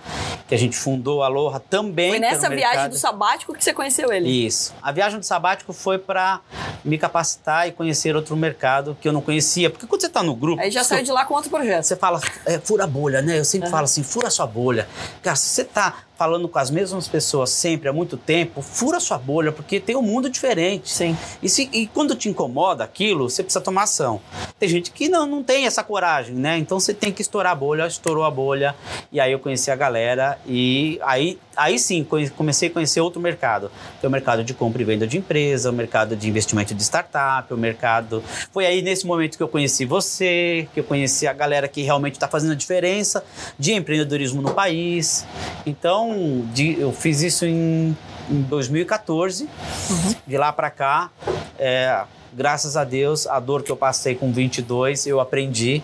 que 0.47 0.53
a 0.53 0.57
gente 0.57 0.77
fundou 0.77 1.23
a 1.23 1.25
Aloha 1.25 1.59
também. 1.59 2.11
Foi 2.11 2.19
nessa 2.19 2.49
viagem 2.49 2.89
do 2.89 2.97
sabático 2.97 3.53
que 3.53 3.63
você 3.63 3.73
conheceu 3.73 4.11
ele? 4.11 4.29
Isso. 4.29 4.73
A 4.81 4.91
viagem 4.91 5.19
do 5.19 5.25
sabático 5.25 5.73
foi 5.73 5.97
para 5.97 6.39
me 6.83 6.97
capacitar 6.97 7.67
e 7.67 7.71
conhecer 7.71 8.15
outro 8.15 8.35
mercado 8.35 8.95
que 9.01 9.07
eu 9.07 9.13
não 9.13 9.21
conhecia. 9.21 9.69
Porque 9.69 9.87
quando 9.87 10.01
você 10.01 10.07
está 10.07 10.21
no 10.21 10.35
grupo. 10.35 10.61
Aí 10.61 10.69
já 10.69 10.83
saiu 10.83 11.03
de 11.03 11.11
lá 11.11 11.25
com 11.25 11.33
outro 11.33 11.49
projeto. 11.49 11.83
Você 11.83 11.95
fala, 11.95 12.21
é, 12.45 12.59
fura 12.59 12.83
a 12.83 12.87
bolha, 12.87 13.21
né? 13.21 13.39
Eu 13.39 13.45
sempre 13.45 13.67
uhum. 13.67 13.71
falo 13.71 13.85
assim, 13.85 14.03
fura 14.03 14.27
a 14.27 14.31
sua 14.31 14.45
bolha. 14.45 14.87
Cara, 15.21 15.35
se 15.35 15.47
você 15.47 15.61
está 15.61 15.95
falando 16.23 16.47
com 16.47 16.57
as 16.57 16.71
mesmas 16.71 17.05
pessoas 17.05 17.49
sempre 17.49 17.89
há 17.89 17.91
muito 17.91 18.15
tempo, 18.15 18.61
fura 18.61 18.97
sua 19.01 19.17
bolha, 19.17 19.51
porque 19.51 19.77
tem 19.77 19.93
um 19.97 20.01
mundo 20.01 20.29
diferente. 20.29 20.89
Sim. 20.89 21.17
E, 21.41 21.49
se, 21.49 21.69
e 21.73 21.85
quando 21.87 22.15
te 22.15 22.29
incomoda 22.29 22.81
aquilo, 22.81 23.29
você 23.29 23.43
precisa 23.43 23.59
tomar 23.59 23.83
ação. 23.83 24.21
Tem 24.57 24.69
gente 24.69 24.91
que 24.91 25.09
não, 25.09 25.25
não 25.25 25.43
tem 25.43 25.65
essa 25.65 25.83
coragem, 25.83 26.33
né? 26.33 26.57
Então 26.57 26.79
você 26.79 26.93
tem 26.93 27.11
que 27.11 27.21
estourar 27.21 27.51
a 27.51 27.55
bolha, 27.55 27.85
estourou 27.85 28.23
a 28.23 28.31
bolha. 28.31 28.73
E 29.11 29.19
aí 29.19 29.33
eu 29.33 29.39
conheci 29.39 29.69
a 29.69 29.75
galera 29.75 30.39
e 30.47 30.97
aí, 31.03 31.37
aí 31.57 31.77
sim 31.77 32.07
comecei 32.37 32.69
a 32.69 32.71
conhecer 32.71 33.01
outro 33.01 33.19
mercado. 33.19 33.69
O 34.01 34.09
mercado 34.09 34.45
de 34.45 34.53
compra 34.53 34.81
e 34.81 34.85
venda 34.85 35.05
de 35.05 35.17
empresa, 35.17 35.71
o 35.71 35.73
mercado 35.73 36.15
de 36.15 36.29
investimento 36.29 36.73
de 36.73 36.83
startup, 36.83 37.53
o 37.53 37.57
mercado. 37.57 38.23
Foi 38.53 38.65
aí 38.65 38.81
nesse 38.81 39.05
momento 39.05 39.35
que 39.35 39.43
eu 39.43 39.49
conheci 39.49 39.83
você, 39.83 40.69
que 40.73 40.79
eu 40.79 40.85
conheci 40.85 41.27
a 41.27 41.33
galera 41.33 41.67
que 41.67 41.81
realmente 41.81 42.13
está 42.13 42.29
fazendo 42.29 42.53
a 42.53 42.55
diferença 42.55 43.25
de 43.59 43.73
empreendedorismo 43.73 44.41
no 44.41 44.53
país. 44.53 45.25
Então, 45.65 46.12
de, 46.53 46.79
eu 46.79 46.91
fiz 46.91 47.21
isso 47.21 47.45
em 47.45 47.95
em 48.29 48.41
2014. 48.41 49.43
Uhum. 49.43 50.15
De 50.25 50.37
lá 50.37 50.51
para 50.51 50.69
cá, 50.69 51.11
é, 51.57 52.03
graças 52.31 52.77
a 52.77 52.83
Deus, 52.83 53.27
a 53.27 53.39
dor 53.39 53.63
que 53.63 53.71
eu 53.71 53.77
passei 53.77 54.15
com 54.15 54.31
22, 54.31 55.07
eu 55.07 55.19
aprendi 55.19 55.83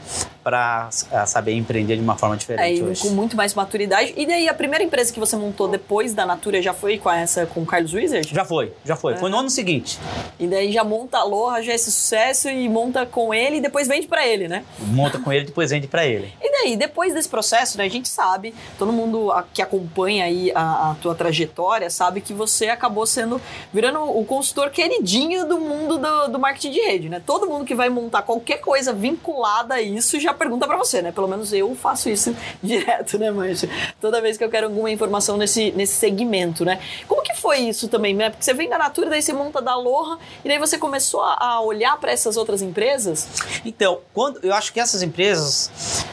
para 0.49 0.89
saber 1.27 1.53
empreender 1.53 1.95
de 1.95 2.01
uma 2.01 2.17
forma 2.17 2.35
diferente 2.35 2.63
Aí, 2.63 2.81
hoje. 2.81 3.03
com 3.03 3.09
muito 3.09 3.37
mais 3.37 3.53
maturidade. 3.53 4.15
E 4.17 4.25
daí, 4.25 4.49
a 4.49 4.53
primeira 4.53 4.83
empresa 4.83 5.13
que 5.13 5.19
você 5.19 5.35
montou 5.35 5.67
depois 5.67 6.11
da 6.11 6.25
Natura 6.25 6.59
já 6.59 6.73
foi 6.73 6.97
com 6.97 7.11
essa, 7.11 7.45
com 7.45 7.61
o 7.61 7.65
Carlos 7.67 7.93
Wizard? 7.93 8.27
Já 8.33 8.43
foi, 8.43 8.73
já 8.83 8.95
foi. 8.95 9.15
Foi 9.17 9.29
no 9.29 9.37
ano 9.37 9.49
seguinte. 9.51 9.99
E 10.39 10.47
daí 10.47 10.71
já 10.71 10.83
monta 10.83 11.17
a 11.17 11.21
Aloha, 11.21 11.61
já 11.61 11.71
é 11.71 11.75
esse 11.75 11.91
sucesso 11.91 12.49
e 12.49 12.67
monta 12.67 13.05
com 13.05 13.31
ele 13.31 13.57
e 13.57 13.61
depois 13.61 13.87
vende 13.87 14.07
pra 14.07 14.25
ele, 14.25 14.47
né? 14.47 14.65
Monta 14.79 15.19
com 15.19 15.31
ele, 15.31 15.45
depois 15.45 15.69
vende 15.69 15.85
para 15.85 16.03
ele. 16.03 16.33
E 16.41 16.51
daí, 16.51 16.75
depois 16.75 17.13
desse 17.13 17.29
processo, 17.29 17.77
né, 17.77 17.83
a 17.83 17.89
gente 17.89 18.09
sabe, 18.09 18.55
todo 18.79 18.91
mundo 18.91 19.31
que 19.53 19.61
acompanha 19.61 20.25
aí 20.25 20.51
a, 20.55 20.91
a 20.91 20.95
tua 20.99 21.13
trajetória 21.13 21.91
sabe 21.91 22.21
que 22.21 22.33
você 22.33 22.69
acabou 22.69 23.05
sendo, 23.05 23.39
virando 23.71 24.01
o 24.01 24.25
consultor 24.25 24.71
queridinho 24.71 25.47
do 25.47 25.59
mundo 25.59 25.99
do, 25.99 26.27
do 26.29 26.39
marketing 26.39 26.71
de 26.71 26.79
rede, 26.79 27.07
né? 27.07 27.21
Todo 27.23 27.45
mundo 27.45 27.65
que 27.65 27.75
vai 27.75 27.89
montar 27.89 28.23
qualquer 28.23 28.61
coisa 28.61 28.91
vinculada 28.91 29.75
a 29.75 29.81
isso 29.81 30.19
já 30.19 30.33
pergunta 30.39 30.65
pra 30.65 30.77
você, 30.77 31.01
né? 31.01 31.11
Pelo 31.11 31.27
menos 31.27 31.53
eu 31.53 31.75
faço 31.75 32.09
isso 32.09 32.35
direto, 32.63 33.19
né, 33.19 33.29
Mancha? 33.29 33.69
Toda 34.01 34.21
vez 34.21 34.37
que 34.37 34.43
eu 34.43 34.49
quero 34.49 34.67
alguma 34.67 34.89
informação 34.89 35.37
nesse, 35.37 35.71
nesse 35.73 35.93
segmento, 35.93 36.65
né? 36.65 36.79
Como 37.07 37.21
que 37.21 37.35
foi 37.35 37.59
isso 37.59 37.87
também, 37.87 38.15
né? 38.15 38.29
Porque 38.29 38.43
você 38.43 38.53
vem 38.53 38.69
da 38.69 38.77
Natura, 38.77 39.09
daí 39.09 39.21
você 39.21 39.33
monta 39.33 39.61
da 39.61 39.73
Aloha, 39.73 40.17
e 40.43 40.47
daí 40.47 40.57
você 40.57 40.77
começou 40.77 41.21
a, 41.21 41.59
olhar 41.61 41.99
pra 41.99 42.11
essas 42.11 42.37
outras 42.37 42.61
empresas? 42.61 43.27
Então, 43.65 43.99
quando 44.13 44.39
eu 44.41 44.53
acho 44.53 44.71
que 44.71 44.79
essas 44.79 45.03
empresas 45.03 45.69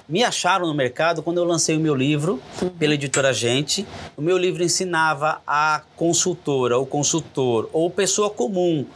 me 0.08 0.22
acharam 0.22 0.66
no 0.66 0.74
mercado 0.74 1.22
quando 1.22 1.38
eu 1.38 1.44
lancei 1.44 1.76
o 1.76 1.80
meu 1.80 1.94
livro 1.94 2.40
pela 2.78 2.94
editora 2.94 3.32
Gente. 3.32 3.86
O 4.16 4.22
meu 4.22 4.38
livro 4.38 4.62
ensinava 4.62 5.40
a 5.46 5.82
consultora, 5.96 6.78
ou 6.78 6.86
consultor, 6.86 7.68
ou 7.72 7.90
pessoa 7.90 8.30
comum 8.30 8.86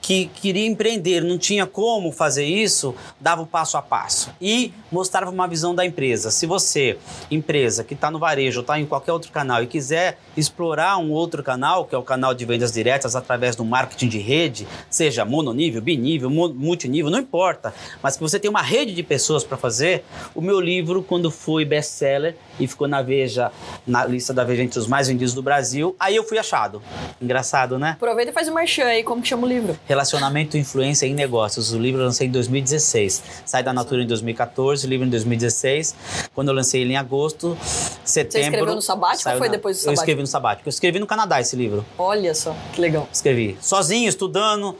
que 0.00 0.26
queria 0.26 0.66
empreender, 0.66 1.22
não 1.22 1.38
tinha 1.38 1.66
como 1.66 2.12
fazer 2.12 2.44
isso, 2.44 2.94
dava 3.18 3.40
o 3.40 3.46
passo 3.46 3.78
a 3.78 3.82
passo 3.82 4.30
e 4.38 4.53
mostrava 4.90 5.30
uma 5.30 5.46
visão 5.48 5.74
da 5.74 5.84
empresa. 5.84 6.30
Se 6.30 6.46
você, 6.46 6.98
empresa 7.30 7.82
que 7.84 7.94
está 7.94 8.10
no 8.10 8.18
varejo 8.18 8.60
ou 8.60 8.62
está 8.62 8.78
em 8.78 8.86
qualquer 8.86 9.12
outro 9.12 9.30
canal 9.32 9.62
e 9.62 9.66
quiser 9.66 10.18
explorar 10.36 10.96
um 10.98 11.10
outro 11.10 11.42
canal, 11.42 11.84
que 11.84 11.94
é 11.94 11.98
o 11.98 12.02
canal 12.02 12.34
de 12.34 12.44
vendas 12.44 12.72
diretas 12.72 13.16
através 13.16 13.56
do 13.56 13.64
marketing 13.64 14.08
de 14.08 14.18
rede, 14.18 14.66
seja 14.90 15.24
mononível, 15.24 15.80
binível, 15.82 16.30
mu- 16.30 16.52
multinível, 16.54 17.10
não 17.10 17.18
importa, 17.18 17.74
mas 18.02 18.16
que 18.16 18.22
você 18.22 18.38
tem 18.38 18.50
uma 18.50 18.62
rede 18.62 18.94
de 18.94 19.02
pessoas 19.02 19.42
para 19.44 19.56
fazer, 19.56 20.04
o 20.34 20.40
meu 20.40 20.60
livro, 20.60 21.02
quando 21.02 21.30
foi 21.30 21.64
best-seller 21.64 22.36
e 22.58 22.66
ficou 22.66 22.86
na 22.88 23.02
Veja, 23.02 23.50
na 23.86 24.04
lista 24.04 24.32
da 24.32 24.44
Veja 24.44 24.62
entre 24.62 24.78
os 24.78 24.86
mais 24.86 25.08
vendidos 25.08 25.34
do 25.34 25.42
Brasil, 25.42 25.94
aí 25.98 26.14
eu 26.16 26.24
fui 26.24 26.38
achado. 26.38 26.80
Engraçado, 27.20 27.78
né? 27.78 27.90
Aproveita 27.96 28.30
e 28.30 28.34
faz 28.34 28.48
o 28.48 28.54
merchan 28.54 28.84
aí, 28.84 29.02
como 29.02 29.20
que 29.22 29.28
chama 29.28 29.46
o 29.46 29.48
livro? 29.48 29.76
Relacionamento, 29.86 30.56
Influência 30.56 31.06
em 31.06 31.14
Negócios. 31.14 31.72
O 31.72 31.78
livro 31.78 32.00
eu 32.00 32.06
lancei 32.06 32.26
em 32.26 32.30
2016. 32.30 33.22
Sai 33.44 33.62
da 33.62 33.72
Natura 33.72 34.02
em 34.02 34.06
2014, 34.06 34.43
o 34.86 34.90
livro 34.90 35.06
em 35.06 35.10
2016. 35.10 35.94
Quando 36.34 36.48
eu 36.48 36.54
lancei 36.54 36.82
ele 36.82 36.92
em 36.92 36.96
agosto, 36.96 37.56
setembro... 38.04 38.32
Você 38.32 38.50
escreveu 38.50 38.74
no 38.74 38.82
sabático 38.82 39.30
ou 39.30 39.38
foi 39.38 39.48
na- 39.48 39.52
depois 39.54 39.76
do 39.76 39.80
Eu 39.80 39.82
sabático? 39.84 40.02
escrevi 40.02 40.20
no 40.20 40.26
sabático. 40.26 40.68
Eu 40.68 40.70
escrevi 40.70 40.98
no 40.98 41.06
Canadá 41.06 41.40
esse 41.40 41.56
livro. 41.56 41.84
Olha 41.98 42.34
só, 42.34 42.54
que 42.72 42.80
legal. 42.80 43.08
Escrevi 43.12 43.56
sozinho, 43.60 44.08
estudando, 44.08 44.76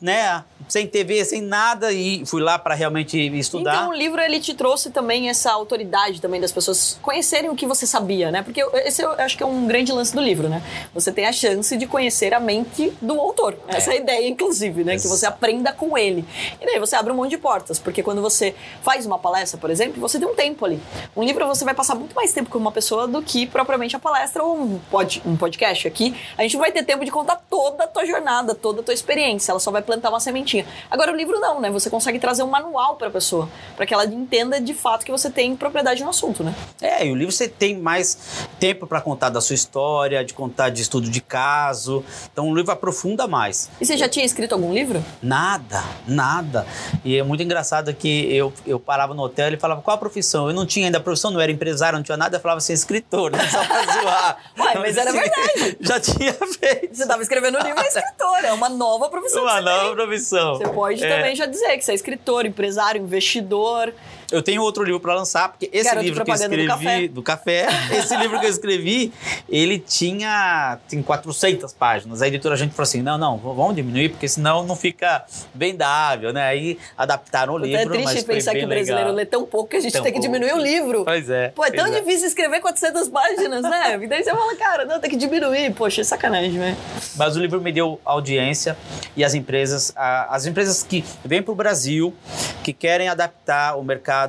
né? 0.00 0.44
Sem 0.66 0.86
TV, 0.86 1.26
sem 1.26 1.42
nada 1.42 1.92
e 1.92 2.24
fui 2.24 2.40
lá 2.40 2.58
para 2.58 2.74
realmente 2.74 3.18
estudar. 3.38 3.74
Então 3.74 3.90
o 3.90 3.92
livro 3.92 4.18
ele 4.18 4.40
te 4.40 4.54
trouxe 4.54 4.88
também 4.90 5.28
essa 5.28 5.52
autoridade 5.52 6.22
também 6.22 6.40
das 6.40 6.50
pessoas 6.52 6.98
conhecerem 7.02 7.50
o 7.50 7.54
que 7.54 7.66
você 7.66 7.86
sabia, 7.86 8.30
né? 8.30 8.42
Porque 8.42 8.62
eu- 8.62 8.70
esse 8.76 9.02
eu 9.02 9.12
acho 9.12 9.36
que 9.36 9.42
é 9.42 9.46
um 9.46 9.66
grande 9.66 9.92
lance 9.92 10.14
do 10.14 10.22
livro, 10.22 10.48
né? 10.48 10.62
Você 10.94 11.12
tem 11.12 11.26
a 11.26 11.32
chance 11.32 11.76
de 11.76 11.86
conhecer 11.86 12.32
a 12.32 12.40
mente 12.40 12.90
do 13.02 13.20
autor. 13.20 13.58
Essa 13.68 13.90
é 13.92 13.94
a 13.94 13.96
ideia, 13.98 14.26
inclusive, 14.26 14.84
né? 14.84 14.96
Que 14.96 15.06
você 15.06 15.26
aprenda 15.26 15.70
com 15.70 15.98
ele. 15.98 16.24
E 16.58 16.64
daí 16.64 16.78
você 16.78 16.96
abre 16.96 17.12
um 17.12 17.16
monte 17.16 17.30
de 17.30 17.38
portas, 17.38 17.78
porque 17.78 18.02
quando 18.02 18.22
você 18.22 18.54
faz 18.82 19.04
uma 19.04 19.18
palestra, 19.18 19.60
por 19.60 19.68
exemplo, 19.68 20.00
você 20.00 20.18
tem 20.18 20.26
um 20.26 20.34
tempo 20.34 20.64
ali. 20.64 20.80
Um 21.14 21.22
livro 21.22 21.46
você 21.46 21.62
vai 21.66 21.74
passar 21.74 21.94
muito 21.94 22.14
mais 22.16 22.32
tempo 22.32 22.48
com 22.54 22.58
uma 22.60 22.70
pessoa 22.70 23.08
do 23.08 23.20
que 23.20 23.46
propriamente 23.46 23.96
a 23.96 23.98
palestra 23.98 24.44
ou 24.44 24.56
um, 24.56 24.78
pod, 24.78 25.20
um 25.26 25.36
podcast 25.36 25.88
aqui. 25.88 26.14
A 26.38 26.42
gente 26.42 26.56
vai 26.56 26.70
ter 26.70 26.84
tempo 26.84 27.04
de 27.04 27.10
contar 27.10 27.34
toda 27.50 27.82
a 27.82 27.86
tua 27.88 28.06
jornada, 28.06 28.54
toda 28.54 28.80
a 28.80 28.84
tua 28.84 28.94
experiência. 28.94 29.50
Ela 29.50 29.58
só 29.58 29.72
vai 29.72 29.82
plantar 29.82 30.08
uma 30.08 30.20
sementinha. 30.20 30.64
Agora 30.88 31.12
o 31.12 31.16
livro 31.16 31.40
não, 31.40 31.60
né? 31.60 31.68
Você 31.70 31.90
consegue 31.90 32.20
trazer 32.20 32.44
um 32.44 32.46
manual 32.46 32.94
para 32.94 33.08
a 33.08 33.10
pessoa, 33.10 33.48
para 33.74 33.84
que 33.84 33.92
ela 33.92 34.04
entenda 34.04 34.60
de 34.60 34.72
fato 34.72 35.04
que 35.04 35.10
você 35.10 35.28
tem 35.28 35.56
propriedade 35.56 36.04
no 36.04 36.10
assunto, 36.10 36.44
né? 36.44 36.54
É, 36.80 37.04
e 37.04 37.10
o 37.10 37.16
livro 37.16 37.32
você 37.32 37.48
tem 37.48 37.76
mais 37.76 38.46
tempo 38.60 38.86
para 38.86 39.00
contar 39.00 39.30
da 39.30 39.40
sua 39.40 39.54
história, 39.54 40.24
de 40.24 40.32
contar 40.32 40.68
de 40.70 40.80
estudo 40.80 41.10
de 41.10 41.20
caso. 41.20 42.04
Então 42.32 42.48
o 42.48 42.54
livro 42.54 42.70
aprofunda 42.70 43.26
mais. 43.26 43.68
E 43.80 43.84
você 43.84 43.96
já 43.96 44.08
tinha 44.08 44.24
escrito 44.24 44.52
algum 44.52 44.72
livro? 44.72 45.04
Nada, 45.20 45.82
nada. 46.06 46.64
E 47.04 47.18
é 47.18 47.22
muito 47.24 47.42
engraçado 47.42 47.92
que 47.92 48.32
eu, 48.32 48.52
eu 48.64 48.78
parava 48.78 49.12
no 49.12 49.22
hotel 49.22 49.52
e 49.52 49.56
falava 49.56 49.82
qual 49.82 49.96
a 49.96 49.98
profissão. 49.98 50.48
Eu 50.48 50.54
não 50.54 50.64
tinha 50.64 50.86
ainda 50.86 50.98
a 50.98 51.00
profissão, 51.00 51.32
não 51.32 51.40
era 51.40 51.50
empresário, 51.50 51.98
não 51.98 52.04
tinha 52.04 52.16
nada. 52.16 52.38
Falava 52.44 52.58
assim, 52.58 52.74
escritor, 52.74 53.30
né? 53.32 53.38
Só 53.50 53.64
pra 53.64 53.82
zoar. 53.86 54.38
Uai, 54.60 54.74
mas 54.78 54.98
era 54.98 55.10
verdade. 55.12 55.78
Já 55.80 55.98
tinha 55.98 56.34
feito. 56.34 56.94
Você 56.94 57.02
estava 57.04 57.22
escrevendo 57.22 57.56
livro 57.58 57.80
é 57.80 57.86
escritor, 57.88 58.44
é 58.44 58.52
uma 58.52 58.68
nova 58.68 59.08
profissão 59.08 59.44
Uma 59.44 59.62
nova 59.62 59.86
tem. 59.86 59.94
profissão. 59.94 60.56
Você 60.56 60.68
pode 60.68 61.02
É. 61.02 61.08
também 61.16 61.34
já 61.34 61.46
dizer 61.46 61.78
que 61.78 61.82
você 61.86 61.92
é 61.92 61.94
escritor, 61.94 62.44
empresário, 62.44 63.00
investidor. 63.00 63.94
Eu 64.34 64.42
tenho 64.42 64.62
outro 64.62 64.82
livro 64.82 64.98
para 64.98 65.14
lançar, 65.14 65.48
porque 65.48 65.70
esse 65.72 65.84
Garoto 65.84 66.04
livro 66.04 66.24
que 66.24 66.30
eu 66.30 66.34
propaganda 66.34 66.56
do 66.56 66.62
escrevi 66.62 67.08
do 67.08 67.22
café, 67.22 67.68
esse 67.96 68.16
livro 68.16 68.40
que 68.40 68.46
eu 68.46 68.50
escrevi, 68.50 69.12
ele 69.48 69.78
tinha 69.78 70.78
tem 70.88 71.02
400 71.02 71.72
páginas. 71.72 72.20
A 72.20 72.26
editora 72.26 72.54
a 72.54 72.58
gente 72.58 72.72
falou 72.72 72.82
assim: 72.82 73.00
"Não, 73.00 73.16
não, 73.16 73.38
vamos 73.38 73.76
diminuir 73.76 74.08
porque 74.08 74.26
senão 74.26 74.64
não 74.64 74.74
fica 74.74 75.24
vendável", 75.54 76.32
né? 76.32 76.42
Aí 76.42 76.78
adaptaram 76.96 77.54
o 77.54 77.58
livro, 77.58 77.80
é 77.80 77.86
triste 77.86 78.24
pensar 78.24 78.52
que 78.52 78.64
o 78.64 78.68
brasileiro 78.68 79.10
legal. 79.10 79.14
lê 79.14 79.26
tão 79.26 79.44
pouco 79.44 79.70
que 79.70 79.76
a 79.76 79.80
gente 79.80 79.92
Tão 79.92 80.02
tem 80.02 80.12
que 80.12 80.18
pouco. 80.18 80.32
diminuir 80.32 80.58
o 80.58 80.62
livro. 80.62 81.04
Pois 81.04 81.30
é. 81.30 81.48
Pô, 81.50 81.64
é 81.64 81.70
tão 81.70 81.86
é. 81.86 82.00
difícil 82.00 82.26
escrever 82.26 82.60
400 82.60 83.08
páginas, 83.08 83.62
né? 83.62 83.98
E 84.02 84.06
daí 84.06 84.24
você 84.24 84.30
fala, 84.30 84.56
cara, 84.56 84.84
não, 84.84 84.98
tem 84.98 85.10
que 85.10 85.16
diminuir. 85.16 85.72
Poxa, 85.74 86.00
é 86.00 86.04
sacanagem, 86.04 86.52
né? 86.52 86.76
Mas 87.16 87.36
o 87.36 87.40
livro 87.40 87.60
me 87.60 87.70
deu 87.70 88.00
audiência 88.04 88.76
e 89.16 89.22
as 89.24 89.34
empresas, 89.34 89.92
as 89.96 90.46
empresas 90.46 90.82
que 90.82 91.04
vêm 91.24 91.42
para 91.42 91.52
o 91.52 91.54
Brasil, 91.54 92.14
que 92.62 92.72
querem 92.72 93.08
adaptar 93.08 93.76
o 93.76 93.84
mercado 93.84 94.23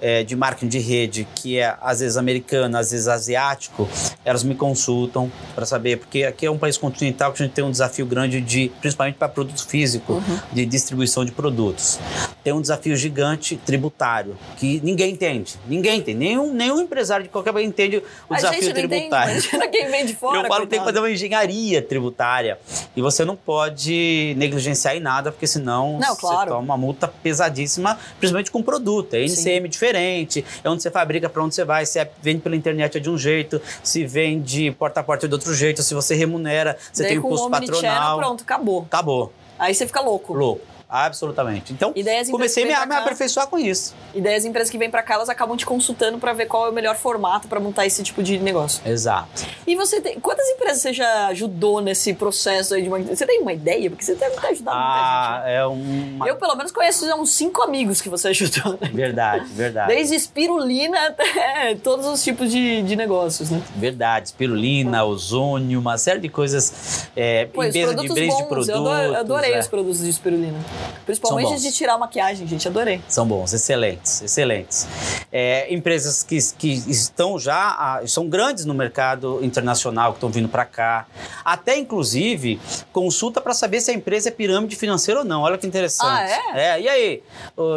eh, 0.00 0.24
de 0.24 0.36
marketing 0.36 0.68
de 0.68 0.78
rede, 0.78 1.28
que 1.34 1.58
é 1.58 1.76
às 1.80 2.00
vezes 2.00 2.16
americano, 2.16 2.76
às 2.76 2.90
vezes 2.90 3.08
asiático, 3.08 3.88
elas 4.24 4.42
me 4.42 4.54
consultam 4.54 5.30
para 5.54 5.66
saber, 5.66 5.98
porque 5.98 6.24
aqui 6.24 6.46
é 6.46 6.50
um 6.50 6.58
país 6.58 6.76
continental 6.76 7.32
que 7.32 7.42
a 7.42 7.46
gente 7.46 7.54
tem 7.54 7.64
um 7.64 7.70
desafio 7.70 8.06
grande 8.06 8.40
de, 8.40 8.70
principalmente 8.80 9.16
para 9.16 9.28
produto 9.28 9.66
físico, 9.66 10.22
de 10.52 10.66
distribuição 10.66 11.24
de 11.24 11.32
produtos. 11.32 11.98
Tem 12.46 12.52
um 12.52 12.60
desafio 12.60 12.94
gigante 12.94 13.56
tributário, 13.56 14.38
que 14.56 14.80
ninguém 14.84 15.10
entende. 15.10 15.56
Ninguém 15.66 15.98
entende. 15.98 16.16
Nenhum, 16.16 16.52
nenhum 16.54 16.80
empresário 16.80 17.24
de 17.24 17.28
qualquer 17.28 17.52
país 17.52 17.66
entende 17.66 17.96
o 18.28 18.32
a 18.32 18.36
desafio 18.36 18.70
entende, 18.70 18.86
tributário. 18.86 19.32
imagina 19.32 19.66
quem 19.66 19.90
vem 19.90 20.06
de 20.06 20.14
fora. 20.14 20.42
Eu 20.42 20.46
falo 20.46 20.60
que 20.62 20.68
tem 20.68 20.78
que 20.78 20.84
fazer 20.84 21.00
uma 21.00 21.10
engenharia 21.10 21.82
tributária. 21.82 22.56
E 22.94 23.02
você 23.02 23.24
não 23.24 23.34
pode 23.34 24.32
negligenciar 24.38 24.94
em 24.94 25.00
nada, 25.00 25.32
porque 25.32 25.44
senão 25.48 25.98
Não, 25.98 26.14
você 26.14 26.20
claro. 26.20 26.50
toma 26.50 26.60
uma 26.62 26.76
multa 26.76 27.08
pesadíssima, 27.08 27.98
principalmente 28.20 28.52
com 28.52 28.62
produto. 28.62 29.14
É 29.14 29.24
NCM 29.24 29.68
diferente, 29.68 30.44
é 30.62 30.70
onde 30.70 30.84
você 30.84 30.90
fabrica, 30.92 31.28
para 31.28 31.42
onde 31.42 31.52
você 31.52 31.64
vai. 31.64 31.84
Se 31.84 31.98
é- 31.98 32.08
vende 32.22 32.42
pela 32.42 32.54
internet 32.54 32.96
é 32.96 33.00
de 33.00 33.10
um 33.10 33.18
jeito, 33.18 33.60
se 33.82 34.06
vende 34.06 34.70
porta 34.70 35.00
a 35.00 35.02
porta 35.02 35.26
é 35.26 35.28
de 35.28 35.34
outro 35.34 35.52
jeito, 35.52 35.82
se 35.82 35.94
você 35.94 36.14
remunera, 36.14 36.78
você 36.92 37.02
Daí 37.02 37.10
tem 37.10 37.18
o 37.18 37.26
o 37.26 37.28
custo 37.28 37.50
patronal. 37.50 38.18
pronto, 38.18 38.42
acabou. 38.44 38.82
Acabou. 38.82 39.32
Aí 39.58 39.74
você 39.74 39.84
fica 39.84 40.00
louco. 40.00 40.32
Louco. 40.32 40.75
Absolutamente. 40.88 41.72
Então, 41.72 41.92
comecei 42.30 42.62
a 42.72 42.86
me, 42.86 42.94
me 42.94 42.94
aperfeiçoar 42.94 43.48
com 43.48 43.58
isso. 43.58 43.94
E 44.14 44.20
daí 44.20 44.36
as 44.36 44.44
empresas 44.44 44.70
que 44.70 44.78
vêm 44.78 44.88
pra 44.90 45.02
cá, 45.02 45.14
elas 45.14 45.28
acabam 45.28 45.56
te 45.56 45.66
consultando 45.66 46.18
pra 46.18 46.32
ver 46.32 46.46
qual 46.46 46.66
é 46.66 46.70
o 46.70 46.72
melhor 46.72 46.96
formato 46.96 47.48
pra 47.48 47.58
montar 47.58 47.86
esse 47.86 48.02
tipo 48.02 48.22
de 48.22 48.38
negócio. 48.38 48.80
Exato. 48.86 49.44
E 49.66 49.74
você 49.74 50.00
tem. 50.00 50.20
Quantas 50.20 50.46
empresas 50.48 50.82
você 50.82 50.92
já 50.92 51.26
ajudou 51.28 51.80
nesse 51.80 52.14
processo 52.14 52.74
aí 52.74 52.82
de 52.82 52.88
uma. 52.88 53.00
Você 53.00 53.26
tem 53.26 53.40
uma 53.40 53.52
ideia? 53.52 53.90
Porque 53.90 54.04
você 54.04 54.14
deve 54.14 54.36
ter 54.36 54.46
ajudado 54.46 54.76
Ah, 54.78 55.32
muita 55.34 55.48
é 55.50 55.66
uma. 55.66 55.84
gente. 55.84 56.28
Eu, 56.28 56.36
pelo 56.36 56.54
menos, 56.54 56.72
conheço 56.72 57.04
uns 57.16 57.30
cinco 57.30 57.62
amigos 57.62 58.00
que 58.00 58.08
você 58.08 58.28
ajudou, 58.36 58.78
né? 58.80 58.90
Verdade, 58.92 59.44
verdade. 59.52 59.88
Desde 59.88 60.14
espirulina 60.14 61.08
até 61.08 61.74
todos 61.82 62.06
os 62.06 62.22
tipos 62.22 62.50
de, 62.50 62.82
de 62.82 62.94
negócios, 62.96 63.50
né? 63.50 63.60
Verdade, 63.76 64.26
espirulina, 64.28 65.04
ozônio, 65.04 65.78
uma 65.80 65.98
série 65.98 66.20
de 66.20 66.28
coisas, 66.28 67.08
é, 67.16 67.46
Pô, 67.46 67.64
de 67.64 67.84
bons, 67.84 68.02
de 68.02 68.44
produtos. 68.44 68.68
eu 68.68 68.76
adorei, 68.76 69.16
adorei 69.16 69.52
é. 69.54 69.58
os 69.58 69.66
produtos 69.66 70.00
de 70.00 70.10
espirulina. 70.10 70.58
Principalmente 71.04 71.60
de 71.60 71.72
tirar 71.72 71.94
a 71.94 71.98
maquiagem, 71.98 72.46
gente, 72.46 72.66
adorei. 72.66 73.00
São 73.08 73.26
bons, 73.26 73.52
excelentes, 73.52 74.22
excelentes. 74.22 74.86
É, 75.30 75.72
empresas 75.72 76.22
que, 76.22 76.38
que 76.58 76.72
estão 76.72 77.38
já, 77.38 77.76
ah, 77.78 78.00
são 78.06 78.28
grandes 78.28 78.64
no 78.64 78.74
mercado 78.74 79.38
internacional, 79.44 80.12
que 80.12 80.16
estão 80.16 80.28
vindo 80.30 80.48
para 80.48 80.64
cá. 80.64 81.06
Até, 81.44 81.76
inclusive, 81.78 82.60
consulta 82.92 83.40
para 83.40 83.54
saber 83.54 83.80
se 83.80 83.90
a 83.90 83.94
empresa 83.94 84.28
é 84.28 84.32
pirâmide 84.32 84.74
financeira 84.74 85.20
ou 85.20 85.26
não. 85.26 85.42
Olha 85.42 85.56
que 85.56 85.66
interessante. 85.66 86.32
Ah, 86.32 86.58
é? 86.58 86.80
e 86.80 86.88
aí, 86.88 87.22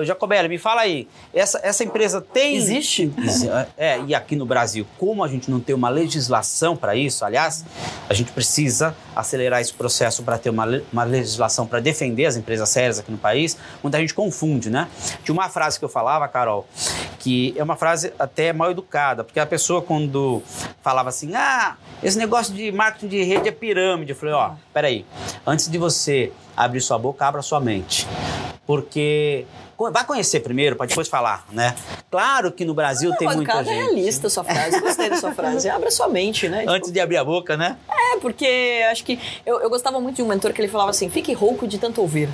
Jacobelli, 0.06 0.50
me 0.50 0.58
fala 0.58 0.82
aí. 0.82 1.08
Essa, 1.34 1.60
essa 1.64 1.84
empresa 1.84 2.22
tem... 2.22 2.56
Existe? 2.56 3.14
Exi- 3.18 3.50
É, 3.78 4.00
e 4.08 4.16
aqui 4.16 4.36
no 4.36 4.46
Brasil, 4.46 4.86
como 4.98 5.24
a 5.24 5.28
gente 5.28 5.52
não 5.52 5.60
tem 5.60 5.76
uma 5.76 5.90
legislação 5.90 6.76
para 6.76 6.96
isso, 6.96 7.24
aliás, 7.24 7.64
a 8.10 8.14
gente 8.14 8.32
precisa 8.32 8.96
acelerar 9.16 9.62
esse 9.62 9.74
processo 9.74 10.24
para 10.24 10.38
ter 10.38 10.50
uma, 10.50 10.66
uma 10.92 11.04
legislação 11.04 11.68
para 11.68 11.80
defender 11.80 12.26
as 12.26 12.36
empresas 12.36 12.70
sérias 12.70 12.89
aqui 12.98 13.12
no 13.12 13.18
país, 13.18 13.58
muita 13.84 14.00
gente 14.00 14.14
confunde, 14.14 14.70
né? 14.70 14.88
Tinha 15.24 15.34
uma 15.34 15.50
frase 15.50 15.78
que 15.78 15.86
eu 15.86 15.90
falava, 15.90 16.28
Carol, 16.28 16.66
que 17.20 17.54
é 17.58 17.64
uma 17.64 17.76
frase 17.76 18.14
até 18.18 18.54
mal 18.54 18.72
educada, 18.72 19.24
porque 19.24 19.40
a 19.40 19.46
pessoa 19.46 19.82
quando 19.82 20.42
falava 20.82 21.10
assim, 21.10 21.36
ah, 21.36 21.76
esse 22.02 22.18
negócio 22.18 22.54
de 22.54 22.72
marketing 22.72 23.08
de 23.08 23.24
rede 23.24 23.50
é 23.50 23.52
pirâmide, 23.52 24.12
eu 24.12 24.16
falei, 24.16 24.34
ó, 24.34 24.52
peraí, 24.74 25.06
antes 25.46 25.68
de 25.68 25.78
você 25.78 26.32
abrir 26.56 26.82
sua 26.82 26.98
boca, 26.98 27.26
abra 27.26 27.42
sua 27.42 27.60
mente. 27.60 28.08
Porque 28.66 29.46
vai 29.92 30.06
conhecer 30.06 30.42
primeiro 30.42 30.76
para 30.76 30.88
depois 30.88 31.08
falar, 31.08 31.46
né? 31.52 31.76
Claro 32.12 32.52
que 32.52 32.66
no 32.66 32.74
Brasil 32.74 33.12
Não, 33.12 33.18
tem 33.18 33.28
muita 33.28 33.54
é 33.54 33.64
gente. 33.64 33.70
É 33.70 33.84
realista 33.84 34.28
a 34.28 34.30
sua 34.30 34.44
frase, 34.44 34.80
gostei 34.80 35.10
da 35.10 35.16
sua 35.18 35.32
frase. 35.32 35.70
Abra 35.70 35.90
sua 35.90 36.08
mente, 36.10 36.50
né? 36.50 36.66
Antes 36.68 36.92
de 36.92 37.00
abrir 37.00 37.18
a 37.18 37.24
boca, 37.24 37.56
né? 37.56 37.78
É, 37.90 38.18
porque 38.20 38.84
acho 38.92 39.06
que 39.06 39.20
eu, 39.46 39.60
eu 39.62 39.70
gostava 39.70 40.00
muito 40.00 40.18
de 40.18 40.24
um 40.24 40.28
mentor 40.28 40.52
que 40.52 40.62
ele 40.62 40.68
falava 40.68 40.90
assim: 40.90 41.10
fique 41.10 41.34
rouco 41.34 41.68
de 41.68 41.78
tanto 41.78 42.02
ouvir. 42.02 42.30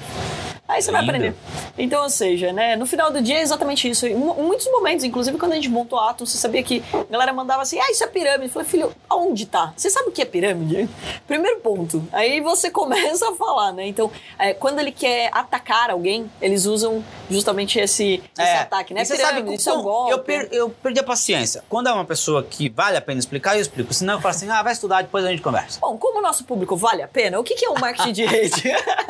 Aí 0.67 0.81
você 0.81 0.91
vai 0.91 1.03
aprender. 1.03 1.35
Então, 1.77 2.03
ou 2.03 2.09
seja, 2.09 2.51
né, 2.51 2.75
no 2.75 2.85
final 2.85 3.11
do 3.11 3.21
dia 3.21 3.37
é 3.37 3.41
exatamente 3.41 3.89
isso. 3.89 4.07
Em 4.07 4.15
muitos 4.15 4.65
momentos, 4.71 5.03
inclusive 5.03 5.37
quando 5.37 5.51
a 5.51 5.55
gente 5.55 5.69
montou 5.69 5.99
a 5.99 6.09
Atom, 6.09 6.25
você 6.25 6.37
sabia 6.37 6.63
que 6.63 6.83
a 6.91 7.03
galera 7.11 7.31
mandava 7.33 7.61
assim, 7.61 7.79
ah, 7.79 7.91
isso 7.91 8.03
é 8.03 8.07
pirâmide. 8.07 8.45
Eu 8.45 8.49
falei, 8.49 8.67
filho, 8.67 8.95
aonde 9.09 9.45
tá? 9.45 9.73
Você 9.75 9.89
sabe 9.89 10.09
o 10.09 10.11
que 10.11 10.21
é 10.21 10.25
pirâmide? 10.25 10.89
Primeiro 11.27 11.59
ponto. 11.59 12.07
Aí 12.11 12.41
você 12.41 12.69
começa 12.71 13.29
a 13.29 13.35
falar, 13.35 13.73
né? 13.73 13.87
Então, 13.87 14.11
é, 14.39 14.53
quando 14.53 14.79
ele 14.79 14.91
quer 14.91 15.29
atacar 15.31 15.91
alguém, 15.91 16.29
eles 16.41 16.65
usam 16.65 17.03
justamente 17.29 17.79
esse, 17.79 18.23
esse 18.37 18.49
é. 18.49 18.59
ataque, 18.59 18.93
né? 18.93 19.05
Você 19.05 19.15
pirâmide, 19.15 19.41
sabe, 19.41 19.55
isso 19.55 19.69
é 19.69 19.73
um 19.73 19.83
golpe. 19.83 20.11
Eu, 20.11 20.19
per, 20.19 20.49
eu 20.51 20.69
perdi 20.69 20.99
a 20.99 21.03
paciência. 21.03 21.63
Quando 21.69 21.89
é 21.89 21.93
uma 21.93 22.05
pessoa 22.05 22.41
que 22.43 22.69
vale 22.69 22.97
a 22.97 23.01
pena 23.01 23.19
explicar, 23.19 23.55
eu 23.55 23.61
explico. 23.61 23.93
Senão 23.93 24.15
eu 24.15 24.21
falo 24.21 24.33
assim, 24.33 24.49
ah, 24.49 24.63
vai 24.63 24.73
estudar, 24.73 25.03
depois 25.03 25.23
a 25.25 25.29
gente 25.29 25.41
conversa. 25.41 25.79
Bom, 25.79 25.97
como 25.97 26.19
o 26.19 26.21
nosso 26.21 26.43
público 26.43 26.75
vale 26.75 27.03
a 27.03 27.07
pena, 27.07 27.39
o 27.39 27.43
que 27.43 27.63
é 27.63 27.69
o 27.69 27.79
marketing 27.79 28.13
de 28.13 28.25
rede? 28.25 28.63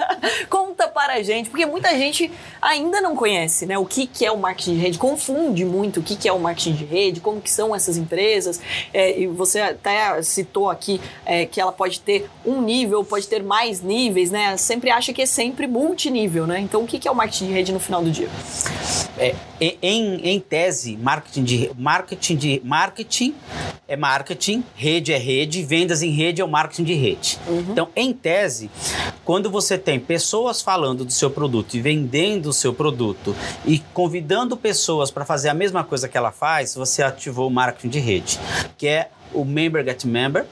Conta 0.50 0.88
para 0.88 1.14
a 1.14 1.24
gente, 1.24 1.45
porque 1.50 1.66
muita 1.66 1.90
gente 1.98 2.32
ainda 2.62 3.02
não 3.02 3.16
conhece, 3.16 3.66
né? 3.66 3.78
O 3.78 3.86
que, 3.86 4.08
que 4.08 4.26
é 4.26 4.32
o 4.32 4.38
marketing 4.38 4.76
de 4.76 4.82
rede, 4.82 4.98
confunde 4.98 5.66
muito 5.66 6.00
o 6.00 6.04
que, 6.04 6.16
que 6.16 6.28
é 6.28 6.34
o 6.34 6.40
marketing 6.40 6.74
de 6.74 6.86
rede, 6.86 7.20
como 7.20 7.42
que 7.42 7.50
são 7.50 7.76
essas 7.76 7.98
empresas. 7.98 8.60
É, 8.94 9.20
e 9.20 9.28
você 9.28 9.60
até 9.60 10.22
citou 10.22 10.70
aqui 10.70 11.00
é, 11.26 11.46
que 11.46 11.60
ela 11.60 11.72
pode 11.72 12.00
ter 12.00 12.30
um 12.46 12.62
nível, 12.62 13.04
pode 13.04 13.28
ter 13.28 13.44
mais 13.44 13.82
níveis, 13.82 14.32
né? 14.32 14.58
Sempre 14.58 14.90
acha 14.90 15.14
que 15.14 15.22
é 15.22 15.26
sempre 15.26 15.68
multinível, 15.68 16.48
né? 16.48 16.60
Então, 16.60 16.84
o 16.84 16.88
que, 16.88 17.00
que 17.00 17.08
é 17.08 17.12
o 17.12 17.16
marketing 17.16 17.48
de 17.48 17.54
rede 17.54 17.72
no 17.72 17.80
final 17.80 18.04
do 18.04 18.12
dia? 18.12 18.30
É, 19.18 19.36
em, 19.82 20.16
em 20.28 20.40
tese, 20.40 20.98
marketing 20.98 21.44
de 21.44 21.72
marketing 21.78 22.36
de 22.36 22.62
marketing 22.64 23.36
é 23.88 23.96
marketing, 23.96 24.64
rede 24.76 25.14
é 25.14 25.18
rede, 25.18 25.64
vendas 25.64 26.02
em 26.02 26.10
rede 26.10 26.42
é 26.42 26.46
o 26.46 26.48
marketing 26.48 26.84
de 26.84 26.94
rede. 26.94 27.40
Uhum. 27.48 27.66
Então, 27.70 27.88
em 27.96 28.12
tese, 28.12 28.70
quando 29.24 29.50
você 29.50 29.78
tem 29.78 30.00
pessoas 30.00 30.62
falando 30.62 31.06
do 31.06 31.12
seu 31.12 31.30
produto 31.36 31.76
e 31.76 31.82
vendendo 31.82 32.48
o 32.48 32.54
seu 32.54 32.74
produto 32.74 33.36
e 33.66 33.80
convidando 33.94 34.58
pessoas 34.58 35.12
para 35.12 35.26
fazer 35.26 35.50
a 35.50 35.54
mesma 35.54 35.84
coisa 35.84 36.08
que 36.08 36.18
ela 36.18 36.32
faz, 36.32 36.74
você 36.74 37.04
ativou 37.04 37.48
o 37.48 37.52
marketing 37.52 37.90
de 37.90 38.00
rede, 38.00 38.40
que 38.78 38.88
é 38.88 39.10
o 39.34 39.46
member 39.46 39.84
get 39.86 40.06
member. 40.06 40.46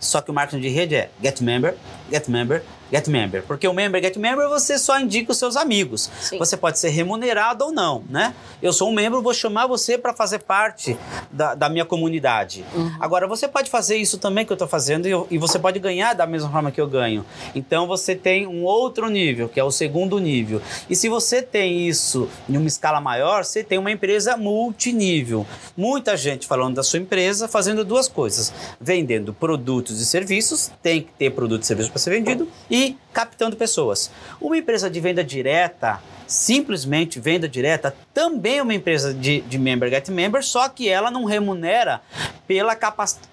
Só 0.00 0.20
que 0.20 0.32
o 0.32 0.34
marketing 0.34 0.62
de 0.62 0.68
rede 0.68 0.96
é 0.96 1.10
get 1.22 1.40
member, 1.40 1.76
get 2.10 2.26
member, 2.26 2.64
Get 2.92 3.08
Member. 3.08 3.42
Porque 3.42 3.66
o 3.66 3.72
Member 3.72 4.02
Get 4.02 4.18
Member 4.18 4.48
você 4.50 4.78
só 4.78 5.00
indica 5.00 5.32
os 5.32 5.38
seus 5.38 5.56
amigos. 5.56 6.10
Sim. 6.20 6.38
Você 6.38 6.58
pode 6.58 6.78
ser 6.78 6.90
remunerado 6.90 7.64
ou 7.64 7.72
não, 7.72 8.04
né? 8.10 8.34
Eu 8.62 8.72
sou 8.72 8.88
um 8.88 8.92
membro, 8.92 9.20
vou 9.20 9.34
chamar 9.34 9.66
você 9.66 9.98
para 9.98 10.14
fazer 10.14 10.38
parte 10.38 10.96
da, 11.30 11.54
da 11.54 11.68
minha 11.68 11.84
comunidade. 11.84 12.64
Uhum. 12.74 12.92
Agora, 13.00 13.26
você 13.26 13.48
pode 13.48 13.68
fazer 13.68 13.96
isso 13.96 14.18
também 14.18 14.46
que 14.46 14.52
eu 14.52 14.54
estou 14.54 14.68
fazendo 14.68 15.08
e, 15.08 15.34
e, 15.34 15.38
você 15.38 15.58
pode 15.58 15.80
ganhar 15.80 16.14
da 16.14 16.26
mesma 16.26 16.48
forma 16.48 16.70
que 16.70 16.80
eu 16.80 16.86
ganho. 16.86 17.24
Então, 17.54 17.88
você 17.88 18.14
tem 18.14 18.46
um 18.46 18.62
outro 18.62 19.08
nível, 19.08 19.48
que 19.48 19.58
é 19.58 19.64
o 19.64 19.70
segundo 19.70 20.18
nível. 20.20 20.62
E 20.88 20.94
se 20.94 21.08
você 21.08 21.42
tem 21.42 21.88
isso 21.88 22.28
em 22.48 22.56
uma 22.56 22.68
escala 22.68 23.00
maior, 23.00 23.44
você 23.44 23.64
tem 23.64 23.78
uma 23.78 23.90
empresa 23.90 24.36
multinível. 24.36 25.44
Muita 25.76 26.16
gente 26.16 26.46
falando 26.46 26.76
da 26.76 26.84
sua 26.84 27.00
empresa, 27.00 27.48
fazendo 27.48 27.84
duas 27.84 28.06
coisas. 28.06 28.52
Vendendo 28.80 29.34
produtos 29.34 30.00
e 30.00 30.06
serviços, 30.06 30.70
tem 30.80 31.02
que 31.02 31.12
ter 31.18 31.30
produto 31.30 31.62
e 31.62 31.66
serviço 31.66 31.90
para 31.90 31.98
ser 31.98 32.10
vendido, 32.10 32.46
e 32.70 32.96
captando 33.12 33.56
pessoas. 33.56 34.10
Uma 34.40 34.56
empresa 34.56 34.90
de 34.90 35.00
venda 35.00 35.22
direta, 35.22 36.00
simplesmente 36.26 37.20
venda 37.20 37.48
direta, 37.48 37.94
também 38.14 38.58
é 38.58 38.62
uma 38.62 38.74
empresa 38.74 39.12
de, 39.12 39.42
de 39.42 39.58
member 39.58 39.90
get 39.90 40.08
member, 40.08 40.42
só 40.42 40.68
que 40.68 40.88
ela 40.88 41.10
não 41.10 41.24
remunera 41.24 42.00
pela, 42.46 42.76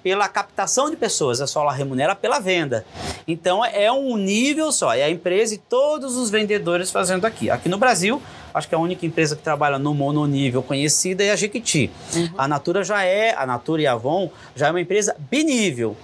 pela 0.04 0.28
captação 0.28 0.89
de 0.89 0.98
pessoas, 0.98 1.39
é 1.39 1.48
só 1.48 1.62
ela 1.62 1.74
remunera 1.74 2.15
pela 2.15 2.39
venda. 2.39 2.86
Então 3.28 3.63
é 3.63 3.92
um 3.92 4.18
nível 4.18 4.72
só, 4.72 4.94
é 4.94 5.04
a 5.04 5.10
empresa 5.10 5.56
e 5.56 5.58
todos 5.58 6.15
os 6.18 6.30
vendedores 6.30 6.92
fazendo 6.92 7.26
aqui. 7.26 7.50
Aqui 7.50 7.70
no 7.70 7.78
Brasil, 7.78 8.22
acho 8.53 8.67
que 8.67 8.75
a 8.75 8.77
única 8.77 9.05
empresa 9.05 9.35
que 9.35 9.41
trabalha 9.41 9.77
no 9.77 9.93
mononível 9.93 10.62
conhecida 10.62 11.23
é 11.23 11.31
a 11.31 11.35
Jequiti. 11.35 11.89
Uhum. 12.15 12.29
A 12.38 12.47
Natura 12.47 12.83
já 12.83 13.03
é, 13.03 13.33
a 13.35 13.45
Natura 13.45 13.81
e 13.81 13.88
a 13.88 13.93
Avon 13.93 14.29
já 14.55 14.67
é 14.67 14.69
uma 14.71 14.81
empresa 14.81 15.15
binível. 15.29 15.95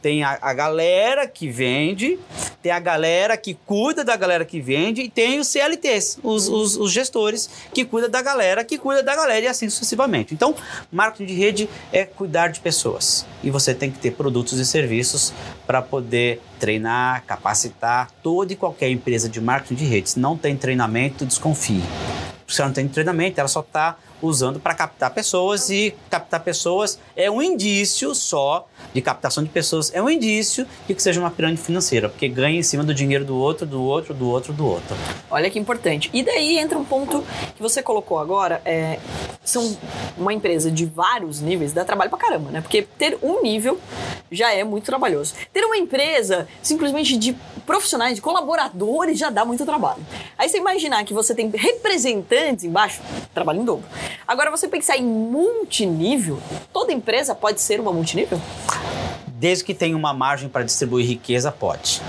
Tem 0.00 0.24
a, 0.24 0.38
a 0.40 0.52
galera 0.52 1.28
que 1.28 1.48
vende, 1.48 2.18
tem 2.60 2.72
a 2.72 2.80
galera 2.80 3.36
que 3.36 3.54
cuida 3.54 4.04
da 4.04 4.16
galera 4.16 4.44
que 4.44 4.60
vende 4.60 5.02
e 5.02 5.08
tem 5.08 5.38
os 5.38 5.48
CLTs, 5.48 6.18
os, 6.22 6.48
os, 6.48 6.76
os 6.76 6.92
gestores 6.92 7.48
que 7.72 7.84
cuidam 7.84 8.10
da 8.10 8.20
galera, 8.20 8.64
que 8.64 8.78
cuida 8.78 9.02
da 9.02 9.14
galera 9.14 9.44
e 9.44 9.48
assim 9.48 9.68
sucessivamente. 9.68 10.34
Então, 10.34 10.54
marketing 10.90 11.26
de 11.26 11.34
rede 11.34 11.68
é 11.92 12.04
cuidar 12.04 12.48
de 12.48 12.60
pessoas 12.60 13.24
e 13.42 13.50
você 13.50 13.74
tem 13.74 13.90
que 13.90 13.98
ter 13.98 14.12
produtos 14.12 14.58
e 14.58 14.66
serviços 14.66 15.32
para 15.66 15.80
poder 15.80 16.40
treinar, 16.62 17.24
capacitar 17.26 18.08
toda 18.22 18.52
e 18.52 18.56
qualquer 18.56 18.88
empresa 18.88 19.28
de 19.28 19.40
marketing 19.40 19.74
de 19.74 19.84
redes. 19.84 20.14
Não 20.14 20.38
tem 20.38 20.56
treinamento, 20.56 21.26
desconfie. 21.26 21.82
Se 22.46 22.60
ela 22.60 22.68
não 22.68 22.74
tem 22.74 22.86
treinamento, 22.86 23.40
ela 23.40 23.48
só 23.48 23.60
está 23.60 23.96
usando 24.22 24.60
para 24.60 24.74
captar 24.74 25.12
pessoas 25.12 25.68
e 25.68 25.94
captar 26.08 26.40
pessoas 26.40 26.98
é 27.16 27.30
um 27.30 27.42
indício 27.42 28.14
só 28.14 28.66
de 28.94 29.02
captação 29.02 29.42
de 29.42 29.50
pessoas, 29.50 29.92
é 29.94 30.02
um 30.02 30.08
indício 30.08 30.66
de 30.86 30.94
que 30.94 31.02
seja 31.02 31.20
uma 31.20 31.30
pirâmide 31.30 31.60
financeira, 31.60 32.08
porque 32.08 32.28
ganha 32.28 32.58
em 32.58 32.62
cima 32.62 32.84
do 32.84 32.94
dinheiro 32.94 33.24
do 33.24 33.36
outro, 33.36 33.66
do 33.66 33.82
outro, 33.82 34.14
do 34.14 34.28
outro, 34.28 34.52
do 34.52 34.66
outro. 34.66 34.96
Olha 35.30 35.50
que 35.50 35.58
importante. 35.58 36.10
E 36.12 36.22
daí 36.22 36.58
entra 36.58 36.78
um 36.78 36.84
ponto 36.84 37.24
que 37.56 37.62
você 37.62 37.82
colocou 37.82 38.18
agora, 38.18 38.60
é, 38.64 38.98
são 39.44 39.76
uma 40.16 40.32
empresa 40.32 40.70
de 40.70 40.84
vários 40.84 41.40
níveis, 41.40 41.72
dá 41.72 41.84
trabalho 41.84 42.10
pra 42.10 42.18
caramba, 42.18 42.50
né? 42.50 42.60
Porque 42.60 42.82
ter 42.82 43.18
um 43.22 43.42
nível 43.42 43.78
já 44.30 44.52
é 44.52 44.64
muito 44.64 44.84
trabalhoso. 44.84 45.34
Ter 45.52 45.64
uma 45.64 45.76
empresa 45.76 46.48
simplesmente 46.62 47.16
de 47.16 47.36
profissionais, 47.66 48.16
de 48.16 48.20
colaboradores, 48.20 49.18
já 49.18 49.30
dá 49.30 49.44
muito 49.44 49.64
trabalho. 49.64 50.04
Aí 50.36 50.48
você 50.48 50.58
imaginar 50.58 51.04
que 51.04 51.14
você 51.14 51.34
tem 51.34 51.50
representantes 51.50 52.64
embaixo, 52.64 53.00
trabalho 53.34 53.60
em 53.60 53.64
dobro. 53.64 53.86
Agora, 54.26 54.50
você 54.50 54.68
pensar 54.68 54.96
em 54.96 55.04
multinível, 55.04 56.38
toda 56.72 56.92
empresa 56.92 57.34
pode 57.34 57.60
ser 57.60 57.80
uma 57.80 57.92
multinível? 57.92 58.40
Desde 59.42 59.64
que 59.64 59.74
tenha 59.74 59.96
uma 59.96 60.14
margem 60.14 60.48
para 60.48 60.62
distribuir 60.62 61.04
riqueza, 61.04 61.50
pode 61.50 62.00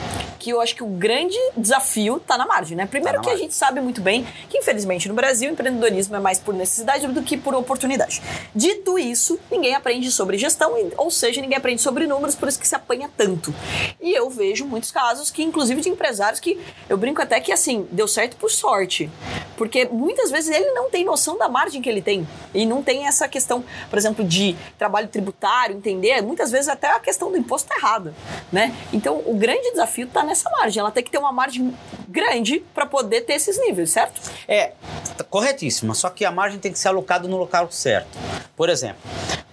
que 0.44 0.50
eu 0.50 0.60
acho 0.60 0.76
que 0.76 0.84
o 0.84 0.88
grande 0.88 1.38
desafio 1.56 2.18
está 2.18 2.38
na 2.38 2.46
margem, 2.46 2.76
né? 2.76 2.86
Primeiro 2.86 3.20
tá 3.20 3.22
que 3.22 3.28
margem. 3.30 3.46
a 3.46 3.48
gente 3.48 3.56
sabe 3.56 3.80
muito 3.80 4.02
bem 4.02 4.28
que, 4.50 4.58
infelizmente, 4.58 5.08
no 5.08 5.14
Brasil, 5.14 5.50
o 5.50 5.54
empreendedorismo 5.54 6.18
é 6.18 6.20
mais 6.20 6.38
por 6.38 6.54
necessidade 6.54 7.08
do 7.08 7.24
que 7.24 7.38
por 7.38 7.56
oportunidade. 7.56 8.22
Dito 8.54 9.00
isso, 9.00 9.40
ninguém 9.50 9.74
aprende 9.74 10.12
sobre 10.12 10.38
gestão, 10.38 10.76
ou 10.98 11.10
seja, 11.10 11.40
ninguém 11.40 11.58
aprende 11.58 11.82
sobre 11.82 12.06
números, 12.06 12.36
por 12.36 12.50
isso 12.50 12.60
que 12.60 12.68
se 12.68 12.76
apanha 12.76 13.10
tanto. 13.16 13.56
E 14.02 14.12
eu 14.12 14.30
vejo 14.30 14.66
muitos 14.66 14.92
casos 14.92 15.32
que, 15.32 15.42
inclusive, 15.42 15.80
de 15.80 15.88
empresários 15.88 16.42
que 16.42 16.60
eu 16.90 16.98
brinco 16.98 17.22
até 17.22 17.40
que, 17.40 17.54
assim, 17.54 17.88
deu 17.90 18.06
certo 18.08 18.36
por 18.36 18.52
sorte. 18.52 19.10
Porque 19.56 19.86
muitas 19.86 20.30
vezes 20.30 20.54
ele 20.54 20.72
não 20.72 20.90
tem 20.90 21.06
noção 21.06 21.38
da 21.38 21.48
margem 21.48 21.82
que 21.82 21.88
ele 21.88 22.02
tem. 22.02 22.28
E 22.54 22.66
não 22.66 22.84
tem 22.84 23.08
essa 23.08 23.30
questão, 23.30 23.64
por 23.90 23.98
exemplo, 23.98 24.26
de 24.26 24.58
trabalho 24.78 25.08
tributário, 25.08 25.78
entender. 25.78 26.22
Muitas 26.22 26.52
vezes 26.52 26.68
até 26.68 26.90
a 26.90 27.00
questão 27.00 27.23
do 27.32 27.38
imposto 27.38 27.70
tá 27.70 27.76
errada, 27.78 28.14
né? 28.52 28.76
Então, 28.92 29.22
o 29.26 29.36
grande 29.36 29.72
desafio 29.72 30.06
está 30.06 30.24
nessa 30.24 30.50
margem. 30.50 30.80
Ela 30.80 30.92
tem 30.92 31.04
que 31.04 31.12
ter 31.12 31.18
uma 31.18 31.32
margem 31.32 31.76
grande 32.08 32.64
para 32.74 32.86
poder 32.86 33.22
ter 33.22 33.34
esses 33.34 33.60
níveis, 33.60 33.92
certo? 33.92 34.22
É, 34.48 34.74
tá 35.18 35.24
corretíssima. 35.24 35.94
Só 35.94 36.10
que 36.10 36.26
a 36.26 36.32
margem 36.32 36.60
tem 36.60 36.72
que 36.72 36.80
ser 36.80 36.90
alocada 36.90 37.28
no 37.28 37.38
local 37.38 37.72
certo. 37.72 38.18
Por 38.56 38.70
exemplo, 38.70 39.02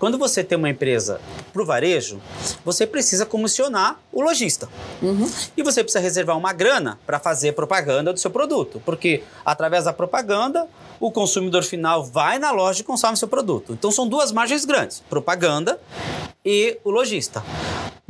quando 0.00 0.16
você 0.16 0.42
tem 0.42 0.56
uma 0.56 0.70
empresa 0.70 1.20
para 1.52 1.62
o 1.62 1.66
varejo, 1.66 2.20
você 2.64 2.86
precisa 2.86 3.26
comissionar 3.26 3.98
o 4.10 4.22
lojista. 4.22 4.66
Uhum. 5.02 5.30
E 5.56 5.62
você 5.62 5.82
precisa 5.82 6.00
reservar 6.00 6.38
uma 6.38 6.54
grana 6.54 6.98
para 7.06 7.18
fazer 7.18 7.52
propaganda 7.52 8.12
do 8.12 8.18
seu 8.18 8.30
produto. 8.30 8.80
Porque 8.84 9.22
através 9.44 9.84
da 9.84 9.92
propaganda, 9.92 10.66
o 10.98 11.10
consumidor 11.10 11.62
final 11.64 12.02
vai 12.02 12.38
na 12.38 12.50
loja 12.50 12.80
e 12.80 12.84
consome 12.84 13.16
seu 13.16 13.28
produto. 13.28 13.72
Então 13.72 13.90
são 13.90 14.08
duas 14.08 14.32
margens 14.32 14.64
grandes: 14.64 15.00
propaganda 15.00 15.78
e 16.44 16.78
o 16.84 16.90
lojista. 16.90 17.42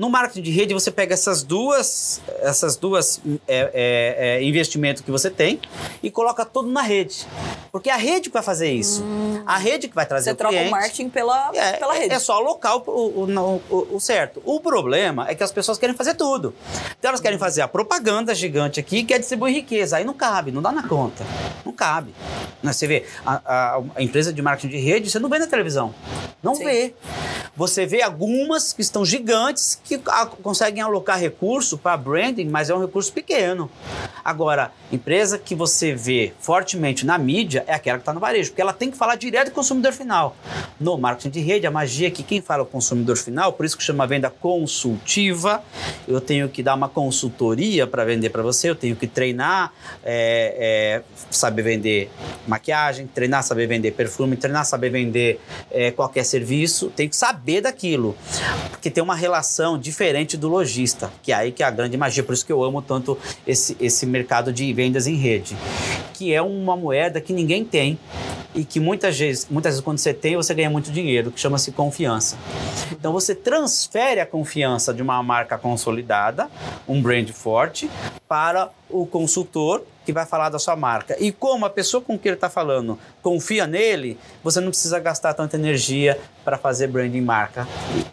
No 0.01 0.09
marketing 0.09 0.41
de 0.41 0.51
rede, 0.51 0.73
você 0.73 0.91
pega 0.91 1.13
essas 1.13 1.43
duas, 1.43 2.23
essas 2.41 2.75
duas 2.75 3.21
é, 3.47 3.71
é, 3.75 4.17
é, 4.39 4.43
investimentos 4.43 5.03
que 5.03 5.11
você 5.11 5.29
tem 5.29 5.61
e 6.03 6.11
coloca 6.11 6.43
tudo 6.43 6.71
na 6.71 6.81
rede. 6.81 7.27
Porque 7.71 7.91
é 7.91 7.93
a 7.93 7.99
rede 7.99 8.31
que 8.31 8.33
vai 8.33 8.43
fazer 8.43 8.73
isso. 8.73 9.03
Hum. 9.03 9.43
A 9.45 9.59
rede 9.59 9.89
que 9.89 9.95
vai 9.95 10.07
trazer 10.07 10.31
você 10.31 10.33
o 10.33 10.37
cliente. 10.37 10.55
Você 10.55 10.61
troca 10.63 10.69
o 10.69 10.81
marketing 10.81 11.11
pela, 11.11 11.51
é, 11.53 11.73
pela 11.75 11.93
rede. 11.93 12.15
É 12.15 12.19
só 12.19 12.39
alocar 12.39 12.79
o, 12.79 12.83
o, 12.91 13.63
o, 13.69 13.97
o, 13.97 14.01
certo. 14.01 14.41
O 14.43 14.59
problema 14.59 15.29
é 15.29 15.35
que 15.35 15.45
as 15.45 15.53
pessoas 15.53 15.77
querem 15.77 15.95
fazer 15.95 16.15
tudo. 16.15 16.55
Então 16.99 17.11
elas 17.11 17.21
querem 17.21 17.39
fazer 17.39 17.61
a 17.61 17.69
propaganda 17.69 18.35
gigante 18.35 18.81
aqui, 18.81 19.05
que 19.05 19.13
é 19.13 19.19
distribuir 19.19 19.55
riqueza. 19.55 19.99
Aí 19.99 20.05
não 20.05 20.15
cabe, 20.15 20.51
não 20.51 20.63
dá 20.63 20.73
na 20.73 20.89
conta. 20.89 21.27
Não 21.63 21.75
cabe. 21.75 22.15
Né, 22.63 22.73
você 22.73 22.87
vê, 22.87 23.05
a, 23.27 23.41
a, 23.45 23.83
a 23.97 24.03
empresa 24.03 24.33
de 24.33 24.41
marketing 24.41 24.69
de 24.69 24.79
rede, 24.79 25.11
você 25.11 25.19
não 25.19 25.29
vê 25.29 25.39
na 25.39 25.47
televisão. 25.47 25.95
Não 26.43 26.55
Sim. 26.55 26.65
vê. 26.65 26.95
Você 27.57 27.85
vê 27.85 28.01
algumas 28.01 28.73
que 28.73 28.81
estão 28.81 29.05
gigantes 29.05 29.79
que 29.99 30.11
a, 30.11 30.27
conseguem 30.27 30.83
alocar 30.83 31.19
recurso 31.19 31.77
para 31.77 31.97
branding, 31.97 32.47
mas 32.47 32.71
é 32.71 32.75
um 32.75 32.81
recurso 32.81 33.13
pequeno. 33.13 33.71
Agora, 34.25 34.73
empresa 34.93 35.39
que 35.39 35.55
você 35.55 35.95
vê 35.95 36.33
fortemente 36.39 37.07
na 37.07 37.19
mídia 37.19 37.65
é 37.67 37.75
aquela 37.75 37.99
que 37.99 38.03
está 38.03 38.13
no 38.13 38.21
varejo, 38.21 38.51
porque 38.51 38.63
ela 38.63 38.73
tem 38.73 38.91
que 38.91 38.97
falar 38.97 39.17
direto 39.17 39.47
com 39.47 39.53
o 39.53 39.55
consumidor 39.55 39.93
final. 39.93 40.37
No 40.79 40.97
marketing 40.97 41.31
de 41.31 41.41
rede, 41.41 41.67
a 41.67 41.71
magia 41.71 42.09
é 42.09 42.11
que 42.11 42.23
quem 42.23 42.41
fala 42.41 42.61
é 42.61 42.65
o 42.65 42.67
consumidor 42.67 43.17
final, 43.17 43.53
por 43.53 43.67
isso 43.67 43.77
que 43.77 43.83
chama 43.83 44.07
venda 44.07 44.31
consultiva. 44.31 45.63
Eu 46.07 46.21
tenho 46.21 46.49
que 46.49 46.63
dar 46.63 46.75
uma 46.75 46.89
consultoria 46.89 47.87
para 47.87 48.05
vender 48.05 48.31
para 48.31 48.43
você, 48.43 48.71
eu 48.71 48.75
tenho 48.75 48.95
que 48.95 49.07
treinar, 49.07 49.73
é, 50.05 51.03
é, 51.03 51.03
saber 51.31 51.63
vender 51.63 52.11
maquiagem, 52.47 53.07
treinar, 53.07 53.43
saber 53.43 53.67
vender 53.67 53.93
perfume, 53.93 54.37
treinar, 54.37 54.65
saber 54.65 54.91
vender 54.91 55.41
é, 55.71 55.91
qualquer 55.91 56.25
serviço, 56.25 56.91
tenho 56.91 57.09
que 57.09 57.17
saber 57.17 57.61
daquilo, 57.61 58.17
porque 58.71 58.91
tem 58.91 59.03
uma 59.03 59.15
relação 59.15 59.70
diferente 59.79 60.37
do 60.37 60.49
lojista, 60.49 61.11
que 61.23 61.33
é 61.33 61.35
aí 61.35 61.53
que 61.53 61.63
é 61.63 61.67
a 61.67 61.71
grande 61.71 61.97
magia, 61.97 62.23
por 62.23 62.33
isso 62.33 62.45
que 62.45 62.53
eu 62.53 62.63
amo 62.63 62.81
tanto 62.81 63.19
esse, 63.47 63.77
esse 63.81 64.07
mercado 64.07 64.53
de 64.53 64.73
vendas 64.73 65.07
em 65.07 65.17
rede, 65.17 65.57
que 66.15 66.33
é 66.33 66.43
uma 66.43 66.77
moeda 66.77 67.21
que 67.21 67.33
ninguém 67.33 67.65
tem 67.65 67.99
e 68.55 68.65
que 68.65 68.81
muitas 68.81 69.19
vezes, 69.19 69.47
muitas 69.49 69.73
vezes 69.75 69.85
quando 69.85 69.99
você 69.99 70.13
tem, 70.13 70.37
você 70.37 70.53
ganha 70.55 70.71
muito 70.71 70.91
dinheiro, 70.91 71.31
que 71.31 71.41
chama-se 71.41 71.73
confiança. 71.73 72.37
Então 72.93 73.13
você 73.13 73.35
transfere 73.35 74.21
a 74.21 74.27
confiança 74.27 74.93
de 74.93 75.03
uma 75.03 75.23
marca 75.23 75.57
consolidada, 75.57 76.51
um 76.89 77.01
brand 77.01 77.29
forte, 77.31 77.89
para 78.31 78.71
o 78.89 79.05
consultor 79.07 79.85
que 80.07 80.13
vai 80.13 80.25
falar 80.25 80.51
da 80.51 80.59
sua 80.59 80.77
marca. 80.77 81.17
E 81.21 81.33
como 81.33 81.67
a 81.67 81.71
pessoa 81.71 82.01
com 82.01 82.17
quem 82.17 82.31
ele 82.31 82.37
está 82.37 82.49
falando 82.49 82.97
confia 83.21 83.67
nele, 83.67 84.19
você 84.43 84.61
não 84.61 84.69
precisa 84.69 84.99
gastar 85.01 85.35
tanta 85.35 85.57
energia 85.57 86.19
para 86.45 86.57
fazer 86.57 86.87
branding 86.87 87.21
marca, 87.21 87.69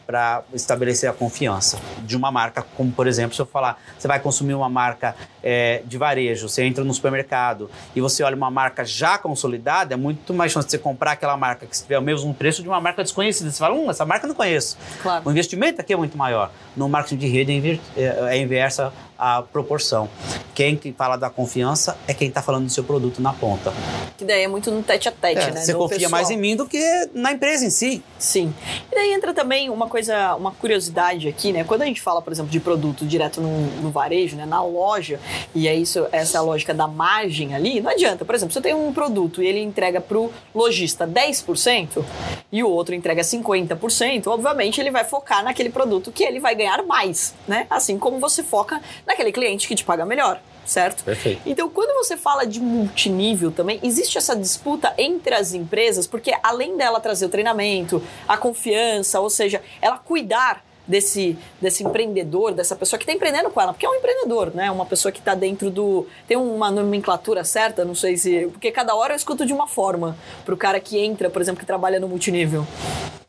para 0.06 0.44
estabelecer 0.54 1.10
a 1.10 1.14
confiança 1.14 1.80
de 2.00 2.18
uma 2.18 2.32
marca. 2.32 2.66
Como, 2.76 2.92
por 2.92 3.08
exemplo, 3.08 3.36
se 3.36 3.42
eu 3.42 3.46
falar, 3.46 3.80
você 3.98 4.08
vai 4.08 4.20
consumir 4.20 4.54
uma 4.54 4.68
marca 4.68 5.16
é, 5.42 5.82
de 5.86 5.98
varejo, 5.98 6.50
você 6.50 6.64
entra 6.64 6.84
no 6.84 6.94
supermercado 6.94 7.70
e 7.96 8.02
você 8.02 8.22
olha 8.24 8.36
uma 8.36 8.52
marca 8.52 8.84
já 8.84 9.18
consolidada, 9.18 9.94
é 9.94 9.98
muito 9.98 10.34
mais 10.34 10.52
chance 10.52 10.68
de 10.68 10.72
você 10.72 10.78
comprar 10.78 11.12
aquela 11.12 11.38
marca 11.38 11.66
que 11.66 11.78
tiver 11.78 11.98
o 11.98 12.02
mesmo 12.02 12.34
preço 12.34 12.62
de 12.62 12.68
uma 12.68 12.82
marca 12.82 13.02
desconhecida. 13.02 13.50
Você 13.50 13.60
fala, 13.60 13.76
hum, 13.76 13.90
essa 13.90 14.06
marca 14.06 14.26
eu 14.26 14.30
não 14.30 14.36
conheço. 14.36 14.78
Claro. 15.02 15.24
O 15.26 15.32
investimento 15.32 15.80
aqui 15.80 15.94
é 15.94 15.98
muito 15.98 16.18
maior. 16.18 16.52
No 16.76 16.90
marketing 16.90 17.18
de 17.18 17.28
rede 17.28 17.82
é, 17.96 18.36
é 18.36 18.38
inversa 18.38 18.92
a 19.18 19.42
proporção. 19.42 20.10
Quem 20.54 20.80
fala 20.98 21.18
da 21.18 21.30
confiança 21.30 21.98
é 22.08 22.14
quem 22.14 22.30
está 22.30 22.42
falando 22.42 22.66
do 22.66 22.72
seu 22.72 22.84
produto 22.84 23.22
na 23.22 23.32
ponta. 23.32 23.72
Que 24.18 24.26
daí 24.26 24.44
é 24.44 24.48
muito 24.48 24.72
no 24.72 24.82
tete 24.82 25.08
a 25.08 25.12
tete, 25.12 25.50
é, 25.50 25.52
né? 25.52 25.62
Você 25.62 25.74
confia 25.74 25.98
pessoal. 25.98 26.12
mais 26.12 26.30
em 26.32 26.38
mim 26.38 26.56
do 26.56 26.66
que 26.66 27.10
na 27.14 27.32
empresa 27.32 27.66
em 27.66 27.70
si. 27.70 28.04
Sim. 28.18 28.54
E 28.92 28.96
daí 28.96 29.14
entra 29.14 29.34
também 29.34 29.70
uma 29.70 29.88
coisa, 29.88 30.36
uma 30.36 30.52
curiosidade 30.52 31.28
aqui, 31.28 31.52
né? 31.52 31.64
Quando 31.64 31.84
a 31.84 31.86
gente 31.86 32.02
fala, 32.02 32.22
por 32.22 32.34
exemplo, 32.34 32.52
de 32.52 32.60
produto 32.60 33.06
direto 33.06 33.40
no, 33.40 33.68
no 33.82 33.92
varejo, 33.92 34.36
né? 34.36 34.46
Na 34.46 34.64
loja, 34.64 35.20
e 35.54 35.68
é 35.68 35.76
isso, 35.76 36.08
essa 36.12 36.38
é 36.38 36.40
a 36.40 36.42
lógica 36.42 36.74
da 36.74 36.88
margem 36.88 37.54
ali, 37.54 37.80
não 37.80 37.92
adianta. 37.92 38.26
Por 38.26 38.34
exemplo, 38.34 38.54
você 38.54 38.62
tem 38.62 38.74
um 38.74 38.92
produto 38.92 39.44
e 39.44 39.48
ele 39.48 39.62
entrega 39.62 40.02
para 40.02 40.18
o 40.18 40.32
lojista 40.56 41.08
10% 41.08 42.04
e 42.52 42.64
o 42.64 42.70
outro 42.70 42.96
entrega 42.96 43.22
50%, 43.22 44.28
obviamente 44.28 44.80
ele 44.82 44.90
vai 44.90 45.04
focar 45.04 45.44
naquele 45.44 45.70
produto 45.70 46.12
que 46.12 46.24
ele 46.24 46.40
vai 46.40 46.56
ganhar 46.56 46.82
mais, 46.84 47.36
né? 47.48 47.68
Assim 47.70 48.00
como 48.00 48.20
você 48.20 48.42
foca 48.42 48.82
naquele 49.08 49.32
cliente 49.32 49.68
que 49.68 49.74
te 49.74 49.84
paga 49.84 50.06
melhor 50.06 50.40
certo? 50.68 51.04
Perfeito. 51.04 51.42
Então, 51.46 51.70
quando 51.70 51.96
você 51.96 52.18
fala 52.18 52.46
de 52.46 52.60
multinível 52.60 53.52
também, 53.52 53.80
existe 53.82 54.18
essa 54.18 54.36
disputa 54.36 54.94
entre 54.98 55.34
as 55.34 55.54
empresas, 55.54 56.06
porque 56.06 56.34
além 56.44 56.76
dela 56.76 57.00
trazer 57.00 57.26
o 57.26 57.30
treinamento, 57.30 58.04
a 58.28 58.38
confiança, 58.38 59.20
ou 59.22 59.30
seja, 59.30 59.62
ela 59.82 59.98
cuidar 59.98 60.62
desse, 60.88 61.38
desse 61.62 61.84
empreendedor, 61.84 62.54
dessa 62.54 62.76
pessoa 62.76 62.98
que 62.98 63.04
está 63.04 63.14
empreendendo 63.14 63.50
com 63.50 63.60
ela, 63.60 63.74
porque 63.74 63.86
é 63.86 63.90
um 63.90 63.96
empreendedor, 63.96 64.54
né? 64.56 64.72
Uma 64.72 64.86
pessoa 64.86 65.12
que 65.12 65.20
está 65.20 65.36
dentro 65.36 65.70
do. 65.70 66.08
Tem 66.28 66.38
uma 66.38 66.72
nomenclatura 66.72 67.44
certa, 67.44 67.84
não 67.84 67.96
sei 67.96 68.18
se. 68.18 68.48
Porque 68.48 68.72
cada 68.72 68.96
hora 68.96 69.14
eu 69.14 69.18
escuto 69.18 69.46
de 69.46 69.54
uma 69.54 69.68
forma 69.68 70.18
para 70.46 70.54
o 70.54 70.58
cara 70.58 70.80
que 70.80 70.98
entra, 70.98 71.30
por 71.30 71.42
exemplo, 71.42 71.60
que 71.60 71.66
trabalha 71.66 72.00
no 72.00 72.08
multinível. 72.08 72.66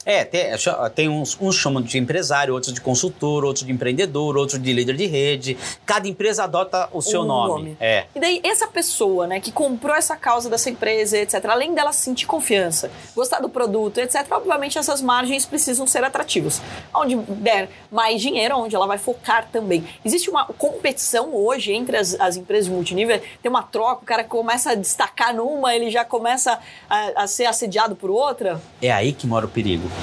É, 0.09 0.25
tem, 0.25 0.40
é, 0.40 0.57
tem 0.94 1.07
uns, 1.07 1.37
uns 1.38 1.55
chamam 1.55 1.83
de 1.83 1.99
empresário, 1.99 2.55
outros 2.55 2.73
de 2.73 2.81
consultor, 2.81 3.44
outros 3.44 3.66
de 3.66 3.71
empreendedor, 3.71 4.38
outros 4.38 4.59
de 4.59 4.73
líder 4.73 4.97
de 4.97 5.05
rede. 5.05 5.59
Cada 5.85 6.09
empresa 6.09 6.44
adota 6.44 6.88
o 6.94 7.03
seu 7.03 7.21
um 7.21 7.27
nome. 7.27 7.49
nome. 7.64 7.77
É. 7.79 8.07
E 8.14 8.18
daí, 8.18 8.40
essa 8.42 8.66
pessoa, 8.66 9.27
né, 9.27 9.38
que 9.38 9.53
comprou 9.53 9.94
essa 9.94 10.16
causa 10.16 10.49
dessa 10.49 10.71
empresa, 10.71 11.18
etc., 11.18 11.44
além 11.44 11.75
dela 11.75 11.92
sentir 11.92 12.25
confiança, 12.25 12.90
gostar 13.14 13.40
do 13.40 13.51
produto, 13.51 13.99
etc., 13.99 14.27
obviamente 14.31 14.79
essas 14.79 15.03
margens 15.03 15.44
precisam 15.44 15.87
ser 15.87 16.03
atrativas. 16.03 16.62
Onde 16.94 17.14
der 17.14 17.68
mais 17.92 18.23
dinheiro, 18.23 18.57
onde 18.57 18.75
ela 18.75 18.87
vai 18.87 18.97
focar 18.97 19.47
também. 19.53 19.87
Existe 20.03 20.31
uma 20.31 20.47
competição 20.47 21.35
hoje 21.35 21.75
entre 21.75 21.99
as, 21.99 22.18
as 22.18 22.35
empresas 22.35 22.66
multinível, 22.66 23.21
tem 23.42 23.51
uma 23.51 23.62
troca, 23.62 24.05
o 24.05 24.07
cara 24.07 24.25
começa 24.25 24.71
a 24.71 24.75
destacar 24.75 25.35
numa, 25.35 25.75
ele 25.75 25.90
já 25.90 26.03
começa 26.03 26.59
a, 26.88 27.25
a 27.25 27.27
ser 27.27 27.44
assediado 27.44 27.94
por 27.94 28.09
outra? 28.09 28.59
É 28.81 28.90
aí 28.90 29.12
que 29.12 29.27
mora 29.27 29.44
o 29.44 29.51
perigo. 29.51 29.98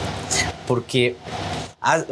Porque 0.67 1.15
a, 1.81 2.03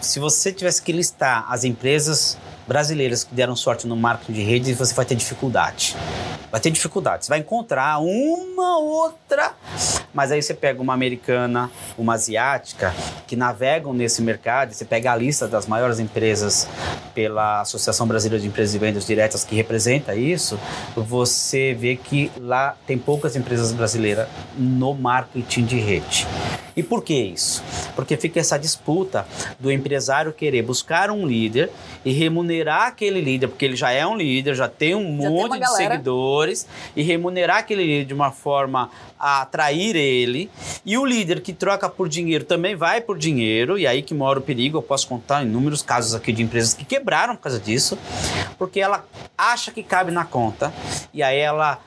se 0.00 0.18
você 0.18 0.52
tivesse 0.52 0.80
que 0.80 0.92
listar 0.92 1.44
as 1.48 1.64
empresas 1.64 2.38
brasileiras 2.70 3.24
que 3.24 3.34
deram 3.34 3.56
sorte 3.56 3.84
no 3.84 3.96
marketing 3.96 4.32
de 4.32 4.42
redes, 4.42 4.78
você 4.78 4.94
vai 4.94 5.04
ter 5.04 5.16
dificuldade. 5.16 5.96
Vai 6.52 6.60
ter 6.60 6.70
dificuldade. 6.70 7.24
Você 7.24 7.28
vai 7.28 7.40
encontrar 7.40 7.98
uma 7.98 8.78
outra, 8.78 9.54
mas 10.14 10.30
aí 10.30 10.40
você 10.40 10.54
pega 10.54 10.80
uma 10.80 10.94
americana, 10.94 11.68
uma 11.98 12.14
asiática, 12.14 12.94
que 13.26 13.34
navegam 13.34 13.92
nesse 13.92 14.22
mercado, 14.22 14.72
você 14.72 14.84
pega 14.84 15.10
a 15.10 15.16
lista 15.16 15.48
das 15.48 15.66
maiores 15.66 15.98
empresas 15.98 16.68
pela 17.12 17.62
Associação 17.62 18.06
Brasileira 18.06 18.40
de 18.40 18.46
Empresas 18.46 18.72
de 18.72 18.78
Vendas 18.78 19.04
Diretas, 19.04 19.42
que 19.42 19.56
representa 19.56 20.14
isso, 20.14 20.56
você 20.94 21.74
vê 21.74 21.96
que 21.96 22.30
lá 22.38 22.76
tem 22.86 22.96
poucas 22.96 23.34
empresas 23.34 23.72
brasileiras 23.72 24.28
no 24.56 24.94
marketing 24.94 25.64
de 25.64 25.80
rede. 25.80 26.24
E 26.76 26.82
por 26.82 27.02
que 27.02 27.14
isso? 27.14 27.62
Porque 27.94 28.16
fica 28.16 28.40
essa 28.40 28.56
disputa 28.56 29.26
do 29.58 29.70
empresário 29.70 30.32
querer 30.32 30.62
buscar 30.62 31.10
um 31.10 31.26
líder 31.26 31.70
e 32.04 32.12
remunerar 32.12 32.59
aquele 32.68 33.20
líder, 33.20 33.48
porque 33.48 33.64
ele 33.64 33.76
já 33.76 33.90
é 33.90 34.06
um 34.06 34.16
líder, 34.16 34.54
já 34.54 34.68
tem 34.68 34.94
um 34.94 35.20
já 35.20 35.30
monte 35.30 35.52
tem 35.52 35.60
de 35.60 35.66
seguidores, 35.76 36.66
e 36.94 37.02
remunerar 37.02 37.58
aquele 37.58 37.84
líder 37.84 38.04
de 38.04 38.14
uma 38.14 38.30
forma 38.30 38.90
a 39.18 39.42
atrair 39.42 39.96
ele. 39.96 40.50
E 40.84 40.96
o 40.96 41.04
líder 41.04 41.40
que 41.40 41.52
troca 41.52 41.88
por 41.88 42.08
dinheiro 42.08 42.44
também 42.44 42.74
vai 42.74 43.00
por 43.00 43.18
dinheiro, 43.18 43.78
e 43.78 43.86
aí 43.86 44.02
que 44.02 44.14
mora 44.14 44.38
o 44.38 44.42
perigo. 44.42 44.78
Eu 44.78 44.82
posso 44.82 45.06
contar 45.06 45.42
inúmeros 45.42 45.82
casos 45.82 46.14
aqui 46.14 46.32
de 46.32 46.42
empresas 46.42 46.74
que 46.74 46.84
quebraram 46.84 47.36
por 47.36 47.42
causa 47.42 47.58
disso, 47.58 47.98
porque 48.58 48.80
ela 48.80 49.04
acha 49.36 49.70
que 49.70 49.82
cabe 49.82 50.10
na 50.10 50.24
conta, 50.24 50.72
e 51.12 51.22
aí 51.22 51.38
ela 51.38 51.78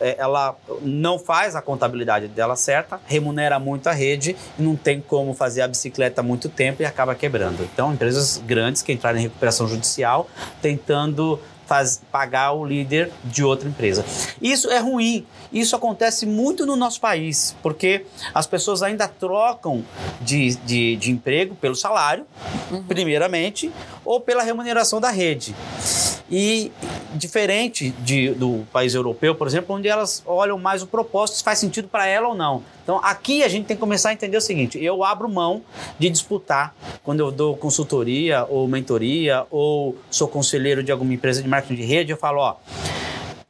ela 0.00 0.56
não 0.82 1.18
faz 1.18 1.56
a 1.56 1.62
contabilidade 1.62 2.28
dela 2.28 2.56
certa, 2.56 3.00
remunera 3.06 3.58
muito 3.58 3.88
a 3.88 3.92
rede 3.92 4.36
não 4.58 4.76
tem 4.76 5.00
como 5.00 5.34
fazer 5.34 5.62
a 5.62 5.68
bicicleta 5.68 6.20
há 6.20 6.24
muito 6.24 6.48
tempo 6.48 6.82
e 6.82 6.84
acaba 6.84 7.14
quebrando. 7.14 7.62
Então, 7.72 7.92
empresas 7.92 8.38
grandes 8.38 8.82
que 8.82 8.92
entraram 8.92 9.18
em 9.18 9.22
recuperação 9.22 9.66
judicial 9.68 10.28
tentando 10.60 11.40
faz, 11.66 12.02
pagar 12.10 12.52
o 12.52 12.64
líder 12.64 13.10
de 13.24 13.42
outra 13.42 13.68
empresa. 13.68 14.04
Isso 14.40 14.70
é 14.70 14.78
ruim. 14.78 15.26
Isso 15.52 15.74
acontece 15.76 16.26
muito 16.26 16.66
no 16.66 16.76
nosso 16.76 17.00
país, 17.00 17.56
porque 17.62 18.04
as 18.34 18.46
pessoas 18.46 18.82
ainda 18.82 19.06
trocam 19.08 19.84
de, 20.20 20.54
de, 20.56 20.96
de 20.96 21.10
emprego 21.10 21.54
pelo 21.54 21.74
salário, 21.74 22.26
uhum. 22.70 22.82
primeiramente, 22.82 23.70
ou 24.04 24.20
pela 24.20 24.42
remuneração 24.42 25.00
da 25.00 25.10
rede. 25.10 25.54
E 26.30 26.72
diferente 27.14 27.90
de, 28.00 28.30
do 28.30 28.64
país 28.72 28.94
europeu, 28.94 29.34
por 29.34 29.46
exemplo, 29.46 29.74
onde 29.76 29.88
elas 29.88 30.22
olham 30.26 30.58
mais 30.58 30.82
o 30.82 30.86
propósito, 30.86 31.36
se 31.36 31.44
faz 31.44 31.58
sentido 31.58 31.88
para 31.88 32.06
ela 32.06 32.28
ou 32.28 32.34
não. 32.34 32.62
Então 32.82 33.00
aqui 33.02 33.42
a 33.42 33.48
gente 33.48 33.66
tem 33.66 33.76
que 33.76 33.80
começar 33.80 34.10
a 34.10 34.12
entender 34.12 34.36
o 34.36 34.40
seguinte: 34.40 34.82
eu 34.82 35.04
abro 35.04 35.28
mão 35.28 35.62
de 35.98 36.08
disputar 36.10 36.74
quando 37.02 37.20
eu 37.20 37.30
dou 37.30 37.56
consultoria 37.56 38.46
ou 38.48 38.66
mentoria 38.66 39.46
ou 39.50 39.96
sou 40.10 40.26
conselheiro 40.26 40.82
de 40.82 40.90
alguma 40.90 41.12
empresa 41.12 41.42
de 41.42 41.48
marketing 41.48 41.74
de 41.74 41.86
rede, 41.86 42.12
eu 42.12 42.16
falo, 42.16 42.40
ó, 42.40 42.56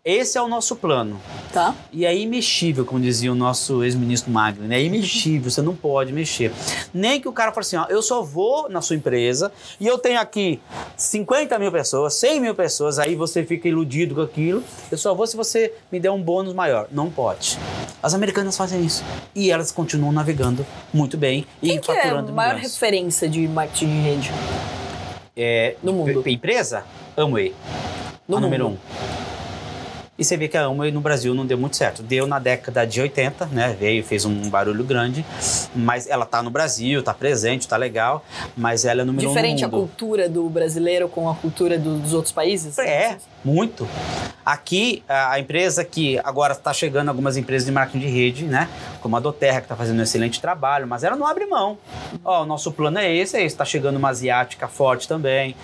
Esse 0.04 0.36
é 0.36 0.42
o 0.42 0.46
nosso 0.46 0.76
plano. 0.76 1.18
Tá. 1.50 1.74
E 1.90 2.04
é 2.04 2.14
imexível, 2.14 2.84
como 2.84 3.00
dizia 3.00 3.32
o 3.32 3.34
nosso 3.34 3.82
ex-ministro 3.82 4.30
Magno, 4.30 4.68
né? 4.68 4.76
É 4.76 4.82
imexível, 4.82 5.50
você 5.50 5.62
não 5.62 5.74
pode 5.74 6.12
mexer. 6.12 6.52
Nem 6.92 7.18
que 7.18 7.26
o 7.26 7.32
cara 7.32 7.52
fale 7.52 7.64
assim, 7.64 7.76
ó, 7.76 7.86
eu 7.88 8.02
só 8.02 8.22
vou 8.22 8.68
na 8.68 8.82
sua 8.82 8.96
empresa 8.96 9.50
e 9.80 9.86
eu 9.86 9.96
tenho 9.96 10.20
aqui 10.20 10.60
50 10.94 11.58
mil 11.58 11.72
pessoas, 11.72 12.12
100 12.16 12.38
mil 12.38 12.54
pessoas, 12.54 12.98
aí 12.98 13.14
você 13.14 13.44
fica 13.44 13.66
iludido 13.66 14.14
com 14.14 14.20
aquilo. 14.20 14.62
Eu 14.92 14.98
só 14.98 15.14
vou 15.14 15.26
se 15.26 15.38
você 15.38 15.72
me 15.90 15.98
der 15.98 16.10
um 16.10 16.20
bônus 16.20 16.52
maior. 16.52 16.86
Não 16.92 17.10
pode. 17.10 17.58
As 18.02 18.12
americanas 18.12 18.58
fazem 18.58 18.84
isso. 18.84 19.02
E 19.34 19.50
elas 19.50 19.72
continuam 19.72 20.12
navegando 20.12 20.66
muito 20.92 21.16
bem 21.16 21.46
Quem 21.62 21.76
e 21.76 21.80
que 21.80 21.90
é 21.90 22.10
a 22.10 22.20
maior 22.20 22.56
milhões. 22.56 22.74
referência 22.74 23.26
de 23.26 23.48
marketing 23.48 23.86
de 23.86 24.00
rede? 24.02 24.32
É, 25.34 25.76
no 25.82 25.94
mundo? 25.94 26.22
Empresa? 26.28 26.84
Amway. 27.16 27.54
No 28.28 28.36
a 28.36 28.40
número 28.40 28.68
um. 28.68 29.23
E 30.16 30.24
você 30.24 30.36
vê 30.36 30.46
que 30.46 30.56
a 30.56 30.62
Amway 30.66 30.92
no 30.92 31.00
Brasil 31.00 31.34
não 31.34 31.44
deu 31.44 31.58
muito 31.58 31.76
certo. 31.76 32.00
Deu 32.00 32.24
na 32.26 32.38
década 32.38 32.86
de 32.86 33.00
80, 33.00 33.46
né? 33.46 33.76
Veio, 33.78 34.04
fez 34.04 34.24
um 34.24 34.48
barulho 34.48 34.84
grande, 34.84 35.24
mas 35.74 36.08
ela 36.08 36.24
tá 36.24 36.40
no 36.40 36.50
Brasil, 36.50 37.02
tá 37.02 37.12
presente, 37.12 37.66
tá 37.66 37.76
legal, 37.76 38.24
mas 38.56 38.84
ela 38.84 39.02
é 39.02 39.04
número 39.04 39.26
Diferente 39.26 39.64
um 39.64 39.66
a 39.66 39.70
no 39.70 39.76
mundo. 39.76 39.88
cultura 39.88 40.28
do 40.28 40.48
brasileiro 40.48 41.08
com 41.08 41.28
a 41.28 41.34
cultura 41.34 41.76
do- 41.76 41.98
dos 41.98 42.12
outros 42.14 42.30
países? 42.32 42.78
É, 42.78 43.18
muito. 43.44 43.88
Aqui, 44.44 45.02
a, 45.08 45.38
empresa 45.38 45.84
que 45.84 46.18
agora 46.18 46.52
está 46.52 46.72
chegando 46.72 47.08
algumas 47.08 47.36
empresas 47.36 47.64
de 47.64 47.72
marketing 47.72 47.98
de 48.00 48.06
rede, 48.06 48.44
né? 48.44 48.68
Como 49.00 49.16
a 49.16 49.20
Doterra, 49.20 49.60
que 49.60 49.64
está 49.64 49.76
fazendo 49.76 49.98
um 50.00 50.02
excelente 50.02 50.40
trabalho, 50.40 50.86
mas 50.86 51.02
ela 51.02 51.16
não 51.16 51.26
abre 51.26 51.46
mão. 51.46 51.78
Ó, 52.24 52.42
o 52.42 52.46
nosso 52.46 52.70
plano 52.72 52.98
é 52.98 53.14
esse, 53.14 53.36
é 53.36 53.40
esse. 53.40 53.54
Está 53.54 53.64
chegando 53.64 53.96
uma 53.96 54.10
asiática 54.10 54.68
forte 54.68 55.08
também. 55.08 55.56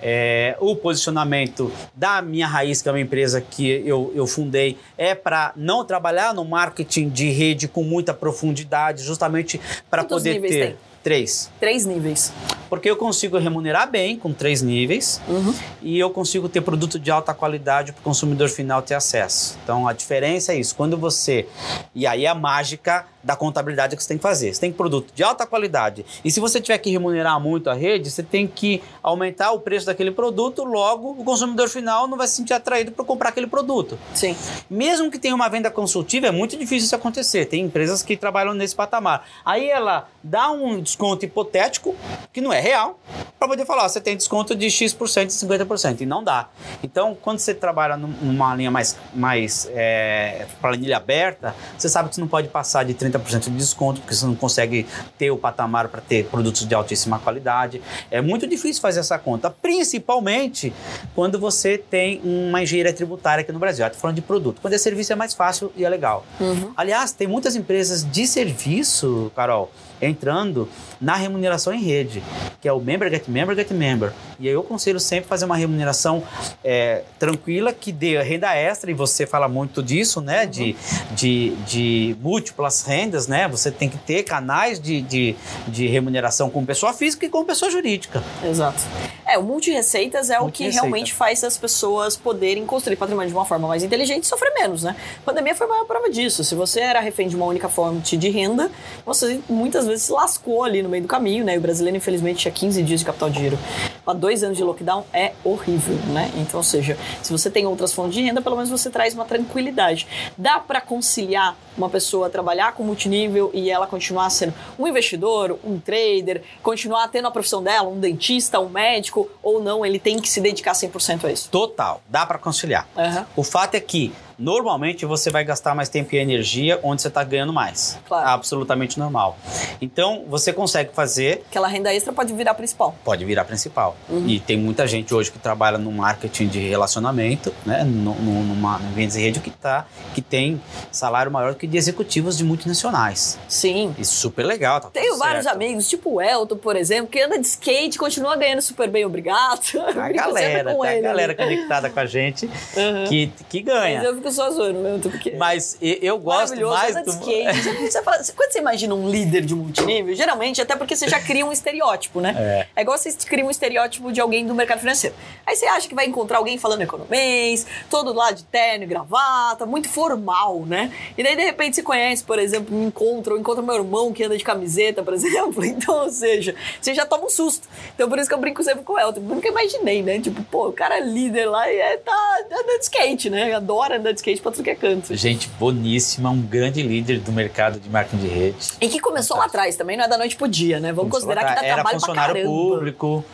É, 0.00 0.56
o 0.60 0.74
posicionamento 0.74 1.70
da 1.94 2.22
minha 2.22 2.46
raiz, 2.46 2.80
que 2.82 2.88
é 2.88 2.92
uma 2.92 3.00
empresa 3.00 3.40
que 3.40 3.68
eu, 3.86 4.10
eu 4.14 4.26
fundei, 4.26 4.78
é 4.96 5.14
para 5.14 5.52
não 5.54 5.84
trabalhar 5.84 6.34
no 6.34 6.44
marketing 6.44 7.08
de 7.08 7.30
rede 7.30 7.68
com 7.68 7.84
muita 7.84 8.14
profundidade, 8.14 9.02
justamente 9.02 9.60
para 9.90 10.04
poder 10.04 10.40
ter. 10.40 10.48
tem? 10.48 10.91
Três. 11.02 11.50
Três 11.58 11.84
níveis. 11.84 12.32
Porque 12.70 12.88
eu 12.88 12.96
consigo 12.96 13.36
remunerar 13.38 13.90
bem 13.90 14.16
com 14.16 14.32
três 14.32 14.62
níveis 14.62 15.20
Uhum. 15.28 15.54
e 15.82 15.98
eu 15.98 16.08
consigo 16.10 16.48
ter 16.48 16.60
produto 16.62 16.98
de 16.98 17.10
alta 17.10 17.34
qualidade 17.34 17.92
para 17.92 18.00
o 18.00 18.02
consumidor 18.02 18.48
final 18.48 18.80
ter 18.80 18.94
acesso. 18.94 19.58
Então 19.62 19.86
a 19.88 19.92
diferença 19.92 20.52
é 20.52 20.56
isso. 20.60 20.74
Quando 20.74 20.96
você. 20.96 21.46
E 21.94 22.06
aí 22.06 22.24
é 22.24 22.28
a 22.28 22.34
mágica 22.34 23.04
da 23.22 23.36
contabilidade 23.36 23.96
que 23.96 24.02
você 24.02 24.08
tem 24.08 24.16
que 24.18 24.22
fazer. 24.22 24.52
Você 24.54 24.60
tem 24.60 24.72
produto 24.72 25.12
de 25.14 25.22
alta 25.22 25.46
qualidade. 25.46 26.04
E 26.24 26.30
se 26.30 26.40
você 26.40 26.60
tiver 26.60 26.78
que 26.78 26.90
remunerar 26.90 27.38
muito 27.40 27.70
a 27.70 27.74
rede, 27.74 28.10
você 28.10 28.22
tem 28.22 28.46
que 28.46 28.82
aumentar 29.02 29.52
o 29.52 29.60
preço 29.60 29.86
daquele 29.86 30.10
produto, 30.10 30.64
logo 30.64 31.10
o 31.12 31.24
consumidor 31.24 31.68
final 31.68 32.08
não 32.08 32.16
vai 32.18 32.26
se 32.26 32.34
sentir 32.36 32.52
atraído 32.54 32.92
para 32.92 33.04
comprar 33.04 33.28
aquele 33.30 33.46
produto. 33.46 33.98
Sim. 34.14 34.36
Mesmo 34.68 35.10
que 35.10 35.18
tenha 35.18 35.34
uma 35.34 35.48
venda 35.48 35.70
consultiva, 35.70 36.26
é 36.26 36.30
muito 36.30 36.56
difícil 36.56 36.86
isso 36.86 36.96
acontecer. 36.96 37.46
Tem 37.46 37.64
empresas 37.64 38.02
que 38.02 38.16
trabalham 38.16 38.54
nesse 38.54 38.74
patamar. 38.74 39.26
Aí 39.44 39.68
ela 39.70 40.08
dá 40.22 40.50
um 40.50 40.80
desconto 40.80 41.24
hipotético, 41.24 41.94
que 42.32 42.40
não 42.40 42.52
é 42.52 42.60
real, 42.60 42.98
para 43.38 43.48
poder 43.48 43.64
falar, 43.66 43.84
ó, 43.84 43.88
você 43.88 44.00
tem 44.00 44.16
desconto 44.16 44.54
de 44.54 44.70
X%, 44.70 45.26
de 45.26 45.32
50%, 45.32 46.00
e 46.00 46.06
não 46.06 46.22
dá. 46.22 46.48
Então, 46.82 47.16
quando 47.20 47.38
você 47.38 47.52
trabalha 47.54 47.96
num- 47.96 48.08
numa 48.22 48.54
linha 48.54 48.70
mais, 48.70 48.96
mais 49.14 49.68
é, 49.72 50.46
planilha 50.60 50.96
aberta, 50.96 51.54
você 51.76 51.88
sabe 51.88 52.08
que 52.08 52.14
você 52.14 52.20
não 52.20 52.28
pode 52.28 52.48
passar 52.48 52.84
de 52.84 52.94
30% 52.94 53.11
de 53.18 53.50
desconto, 53.50 54.00
porque 54.00 54.14
você 54.14 54.26
não 54.26 54.34
consegue 54.34 54.86
ter 55.18 55.30
o 55.30 55.36
patamar 55.36 55.88
para 55.88 56.00
ter 56.00 56.26
produtos 56.26 56.66
de 56.66 56.74
altíssima 56.74 57.18
qualidade. 57.18 57.80
É 58.10 58.20
muito 58.20 58.46
difícil 58.46 58.80
fazer 58.80 59.00
essa 59.00 59.18
conta, 59.18 59.50
principalmente 59.50 60.72
quando 61.14 61.38
você 61.38 61.78
tem 61.78 62.20
uma 62.22 62.62
engenharia 62.62 62.92
tributária 62.92 63.42
aqui 63.42 63.52
no 63.52 63.58
Brasil. 63.58 63.86
Estou 63.86 64.00
falando 64.00 64.16
de 64.16 64.22
produto. 64.22 64.60
Quando 64.60 64.74
é 64.74 64.78
serviço 64.78 65.12
é 65.12 65.16
mais 65.16 65.34
fácil 65.34 65.72
e 65.76 65.84
é 65.84 65.88
legal. 65.88 66.24
Uhum. 66.40 66.72
Aliás, 66.76 67.12
tem 67.12 67.26
muitas 67.26 67.56
empresas 67.56 68.08
de 68.08 68.26
serviço, 68.26 69.32
Carol, 69.34 69.70
entrando 70.00 70.68
na 71.02 71.16
remuneração 71.16 71.74
em 71.74 71.82
rede, 71.82 72.22
que 72.60 72.68
é 72.68 72.72
o 72.72 72.78
Member 72.78 73.10
Get 73.10 73.24
Member 73.26 73.56
Get 73.56 73.72
Member. 73.72 74.12
E 74.38 74.46
aí 74.46 74.54
eu 74.54 74.60
aconselho 74.60 75.00
sempre 75.00 75.28
fazer 75.28 75.44
uma 75.44 75.56
remuneração 75.56 76.22
é, 76.62 77.02
tranquila, 77.18 77.72
que 77.72 77.90
dê 77.90 78.22
renda 78.22 78.54
extra, 78.54 78.88
e 78.88 78.94
você 78.94 79.26
fala 79.26 79.48
muito 79.48 79.82
disso, 79.82 80.20
né? 80.20 80.46
De, 80.46 80.76
de, 81.10 81.50
de 81.66 82.16
múltiplas 82.20 82.82
rendas, 82.82 83.26
né? 83.26 83.48
Você 83.48 83.72
tem 83.72 83.88
que 83.88 83.98
ter 83.98 84.22
canais 84.22 84.80
de, 84.80 85.02
de, 85.02 85.34
de 85.66 85.88
remuneração 85.88 86.48
com 86.48 86.64
pessoa 86.64 86.92
física 86.92 87.26
e 87.26 87.28
com 87.28 87.44
pessoa 87.44 87.68
jurídica. 87.68 88.22
Exato. 88.48 88.80
É, 89.26 89.36
o 89.36 89.42
multi-receitas 89.42 90.30
é 90.30 90.38
o 90.38 90.50
que 90.50 90.68
realmente 90.68 91.12
faz 91.12 91.42
as 91.42 91.58
pessoas 91.58 92.16
poderem 92.16 92.64
construir 92.64 92.96
patrimônio 92.96 93.28
de 93.28 93.34
uma 93.34 93.44
forma 93.44 93.66
mais 93.66 93.82
inteligente 93.82 94.24
e 94.24 94.26
sofrer 94.26 94.52
menos, 94.54 94.84
né? 94.84 94.94
A 95.18 95.24
pandemia 95.24 95.54
foi 95.54 95.66
a 95.66 95.70
maior 95.70 95.84
prova 95.84 96.08
disso. 96.08 96.44
Se 96.44 96.54
você 96.54 96.80
era 96.80 97.00
refém 97.00 97.26
de 97.26 97.34
uma 97.34 97.46
única 97.46 97.68
fonte 97.68 98.16
de 98.16 98.28
renda, 98.28 98.70
você 99.04 99.40
muitas 99.48 99.86
vezes 99.86 100.04
se 100.04 100.12
lascou 100.12 100.62
ali 100.62 100.80
no 100.82 100.91
meio 100.92 101.02
do 101.02 101.08
caminho, 101.08 101.44
né? 101.44 101.54
E 101.54 101.58
o 101.58 101.60
brasileiro, 101.60 101.96
infelizmente, 101.96 102.40
tinha 102.40 102.52
15 102.52 102.82
dias 102.82 103.00
de 103.00 103.06
capital 103.06 103.30
de 103.30 103.40
giro. 103.40 103.58
Há 104.06 104.12
dois 104.12 104.42
anos 104.42 104.56
de 104.56 104.64
lockdown 104.64 105.04
é 105.12 105.32
horrível, 105.42 105.96
né? 106.12 106.30
Então, 106.36 106.58
ou 106.58 106.64
seja, 106.64 106.96
se 107.22 107.32
você 107.32 107.50
tem 107.50 107.66
outras 107.66 107.92
fontes 107.92 108.14
de 108.14 108.22
renda, 108.22 108.40
pelo 108.40 108.56
menos 108.56 108.70
você 108.70 108.90
traz 108.90 109.14
uma 109.14 109.24
tranquilidade. 109.24 110.06
Dá 110.36 110.58
para 110.58 110.80
conciliar 110.80 111.56
uma 111.76 111.88
pessoa 111.88 112.28
trabalhar 112.28 112.72
com 112.74 112.84
multinível 112.84 113.50
e 113.54 113.70
ela 113.70 113.86
continuar 113.86 114.28
sendo 114.30 114.52
um 114.78 114.86
investidor, 114.86 115.58
um 115.64 115.78
trader, 115.78 116.42
continuar 116.62 117.08
tendo 117.08 117.28
a 117.28 117.30
profissão 117.30 117.62
dela, 117.62 117.88
um 117.88 117.98
dentista, 117.98 118.60
um 118.60 118.68
médico, 118.68 119.28
ou 119.42 119.62
não, 119.62 119.84
ele 119.84 119.98
tem 119.98 120.20
que 120.20 120.28
se 120.28 120.40
dedicar 120.40 120.72
100% 120.72 121.24
a 121.24 121.32
isso. 121.32 121.48
Total, 121.48 122.02
dá 122.08 122.26
para 122.26 122.38
conciliar. 122.38 122.86
Aham. 122.96 123.26
O 123.34 123.42
fato 123.42 123.74
é 123.74 123.80
que 123.80 124.12
normalmente 124.42 125.06
você 125.06 125.30
vai 125.30 125.44
gastar 125.44 125.74
mais 125.74 125.88
tempo 125.88 126.14
e 126.14 126.18
energia 126.18 126.78
onde 126.82 127.00
você 127.00 127.08
está 127.08 127.22
ganhando 127.22 127.52
mais. 127.52 127.98
Claro. 128.06 128.28
Absolutamente 128.28 128.98
normal. 128.98 129.38
Então 129.80 130.24
você 130.28 130.52
consegue 130.52 130.90
fazer, 130.92 131.44
Aquela 131.48 131.68
renda 131.68 131.94
extra 131.94 132.12
pode 132.12 132.32
virar 132.32 132.54
principal. 132.54 132.94
pode 133.04 133.24
virar 133.24 133.44
principal. 133.44 133.96
Uhum. 134.08 134.26
E 134.26 134.40
tem 134.40 134.56
muita 134.56 134.86
gente 134.86 135.14
hoje 135.14 135.30
que 135.30 135.38
trabalha 135.38 135.78
no 135.78 135.92
marketing 135.92 136.48
de 136.48 136.58
relacionamento, 136.68 137.54
né, 137.64 137.84
no, 137.84 138.14
no, 138.16 138.42
numa 138.42 138.78
vendas 138.94 139.16
em 139.16 139.20
rede 139.22 139.38
que 139.40 139.50
tá, 139.50 139.86
que 140.14 140.20
tem 140.20 140.60
salário 140.90 141.30
maior 141.30 141.52
do 141.52 141.58
que 141.58 141.66
de 141.66 141.76
executivos 141.76 142.36
de 142.36 142.42
multinacionais. 142.44 143.38
Sim. 143.48 143.94
Isso 143.98 144.14
super 144.16 144.44
legal. 144.44 144.80
Tá 144.80 144.90
Tenho 144.92 145.16
vários 145.18 145.44
certo. 145.44 145.54
amigos, 145.56 145.88
tipo 145.88 146.14
o 146.14 146.20
Elton, 146.20 146.56
por 146.56 146.74
exemplo, 146.74 147.06
que 147.08 147.20
anda 147.20 147.38
de 147.38 147.46
skate, 147.46 147.96
continua 147.96 148.34
ganhando 148.36 148.60
super 148.62 148.88
bem, 148.90 149.04
obrigado. 149.04 149.60
A 149.96 150.08
galera, 150.10 150.74
tá 150.74 150.88
a 150.90 151.00
galera 151.00 151.34
conectada 151.34 151.88
com 151.90 152.00
a 152.00 152.06
gente 152.06 152.46
Uhum. 152.76 153.04
que, 153.08 153.32
que 153.48 153.62
Mas 153.62 153.74
ganha. 153.74 154.02
eu 154.02 154.14
fico 154.16 154.31
só 154.32 154.50
zoando, 154.50 154.80
o 154.80 154.86
Elton, 154.88 155.10
porque... 155.10 155.30
Mas 155.32 155.76
eu 155.80 156.18
gosto 156.18 156.58
mais 156.68 156.94
do. 157.02 157.10
skate. 157.10 157.62
Você 157.90 158.02
fala- 158.02 158.22
quando 158.36 158.52
você 158.52 158.58
imagina 158.58 158.94
um 158.94 159.08
líder 159.08 159.42
de 159.42 159.54
multinível, 159.54 160.14
geralmente, 160.14 160.60
até 160.60 160.74
porque 160.76 160.96
você 160.96 161.08
já 161.08 161.20
cria 161.20 161.44
um 161.44 161.52
estereótipo, 161.52 162.20
né? 162.20 162.34
É. 162.38 162.66
É 162.76 162.82
igual 162.82 162.96
você 162.96 163.12
cria 163.26 163.44
um 163.44 163.50
estereótipo 163.50 164.12
de 164.12 164.20
alguém 164.20 164.46
do 164.46 164.54
mercado 164.54 164.80
financeiro. 164.80 165.14
Aí 165.46 165.54
você 165.56 165.66
acha 165.66 165.88
que 165.88 165.94
vai 165.94 166.06
encontrar 166.06 166.38
alguém 166.38 166.58
falando 166.58 166.82
economês, 166.82 167.66
todo 167.90 168.12
lá 168.12 168.30
de 168.30 168.44
terno 168.44 168.84
e 168.84 168.86
gravata, 168.86 169.66
muito 169.66 169.88
formal, 169.88 170.60
né? 170.66 170.92
E 171.16 171.22
daí, 171.22 171.36
de 171.36 171.42
repente, 171.42 171.76
você 171.76 171.82
conhece, 171.82 172.22
por 172.24 172.38
exemplo, 172.38 172.74
me 172.74 172.86
encontra, 172.86 173.34
ou 173.34 173.38
encontra 173.40 173.62
meu 173.62 173.74
irmão 173.74 174.12
que 174.12 174.24
anda 174.24 174.36
de 174.36 174.44
camiseta, 174.44 175.02
por 175.02 175.12
exemplo. 175.14 175.64
Então, 175.64 176.02
ou 176.04 176.10
seja, 176.10 176.54
você 176.80 176.94
já 176.94 177.04
toma 177.06 177.26
um 177.26 177.30
susto. 177.30 177.68
Então, 177.94 178.08
por 178.08 178.18
isso 178.18 178.28
que 178.28 178.34
eu 178.34 178.38
brinco 178.38 178.62
sempre 178.62 178.82
com 178.84 178.94
o 178.94 178.98
Elton. 178.98 179.20
Eu 179.20 179.24
nunca 179.34 179.48
imaginei, 179.48 180.02
né? 180.02 180.18
Tipo, 180.20 180.42
pô, 180.44 180.68
o 180.68 180.72
cara 180.72 180.98
é 180.98 181.00
líder 181.00 181.46
lá 181.46 181.70
e 181.70 181.76
é, 181.76 181.96
tá 181.98 182.38
andando 182.46 182.78
de 182.78 182.84
skate, 182.84 183.30
né? 183.30 183.52
Adora 183.54 183.96
andar 183.98 184.12
de 184.12 184.18
skate 184.22 184.40
pra 184.40 184.52
tudo 184.52 184.62
que 184.64 184.70
é 184.70 184.74
canto. 184.74 185.14
Gente 185.14 185.48
boníssima, 185.58 186.30
um 186.30 186.40
grande 186.40 186.82
líder 186.82 187.18
do 187.20 187.32
mercado 187.32 187.78
de 187.80 187.88
marketing 187.90 188.22
de 188.22 188.28
rede. 188.28 188.56
E 188.80 188.88
que 188.88 189.00
começou 189.00 189.36
lá 189.36 189.46
atrás 189.46 189.76
também, 189.76 189.96
não 189.96 190.04
é 190.04 190.08
da 190.08 190.16
noite 190.16 190.36
pro 190.36 190.46
dia, 190.48 190.78
né? 190.80 190.92
Vamos 190.92 191.10
Começou 191.10 191.28
considerar 191.28 191.40
que 191.40 191.46
dá 191.46 191.52
atrás. 191.52 191.66
Era 191.66 191.74
trabalho 191.76 191.96
pra 191.98 192.00
funcionário 192.06 192.34
caramba. 192.34 192.50
público, 192.52 193.24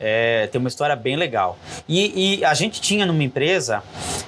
é, 0.00 0.46
tem 0.48 0.58
uma 0.58 0.68
história 0.68 0.96
bem 0.96 1.16
legal. 1.16 1.56
E, 1.88 2.38
e 2.40 2.44
a 2.44 2.54
gente 2.54 2.80
tinha 2.80 3.06
numa 3.06 3.22
empresa 3.22 3.82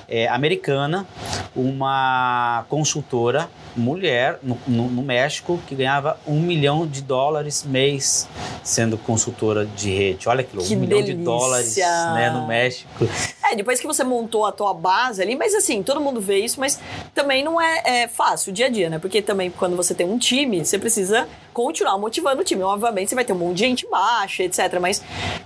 é, 0.09 0.29
americana 0.29 1.07
uma 1.55 2.65
consultora, 2.69 3.49
mulher, 3.77 4.39
no, 4.43 4.57
no- 4.69 4.89
no 4.89 5.03
México, 5.03 5.59
que 5.67 5.75
ganhava 5.75 6.19
um 6.27 6.41
milhão 6.41 6.87
de 6.87 7.03
dólares 7.03 7.65
mês 7.65 8.29
sendo 8.63 8.97
consultora 8.97 9.67
de 9.67 9.91
rede. 9.93 10.29
Olha 10.29 10.43
que 10.45 10.57
louco, 10.57 10.73
um 10.73 10.77
milhão 10.77 11.01
de 11.01 11.07
delícia! 11.09 11.25
dólares 11.25 11.77
né, 11.77 12.31
no 12.31 12.47
México. 12.47 13.09
É, 13.51 13.55
depois 13.55 13.79
que 13.79 13.87
você 13.87 14.03
montou 14.03 14.47
a 14.47 14.53
tua 14.53 14.73
base 14.73 15.21
ali, 15.21 15.37
mas 15.37 15.55
assim, 15.55 15.83
todo 15.83 16.01
mundo 16.01 16.21
vê 16.21 16.39
isso, 16.39 16.59
mas 16.59 16.81
também 17.15 17.45
não 17.45 17.61
é, 17.61 17.83
é 17.85 18.09
fácil 18.09 18.51
o 18.51 18.55
dia 18.55 18.67
a 18.67 18.69
dia, 18.71 18.89
né? 18.89 18.99
Porque 18.99 19.21
também 19.21 19.51
quando 19.51 19.77
você 19.77 19.95
tem 19.95 20.07
um 20.07 20.19
time, 20.19 20.65
você 20.65 20.79
precisa 20.79 21.29
continuar 21.53 21.97
motivando 21.99 22.41
o 22.41 22.45
time. 22.45 22.63
Obviamente 22.63 23.11
você 23.11 23.15
vai 23.15 23.25
ter 23.25 23.33
um 23.33 23.39
monte 23.39 23.59
de 23.59 23.61
gente 23.61 23.87
baixa, 23.89 24.43
etc. 24.43 24.79
Mas 24.81 25.03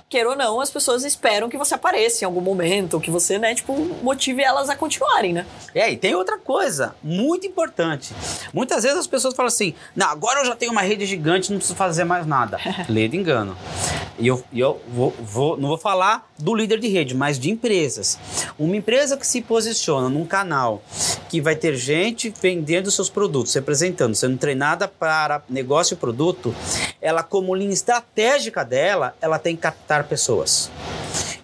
queira 0.09 0.31
ou 0.31 0.37
não, 0.37 0.61
as 0.61 0.71
pessoas 0.71 1.05
esperam 1.05 1.49
que 1.49 1.59
você 1.59 1.75
apareça 1.75 2.25
em 2.25 2.27
algum 2.27 2.41
momento, 2.41 2.95
ou 2.95 3.01
que 3.01 3.11
você, 3.11 3.39
né, 3.39 3.55
tipo, 3.55 3.75
motive 4.03 4.43
elas 4.43 4.71
a 4.71 4.77
continuarem, 4.77 5.33
né? 5.33 5.47
É, 5.75 5.91
e 5.91 5.97
tem 5.97 6.15
outra 6.15 6.39
coisa 6.39 6.95
muito 7.03 7.47
importante. 7.47 8.15
Muitas 8.55 8.85
vezes 8.85 8.99
as 8.99 9.07
pessoas 9.07 9.35
falam 9.35 9.49
assim: 9.49 9.75
não, 9.95 10.09
agora 10.09 10.41
eu 10.41 10.47
já 10.47 10.57
tenho 10.57 10.73
uma 10.73 10.83
rede 10.83 11.05
gigante, 11.05 11.51
não 11.51 11.59
preciso 11.59 11.77
fazer 11.77 12.05
mais 12.05 12.27
nada. 12.27 12.59
Lê 12.89 13.09
de 13.09 13.17
engano. 13.17 13.57
E 14.19 14.27
eu, 14.27 14.43
eu 14.53 14.81
vou, 14.89 15.15
vou, 15.21 15.57
não 15.57 15.69
vou 15.69 15.79
falar 15.79 16.29
do 16.39 16.55
líder 16.55 16.81
de 16.81 16.89
rede, 16.89 17.15
mas 17.15 17.39
de 17.39 17.51
Uma 18.59 18.77
empresa 18.77 19.16
que 19.16 19.27
se 19.27 19.40
posiciona 19.40 20.09
num 20.09 20.27
canal 20.27 20.83
que 21.29 21.40
vai 21.40 21.57
ter 21.57 21.74
gente 21.77 22.33
vendendo 22.40 22.90
seus 22.90 23.09
produtos, 23.09 23.55
representando, 23.55 24.14
sendo 24.14 24.37
treinada 24.37 24.88
para 24.88 25.42
negócio 25.48 25.94
e 25.94 25.96
produto, 25.96 26.55
ela, 27.01 27.22
como 27.22 27.55
linha 27.55 27.72
estratégica 27.72 28.64
dela, 28.64 29.14
ela 29.20 29.38
tem 29.38 29.55
que 29.55 29.62
captar 29.62 30.05
pessoas. 30.05 30.70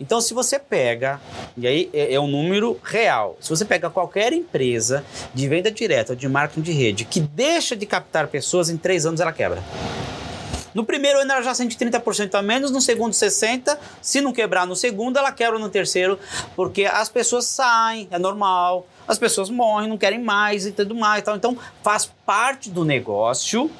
Então, 0.00 0.20
se 0.20 0.34
você 0.34 0.58
pega, 0.58 1.20
e 1.56 1.66
aí 1.66 1.90
é, 1.92 2.14
é 2.14 2.20
um 2.20 2.26
número 2.26 2.78
real, 2.82 3.36
se 3.40 3.48
você 3.48 3.64
pega 3.64 3.88
qualquer 3.88 4.32
empresa 4.32 5.04
de 5.32 5.48
venda 5.48 5.70
direta, 5.70 6.16
de 6.16 6.28
marketing 6.28 6.62
de 6.62 6.72
rede, 6.72 7.04
que 7.04 7.20
deixa 7.20 7.76
de 7.76 7.86
captar 7.86 8.26
pessoas, 8.28 8.68
em 8.68 8.76
três 8.76 9.06
anos 9.06 9.20
ela 9.20 9.32
quebra. 9.32 9.62
No 10.74 10.84
primeiro 10.84 11.20
ano 11.20 11.32
ela 11.32 11.42
já 11.42 11.54
sente 11.54 11.76
30% 11.76 12.34
a 12.34 12.42
menos, 12.42 12.70
no 12.70 12.80
segundo 12.80 13.12
60%, 13.12 13.76
se 14.02 14.20
não 14.20 14.32
quebrar 14.32 14.66
no 14.66 14.74
segundo, 14.74 15.18
ela 15.18 15.30
quebra 15.30 15.58
no 15.58 15.68
terceiro, 15.68 16.18
porque 16.56 16.84
as 16.84 17.08
pessoas 17.08 17.46
saem, 17.46 18.08
é 18.10 18.18
normal, 18.18 18.86
as 19.06 19.18
pessoas 19.18 19.50
morrem, 19.50 19.88
não 19.88 19.98
querem 19.98 20.22
mais 20.22 20.66
e 20.66 20.72
tudo 20.72 20.94
mais. 20.94 21.22
Então, 21.22 21.36
então 21.36 21.58
faz 21.82 22.10
parte 22.26 22.70
do 22.70 22.84
negócio 22.84 23.70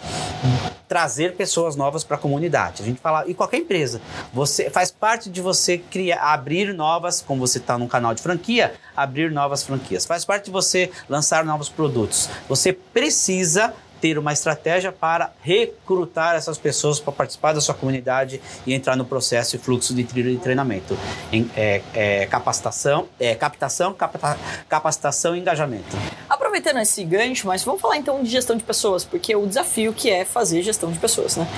trazer 0.86 1.34
pessoas 1.34 1.74
novas 1.74 2.04
para 2.04 2.16
a 2.16 2.20
comunidade. 2.20 2.82
A 2.82 2.84
gente 2.84 3.00
fala, 3.00 3.24
e 3.26 3.34
qualquer 3.34 3.58
empresa, 3.58 4.00
você 4.32 4.70
faz 4.70 4.90
parte 4.90 5.30
de 5.30 5.40
você 5.40 5.78
criar, 5.78 6.20
abrir 6.20 6.72
novas, 6.74 7.20
como 7.20 7.40
você 7.40 7.58
está 7.58 7.78
num 7.78 7.88
canal 7.88 8.14
de 8.14 8.22
franquia, 8.22 8.74
abrir 8.96 9.30
novas 9.30 9.62
franquias. 9.62 10.04
Faz 10.04 10.24
parte 10.24 10.46
de 10.46 10.50
você 10.50 10.90
lançar 11.08 11.44
novos 11.44 11.68
produtos. 11.68 12.28
Você 12.48 12.72
precisa 12.72 13.74
ter 14.04 14.18
uma 14.18 14.34
estratégia 14.34 14.92
para 14.92 15.32
recrutar 15.40 16.34
essas 16.34 16.58
pessoas 16.58 17.00
para 17.00 17.10
participar 17.10 17.54
da 17.54 17.60
sua 17.62 17.74
comunidade 17.74 18.38
e 18.66 18.74
entrar 18.74 18.96
no 18.96 19.04
processo 19.06 19.56
e 19.56 19.58
fluxo 19.58 19.94
de 19.94 20.04
trilha 20.04 20.30
de 20.30 20.36
treinamento. 20.36 20.94
Em, 21.32 21.50
é, 21.56 21.80
é, 21.94 22.26
capacitação, 22.26 23.08
é, 23.18 23.34
captação, 23.34 23.94
capta, 23.94 24.38
capacitação 24.68 25.34
e 25.34 25.40
engajamento. 25.40 25.96
Aproveitando 26.28 26.80
esse 26.80 27.02
gancho, 27.02 27.46
mas 27.46 27.64
vamos 27.64 27.80
falar 27.80 27.96
então 27.96 28.22
de 28.22 28.28
gestão 28.28 28.58
de 28.58 28.62
pessoas, 28.62 29.06
porque 29.06 29.34
o 29.34 29.46
desafio 29.46 29.90
que 29.94 30.10
é 30.10 30.22
fazer 30.22 30.60
gestão 30.62 30.92
de 30.92 30.98
pessoas, 30.98 31.36
né? 31.36 31.48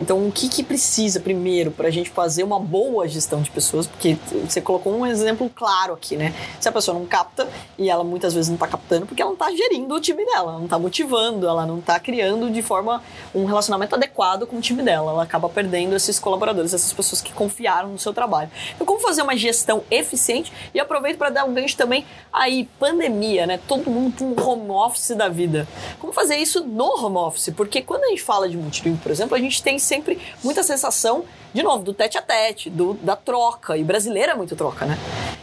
Então, 0.00 0.28
o 0.28 0.30
que, 0.30 0.48
que 0.48 0.62
precisa 0.62 1.18
primeiro 1.18 1.72
para 1.72 1.88
a 1.88 1.90
gente 1.90 2.10
fazer 2.10 2.44
uma 2.44 2.60
boa 2.60 3.08
gestão 3.08 3.42
de 3.42 3.50
pessoas? 3.50 3.88
Porque 3.88 4.16
você 4.48 4.60
colocou 4.60 4.96
um 4.96 5.04
exemplo 5.04 5.50
claro 5.52 5.94
aqui, 5.94 6.16
né? 6.16 6.32
Se 6.60 6.68
a 6.68 6.72
pessoa 6.72 6.96
não 6.96 7.04
capta, 7.04 7.48
e 7.76 7.90
ela 7.90 8.04
muitas 8.04 8.32
vezes 8.32 8.48
não 8.48 8.54
está 8.54 8.68
captando 8.68 9.06
porque 9.06 9.20
ela 9.20 9.32
não 9.32 9.34
está 9.36 9.50
gerindo 9.50 9.92
o 9.92 10.00
time 10.00 10.24
dela, 10.24 10.52
não 10.52 10.66
está 10.66 10.78
motivando, 10.78 11.48
ela 11.48 11.66
não 11.66 11.80
está 11.80 11.95
criando 12.00 12.50
de 12.50 12.62
forma 12.62 13.02
um 13.34 13.44
relacionamento 13.44 13.94
adequado 13.94 14.46
com 14.46 14.56
o 14.56 14.60
time 14.60 14.82
dela. 14.82 15.12
Ela 15.12 15.22
acaba 15.22 15.48
perdendo 15.48 15.94
esses 15.94 16.18
colaboradores, 16.18 16.72
essas 16.72 16.92
pessoas 16.92 17.20
que 17.20 17.32
confiaram 17.32 17.90
no 17.90 17.98
seu 17.98 18.12
trabalho. 18.12 18.50
Então, 18.74 18.86
como 18.86 19.00
fazer 19.00 19.22
uma 19.22 19.36
gestão 19.36 19.82
eficiente? 19.90 20.52
E 20.74 20.80
aproveito 20.80 21.18
para 21.18 21.30
dar 21.30 21.44
um 21.44 21.54
gancho 21.54 21.76
também 21.76 22.06
aí, 22.32 22.68
pandemia, 22.78 23.46
né? 23.46 23.60
Todo 23.66 23.90
mundo 23.90 24.12
para 24.12 24.24
um 24.24 24.48
home 24.48 24.70
office 24.70 25.16
da 25.16 25.28
vida. 25.28 25.66
Como 25.98 26.12
fazer 26.12 26.36
isso 26.36 26.64
no 26.64 27.04
home 27.04 27.16
office? 27.16 27.50
Porque 27.56 27.82
quando 27.82 28.04
a 28.04 28.08
gente 28.08 28.22
fala 28.22 28.48
de 28.48 28.56
multilingue, 28.56 28.98
por 28.98 29.10
exemplo, 29.10 29.36
a 29.36 29.40
gente 29.40 29.62
tem 29.62 29.78
sempre 29.78 30.20
muita 30.42 30.62
sensação 30.62 31.24
de 31.56 31.62
novo, 31.62 31.82
do 31.82 31.94
tete 31.94 32.18
a 32.18 32.22
tete, 32.22 32.68
do, 32.68 32.92
da 32.92 33.16
troca. 33.16 33.78
E 33.78 33.82
brasileiro 33.82 34.32
é 34.32 34.34
muito 34.34 34.54
troca, 34.54 34.84
né? 34.84 34.98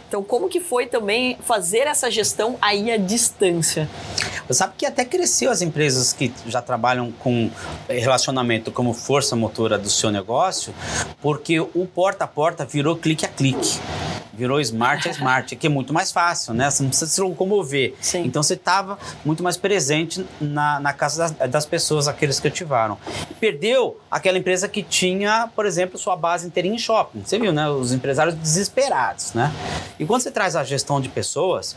Então, 0.06 0.22
como 0.22 0.48
que 0.48 0.60
foi 0.60 0.86
também 0.86 1.36
fazer 1.42 1.88
essa 1.88 2.08
gestão 2.08 2.56
aí 2.62 2.92
à 2.92 2.96
distância? 2.96 3.90
Você 4.46 4.54
sabe 4.54 4.74
que 4.78 4.86
até 4.86 5.04
cresceu 5.04 5.50
as 5.50 5.60
empresas 5.60 6.12
que 6.12 6.32
já 6.46 6.62
trabalham 6.62 7.10
com 7.10 7.50
relacionamento 7.88 8.70
como 8.70 8.94
força 8.94 9.34
motora 9.34 9.76
do 9.76 9.90
seu 9.90 10.12
negócio, 10.12 10.72
porque 11.20 11.58
o 11.58 11.84
porta 11.92 12.22
a 12.22 12.28
porta 12.28 12.64
virou 12.64 12.94
clique 12.94 13.24
a 13.24 13.28
clique 13.28 13.80
virou 14.36 14.60
smart 14.60 15.08
a 15.08 15.12
smart, 15.12 15.56
que 15.56 15.66
é 15.66 15.70
muito 15.70 15.92
mais 15.92 16.10
fácil, 16.10 16.52
né? 16.52 16.70
Você 16.70 16.82
não 16.82 16.90
precisa 16.90 17.10
se 17.10 17.20
locomover. 17.20 17.94
Sim. 18.00 18.24
Então 18.24 18.42
você 18.42 18.54
estava 18.54 18.98
muito 19.24 19.42
mais 19.42 19.56
presente 19.56 20.26
na, 20.40 20.80
na 20.80 20.92
casa 20.92 21.28
das, 21.28 21.50
das, 21.50 21.66
pessoas, 21.66 22.08
aqueles 22.08 22.40
que 22.40 22.48
ativaram. 22.48 22.98
Perdeu 23.40 23.98
aquela 24.10 24.36
empresa 24.36 24.68
que 24.68 24.82
tinha, 24.82 25.48
por 25.54 25.66
exemplo, 25.66 25.98
sua 26.04 26.16
base 26.16 26.46
inteira 26.46 26.68
em 26.68 26.76
shopping. 26.76 27.22
Você 27.24 27.38
viu, 27.38 27.52
né? 27.52 27.68
Os 27.70 27.92
empresários 27.92 28.34
desesperados, 28.34 29.32
né? 29.32 29.50
E 29.98 30.04
quando 30.04 30.20
você 30.20 30.30
traz 30.30 30.54
a 30.54 30.62
gestão 30.62 31.00
de 31.00 31.08
pessoas, 31.08 31.74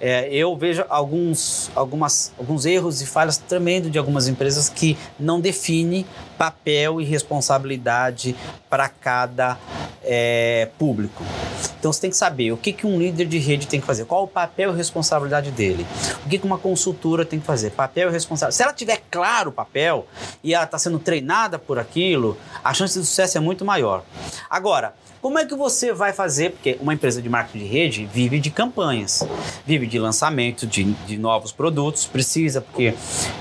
é, 0.00 0.28
eu 0.32 0.56
vejo 0.56 0.84
alguns, 0.88 1.68
algumas, 1.74 2.32
alguns 2.38 2.64
erros 2.64 3.02
e 3.02 3.06
falhas 3.06 3.36
tremendos 3.36 3.90
de 3.90 3.98
algumas 3.98 4.28
empresas 4.28 4.68
que 4.68 4.96
não 5.18 5.40
definem 5.40 6.06
papel 6.36 7.00
e 7.00 7.04
responsabilidade 7.04 8.36
para 8.68 8.88
cada 8.88 9.58
é, 10.02 10.68
público. 10.78 11.24
Então 11.78 11.92
você 11.92 12.00
tem 12.00 12.10
que 12.10 12.16
saber 12.16 12.52
o 12.52 12.56
que, 12.56 12.72
que 12.72 12.86
um 12.86 12.98
líder 12.98 13.26
de 13.26 13.38
rede 13.38 13.66
tem 13.66 13.80
que 13.80 13.86
fazer, 13.86 14.04
qual 14.06 14.24
o 14.24 14.28
papel 14.28 14.72
e 14.72 14.76
responsabilidade 14.76 15.50
dele, 15.50 15.86
o 16.24 16.28
que, 16.28 16.38
que 16.38 16.46
uma 16.46 16.58
consultora 16.58 17.24
tem 17.24 17.38
que 17.38 17.46
fazer, 17.46 17.70
papel 17.70 18.08
e 18.08 18.12
responsabilidade. 18.12 18.56
Se 18.56 18.62
ela 18.62 18.72
tiver 18.72 19.02
claro 19.10 19.50
o 19.50 19.52
papel 19.52 20.06
e 20.42 20.54
ela 20.54 20.64
está 20.64 20.78
sendo 20.78 20.98
treinada 20.98 21.58
por 21.58 21.78
aquilo, 21.78 22.36
a 22.64 22.72
chance 22.72 22.98
de 22.98 23.04
sucesso 23.04 23.36
é 23.38 23.40
muito 23.40 23.64
maior. 23.64 24.02
Agora, 24.48 24.94
como 25.26 25.40
é 25.40 25.44
que 25.44 25.56
você 25.56 25.92
vai 25.92 26.12
fazer? 26.12 26.52
Porque 26.52 26.78
uma 26.80 26.94
empresa 26.94 27.20
de 27.20 27.28
marketing 27.28 27.58
de 27.58 27.64
rede 27.64 28.06
vive 28.06 28.38
de 28.38 28.48
campanhas, 28.48 29.26
vive 29.66 29.84
de 29.84 29.98
lançamento 29.98 30.68
de, 30.68 30.84
de 30.84 31.18
novos 31.18 31.50
produtos, 31.50 32.06
precisa, 32.06 32.60
porque 32.60 32.94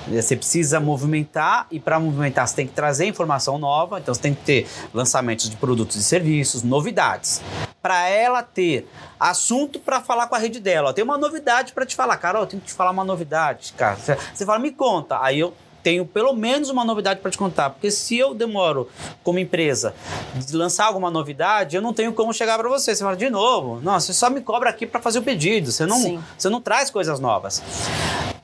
você 0.08 0.36
precisa 0.36 0.80
movimentar 0.80 1.68
e 1.70 1.80
para 1.80 2.00
movimentar 2.00 2.48
você 2.48 2.56
tem 2.56 2.66
que 2.66 2.74
trazer 2.74 3.06
informação 3.06 3.60
nova, 3.60 4.00
então 4.00 4.16
você 4.16 4.20
tem 4.20 4.34
que 4.34 4.42
ter 4.42 4.68
lançamentos 4.96 5.48
de 5.48 5.56
produtos 5.58 5.96
e 5.98 6.04
serviços, 6.04 6.64
novidades. 6.64 7.40
Para 7.84 8.10
ela 8.10 8.42
ter 8.42 8.88
assunto 9.20 9.80
para 9.80 10.02
falar 10.02 10.26
com 10.26 10.34
a 10.34 10.40
rede 10.40 10.60
dela. 10.60 10.92
Tem 10.92 11.04
uma 11.04 11.20
novidade 11.20 11.72
para 11.72 11.86
te 11.86 11.96
falar, 11.96 12.18
Carol, 12.18 12.42
eu 12.42 12.48
tenho 12.48 12.64
que 12.64 12.70
te 12.70 12.74
falar 12.74 12.90
uma 12.90 13.04
novidade, 13.04 13.74
cara. 13.78 13.96
Você 14.34 14.44
fala, 14.44 14.58
me 14.58 14.72
conta. 14.72 15.20
Aí 15.22 15.40
eu 15.40 15.54
tenho 15.86 16.04
pelo 16.04 16.34
menos 16.34 16.72
uma 16.72 16.84
novidade 16.84 17.20
para 17.20 17.30
te 17.30 17.38
contar. 17.38 17.70
Porque 17.70 17.92
se 17.92 18.18
eu 18.18 18.34
demoro, 18.34 18.90
como 19.24 19.38
empresa, 19.38 19.94
de 20.34 20.58
lançar 20.58 20.88
alguma 20.88 21.12
novidade, 21.12 21.76
eu 21.76 21.82
não 21.82 21.94
tenho 21.94 22.12
como 22.12 22.34
chegar 22.34 22.58
para 22.58 22.68
você. 22.68 22.96
Você 22.96 23.04
fala, 23.04 23.16
de 23.16 23.30
novo, 23.30 23.80
não, 23.84 24.00
você 24.00 24.12
só 24.12 24.28
me 24.32 24.42
cobra 24.42 24.72
aqui 24.72 24.88
para 24.88 25.00
fazer 25.00 25.20
o 25.20 25.22
pedido. 25.22 25.72
Você 25.72 25.86
não, 25.86 26.20
você 26.36 26.50
não 26.50 26.60
traz 26.60 26.90
coisas 26.90 27.20
novas. 27.20 27.62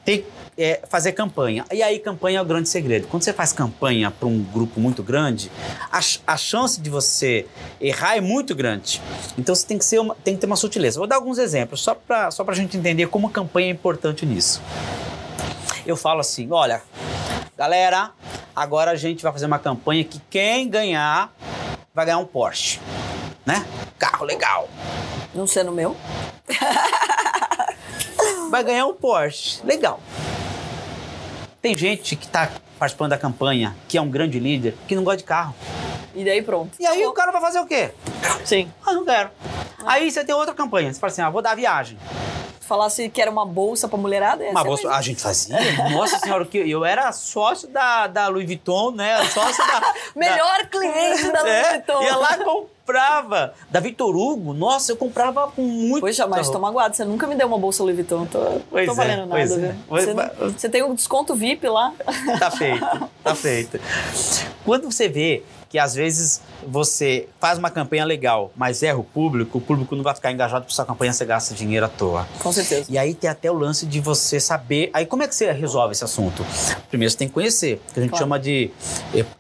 Tem 0.06 0.24
é, 0.56 0.82
fazer 0.88 1.14
campanha. 1.14 1.66
E 1.72 1.82
aí, 1.82 1.98
campanha 1.98 2.38
é 2.38 2.42
o 2.44 2.46
grande 2.46 2.70
segredo. 2.70 3.08
Quando 3.08 3.24
você 3.24 3.34
faz 3.34 3.52
campanha 3.52 4.12
para 4.12 4.28
um 4.28 4.44
grupo 4.44 4.80
muito 4.80 5.02
grande, 5.02 5.52
a, 5.92 6.00
a, 6.28 6.38
chance 6.38 6.80
de 6.80 6.92
você 6.92 7.48
errar 7.80 8.18
é 8.18 8.22
muito 8.22 8.54
grande. 8.54 9.02
Então 9.36 9.56
você 9.56 9.66
tem 9.66 9.80
que, 9.80 9.86
ser 9.86 10.00
uma, 10.00 10.14
tem 10.14 10.36
que 10.36 10.42
ter 10.42 10.46
uma 10.46 10.56
sutileza. 10.56 11.00
Vou 11.00 11.08
dar 11.08 11.16
alguns 11.16 11.39
exemplos, 11.39 11.82
só 11.82 11.96
para 11.96 12.30
só 12.30 12.46
a 12.48 12.54
gente 12.54 12.78
entender 12.78 13.08
como 13.08 13.26
a 13.26 13.32
campanha 13.32 13.70
é 13.70 13.72
importante 13.72 14.28
nisso. 14.28 14.62
Eu 15.88 15.98
falo 15.98 16.20
assim: 16.20 16.48
olha, 16.52 16.84
Galera, 17.62 18.09
agora 18.55 18.89
a 18.89 18.95
gente 18.95 19.22
vai 19.22 19.32
fazer 19.32 19.45
uma 19.45 19.59
campanha 19.59 20.03
que 20.03 20.20
quem 20.32 20.68
ganhar 20.68 21.32
vai 21.93 22.07
ganhar 22.07 22.18
um 22.18 22.26
Porsche, 22.26 22.80
né? 23.45 23.64
Carro 23.99 24.26
legal. 24.26 24.68
Não 25.32 25.45
sendo 25.45 25.72
meu. 25.72 25.95
vai 28.49 28.64
ganhar 28.64 28.88
um 28.88 28.95
Porsche, 28.95 29.64
legal. 29.64 29.99
Tem 31.62 31.78
gente 31.78 32.16
que 32.16 32.26
está 32.26 32.49
participando 32.80 33.12
da 33.12 33.18
campanha, 33.20 33.76
que 33.88 33.95
é 33.95 34.01
um 34.01 34.09
grande 34.09 34.39
líder, 34.39 34.76
que 34.88 34.95
não 34.95 35.03
gosta 35.03 35.20
de 35.20 35.26
carro. 35.26 35.53
E 36.16 36.26
daí 36.26 36.41
pronto. 36.41 36.72
E 36.80 36.88
aí 36.88 37.05
o 37.05 37.14
cara 37.14 37.32
vai 37.32 37.41
fazer 37.41 37.59
o 37.59 37.68
quê? 37.68 37.91
Sim. 38.43 38.72
Ah, 38.84 38.93
não 38.93 39.05
quero. 39.05 39.30
Aí 39.86 40.09
você 40.09 40.26
tem 40.26 40.34
outra 40.34 40.55
campanha, 40.55 40.91
você 40.91 40.99
fala 40.99 41.12
assim, 41.12 41.22
ah, 41.22 41.30
vou 41.30 41.43
dar 41.43 41.55
viagem 41.55 41.95
falasse 42.72 43.10
que 43.10 43.22
era 43.22 43.30
uma 43.30 43.46
bolsa 43.46 43.86
pra 43.90 43.98
mulherada, 43.98 44.46
Uma 44.46 44.64
bolsa, 44.64 44.90
a 44.90 45.02
gente 45.02 45.22
fazia? 45.22 45.58
Nossa 45.92 46.18
senhora, 46.20 46.46
que 46.46 46.58
eu 46.58 46.86
era 46.86 47.12
sócio 47.12 47.68
da, 47.68 48.08
da 48.08 48.30
Louis 48.30 48.46
Vuitton, 48.46 48.92
né? 48.92 49.26
Sócio 49.26 49.66
da... 49.68 49.94
Melhor 50.16 50.60
da, 50.60 50.66
cliente 50.66 51.30
da 51.30 51.42
Louis 51.42 51.54
é, 51.54 51.72
Vuitton. 51.74 52.02
Ia 52.04 52.16
lá 52.16 52.38
comprava. 52.38 53.54
Da 53.70 53.82
Vitor 53.82 54.16
Hugo, 54.16 54.54
nossa, 54.54 54.94
eu 54.94 54.96
comprava 54.96 55.52
com 55.52 55.62
muito... 55.62 56.00
Poxa, 56.00 56.26
mas 56.28 56.50
magoado, 56.50 56.96
você 56.96 57.04
nunca 57.04 57.28
me 57.28 57.36
deu 57.36 57.48
uma 57.48 57.60
bolsa 57.60 57.84
Louis 57.84 57.96
Vuitton, 57.96 58.26
tô, 58.26 58.40
pois 58.70 58.86
tô 58.86 58.94
é, 58.94 58.96
valendo 58.96 59.26
nada, 59.26 59.42
é. 59.42 59.76
Você, 59.90 60.14
você 60.54 60.70
tem 60.70 60.82
um 60.82 60.96
desconto 60.96 61.36
VIP 61.36 61.68
lá. 61.68 61.94
Tá 62.40 62.52
feito, 62.52 63.10
tá 63.22 63.36
feito. 63.36 63.80
Quando 64.64 64.90
você 64.90 65.10
vê 65.10 65.44
que 65.72 65.80
às 65.80 65.96
vezes 65.96 66.42
você 66.68 67.30
faz 67.40 67.58
uma 67.58 67.70
campanha 67.70 68.04
legal, 68.04 68.52
mas 68.58 68.84
erra 68.84 68.98
o 68.98 69.04
público, 69.06 69.58
o 69.58 69.62
público 69.62 69.96
não 69.96 70.04
vai 70.04 70.14
ficar 70.14 70.30
engajado 70.32 70.66
por 70.66 70.72
sua 70.74 70.86
campanha, 70.86 71.14
você 71.14 71.24
gasta 71.24 71.56
dinheiro 71.56 71.86
à 71.86 71.90
toa. 71.90 72.28
Com 72.40 72.52
certeza. 72.52 72.86
E 72.90 72.98
aí 72.98 73.14
tem 73.14 73.30
até 73.30 73.50
o 73.50 73.54
lance 73.54 73.86
de 73.86 74.02
você 74.02 74.38
saber. 74.38 74.90
Aí 74.94 75.06
como 75.06 75.24
é 75.24 75.28
que 75.30 75.34
você 75.34 75.50
resolve 75.52 75.94
esse 75.94 76.04
assunto? 76.04 76.46
Primeiro 76.90 77.10
você 77.10 77.18
tem 77.18 77.28
que 77.30 77.34
conhecer, 77.34 77.82
que 77.94 78.00
a 78.00 78.04
gente 78.04 78.12
Claro. 78.12 78.26
chama 78.26 78.38
de 78.38 78.70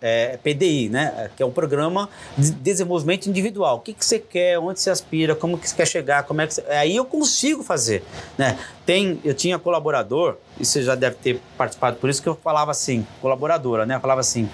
é, 0.01 0.37
PDI, 0.41 0.87
né? 0.87 1.29
Que 1.35 1.43
é 1.43 1.45
um 1.45 1.51
programa 1.51 2.07
de 2.37 2.51
desenvolvimento 2.51 3.27
individual. 3.27 3.77
O 3.77 3.79
que, 3.81 3.93
que 3.93 4.05
você 4.05 4.17
quer, 4.17 4.57
onde 4.57 4.79
você 4.79 4.89
aspira, 4.89 5.35
como 5.35 5.57
que 5.57 5.67
você 5.67 5.75
quer 5.75 5.85
chegar, 5.85 6.23
como 6.23 6.39
é 6.41 6.47
que 6.47 6.53
você... 6.53 6.61
Aí 6.69 6.95
eu 6.95 7.03
consigo 7.03 7.61
fazer, 7.61 8.05
né? 8.37 8.57
Tem, 8.85 9.19
eu 9.25 9.33
tinha 9.33 9.59
colaborador, 9.59 10.37
e 10.57 10.65
você 10.65 10.81
já 10.81 10.95
deve 10.95 11.17
ter 11.17 11.41
participado, 11.57 11.97
por 11.97 12.09
isso 12.09 12.21
que 12.21 12.29
eu 12.29 12.35
falava 12.41 12.71
assim, 12.71 13.05
colaboradora, 13.21 13.85
né? 13.85 13.95
Eu 13.95 13.99
falava 13.99 14.21
assim, 14.21 14.49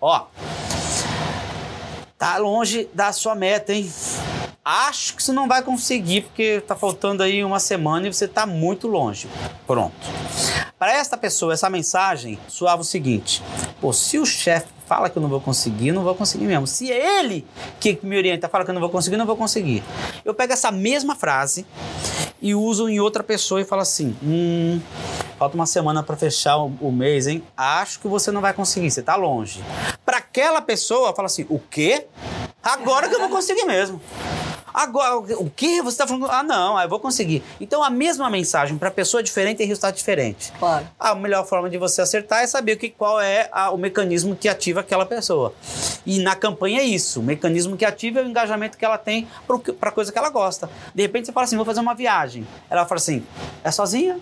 ó, 0.00 0.24
tá 2.18 2.36
longe 2.36 2.88
da 2.92 3.12
sua 3.12 3.34
meta, 3.34 3.72
hein? 3.72 3.90
Acho 4.64 5.14
que 5.14 5.22
você 5.22 5.32
não 5.32 5.48
vai 5.48 5.62
conseguir, 5.62 6.22
porque 6.22 6.60
tá 6.60 6.76
faltando 6.76 7.22
aí 7.22 7.42
uma 7.42 7.60
semana 7.60 8.08
e 8.08 8.12
você 8.12 8.28
tá 8.28 8.44
muito 8.44 8.86
longe. 8.86 9.28
Pronto. 9.66 9.94
Para 10.78 10.92
esta 10.92 11.16
pessoa, 11.16 11.54
essa 11.54 11.70
mensagem 11.70 12.38
soava 12.48 12.82
o 12.82 12.84
seguinte: 12.84 13.42
pô, 13.80 13.92
se 13.92 14.18
o 14.18 14.26
chefe 14.26 14.68
fala 14.86 15.08
que 15.08 15.16
eu 15.16 15.22
não 15.22 15.28
vou 15.28 15.40
conseguir, 15.40 15.92
não 15.92 16.02
vou 16.02 16.14
conseguir 16.14 16.44
mesmo. 16.44 16.66
Se 16.66 16.92
é 16.92 17.20
ele 17.20 17.46
que 17.80 17.98
me 18.02 18.16
orienta, 18.16 18.48
fala 18.48 18.64
que 18.64 18.70
eu 18.70 18.74
não 18.74 18.80
vou 18.80 18.90
conseguir, 18.90 19.16
não 19.16 19.26
vou 19.26 19.36
conseguir. 19.36 19.82
Eu 20.24 20.34
pego 20.34 20.52
essa 20.52 20.70
mesma 20.70 21.14
frase 21.14 21.64
e 22.40 22.54
uso 22.54 22.88
em 22.88 23.00
outra 23.00 23.22
pessoa 23.22 23.60
e 23.60 23.64
falo 23.64 23.82
assim: 23.82 24.14
hum, 24.22 24.80
falta 25.38 25.54
uma 25.54 25.66
semana 25.66 26.02
para 26.02 26.16
fechar 26.16 26.58
o, 26.58 26.72
o 26.80 26.92
mês, 26.92 27.26
hein? 27.26 27.42
Acho 27.56 28.00
que 28.00 28.08
você 28.08 28.30
não 28.30 28.40
vai 28.40 28.52
conseguir, 28.52 28.90
você 28.90 29.02
tá 29.02 29.16
longe. 29.16 29.62
Aquela 30.38 30.62
pessoa, 30.62 31.12
fala 31.12 31.26
assim: 31.26 31.44
o 31.48 31.58
quê? 31.58 32.06
Agora 32.62 33.08
que 33.08 33.14
eu 33.16 33.18
vou 33.18 33.28
conseguir 33.28 33.64
mesmo. 33.64 34.00
Agora, 34.78 35.16
o 35.18 35.50
que 35.50 35.82
você 35.82 35.88
está 35.94 36.06
falando? 36.06 36.26
Ah, 36.30 36.44
não, 36.44 36.76
aí 36.76 36.84
eu 36.84 36.88
vou 36.88 37.00
conseguir. 37.00 37.42
Então, 37.60 37.82
a 37.82 37.90
mesma 37.90 38.30
mensagem 38.30 38.78
para 38.78 38.92
pessoa 38.92 39.24
diferente 39.24 39.56
tem 39.58 39.66
resultado 39.66 39.96
diferente. 39.96 40.52
Claro. 40.56 40.86
A 41.00 41.16
melhor 41.16 41.44
forma 41.44 41.68
de 41.68 41.76
você 41.78 42.00
acertar 42.00 42.44
é 42.44 42.46
saber 42.46 42.76
que, 42.76 42.88
qual 42.88 43.20
é 43.20 43.48
a- 43.50 43.70
o 43.72 43.76
mecanismo 43.76 44.36
que 44.36 44.48
ativa 44.48 44.78
aquela 44.78 45.04
pessoa. 45.04 45.52
E 46.06 46.20
na 46.20 46.36
campanha 46.36 46.80
é 46.80 46.84
isso. 46.84 47.18
O 47.18 47.22
mecanismo 47.24 47.76
que 47.76 47.84
ativa 47.84 48.20
é 48.20 48.22
o 48.22 48.26
engajamento 48.28 48.78
que 48.78 48.84
ela 48.84 48.96
tem 48.98 49.26
para 49.80 49.88
a 49.88 49.92
coisa 49.92 50.12
que 50.12 50.18
ela 50.18 50.30
gosta. 50.30 50.70
De 50.94 51.02
repente 51.02 51.26
você 51.26 51.32
fala 51.32 51.44
assim: 51.44 51.56
vou 51.56 51.64
fazer 51.66 51.80
uma 51.80 51.94
viagem. 51.94 52.46
Ela 52.70 52.86
fala 52.86 52.98
assim: 53.00 53.24
é 53.64 53.70
sozinha? 53.72 54.20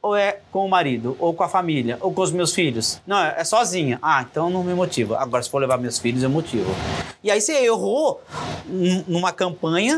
Ou 0.00 0.16
é 0.16 0.38
com 0.50 0.64
o 0.64 0.70
marido? 0.70 1.16
Ou 1.18 1.34
com 1.34 1.42
a 1.44 1.48
família? 1.48 1.98
Ou 2.00 2.12
com 2.14 2.22
os 2.22 2.30
meus 2.32 2.54
filhos? 2.54 2.98
Não, 3.06 3.18
é 3.18 3.34
é 3.38 3.44
sozinha. 3.44 3.98
Ah, 4.00 4.24
então 4.28 4.48
não 4.48 4.64
me 4.64 4.72
motiva. 4.72 5.18
Agora, 5.18 5.42
se 5.42 5.50
for 5.50 5.58
levar 5.58 5.76
meus 5.76 5.98
filhos, 5.98 6.22
eu 6.22 6.30
motivo. 6.30 6.74
E 7.22 7.30
aí 7.30 7.40
você 7.40 7.52
errou 7.64 8.22
numa 9.06 9.32
campanha 9.32 9.97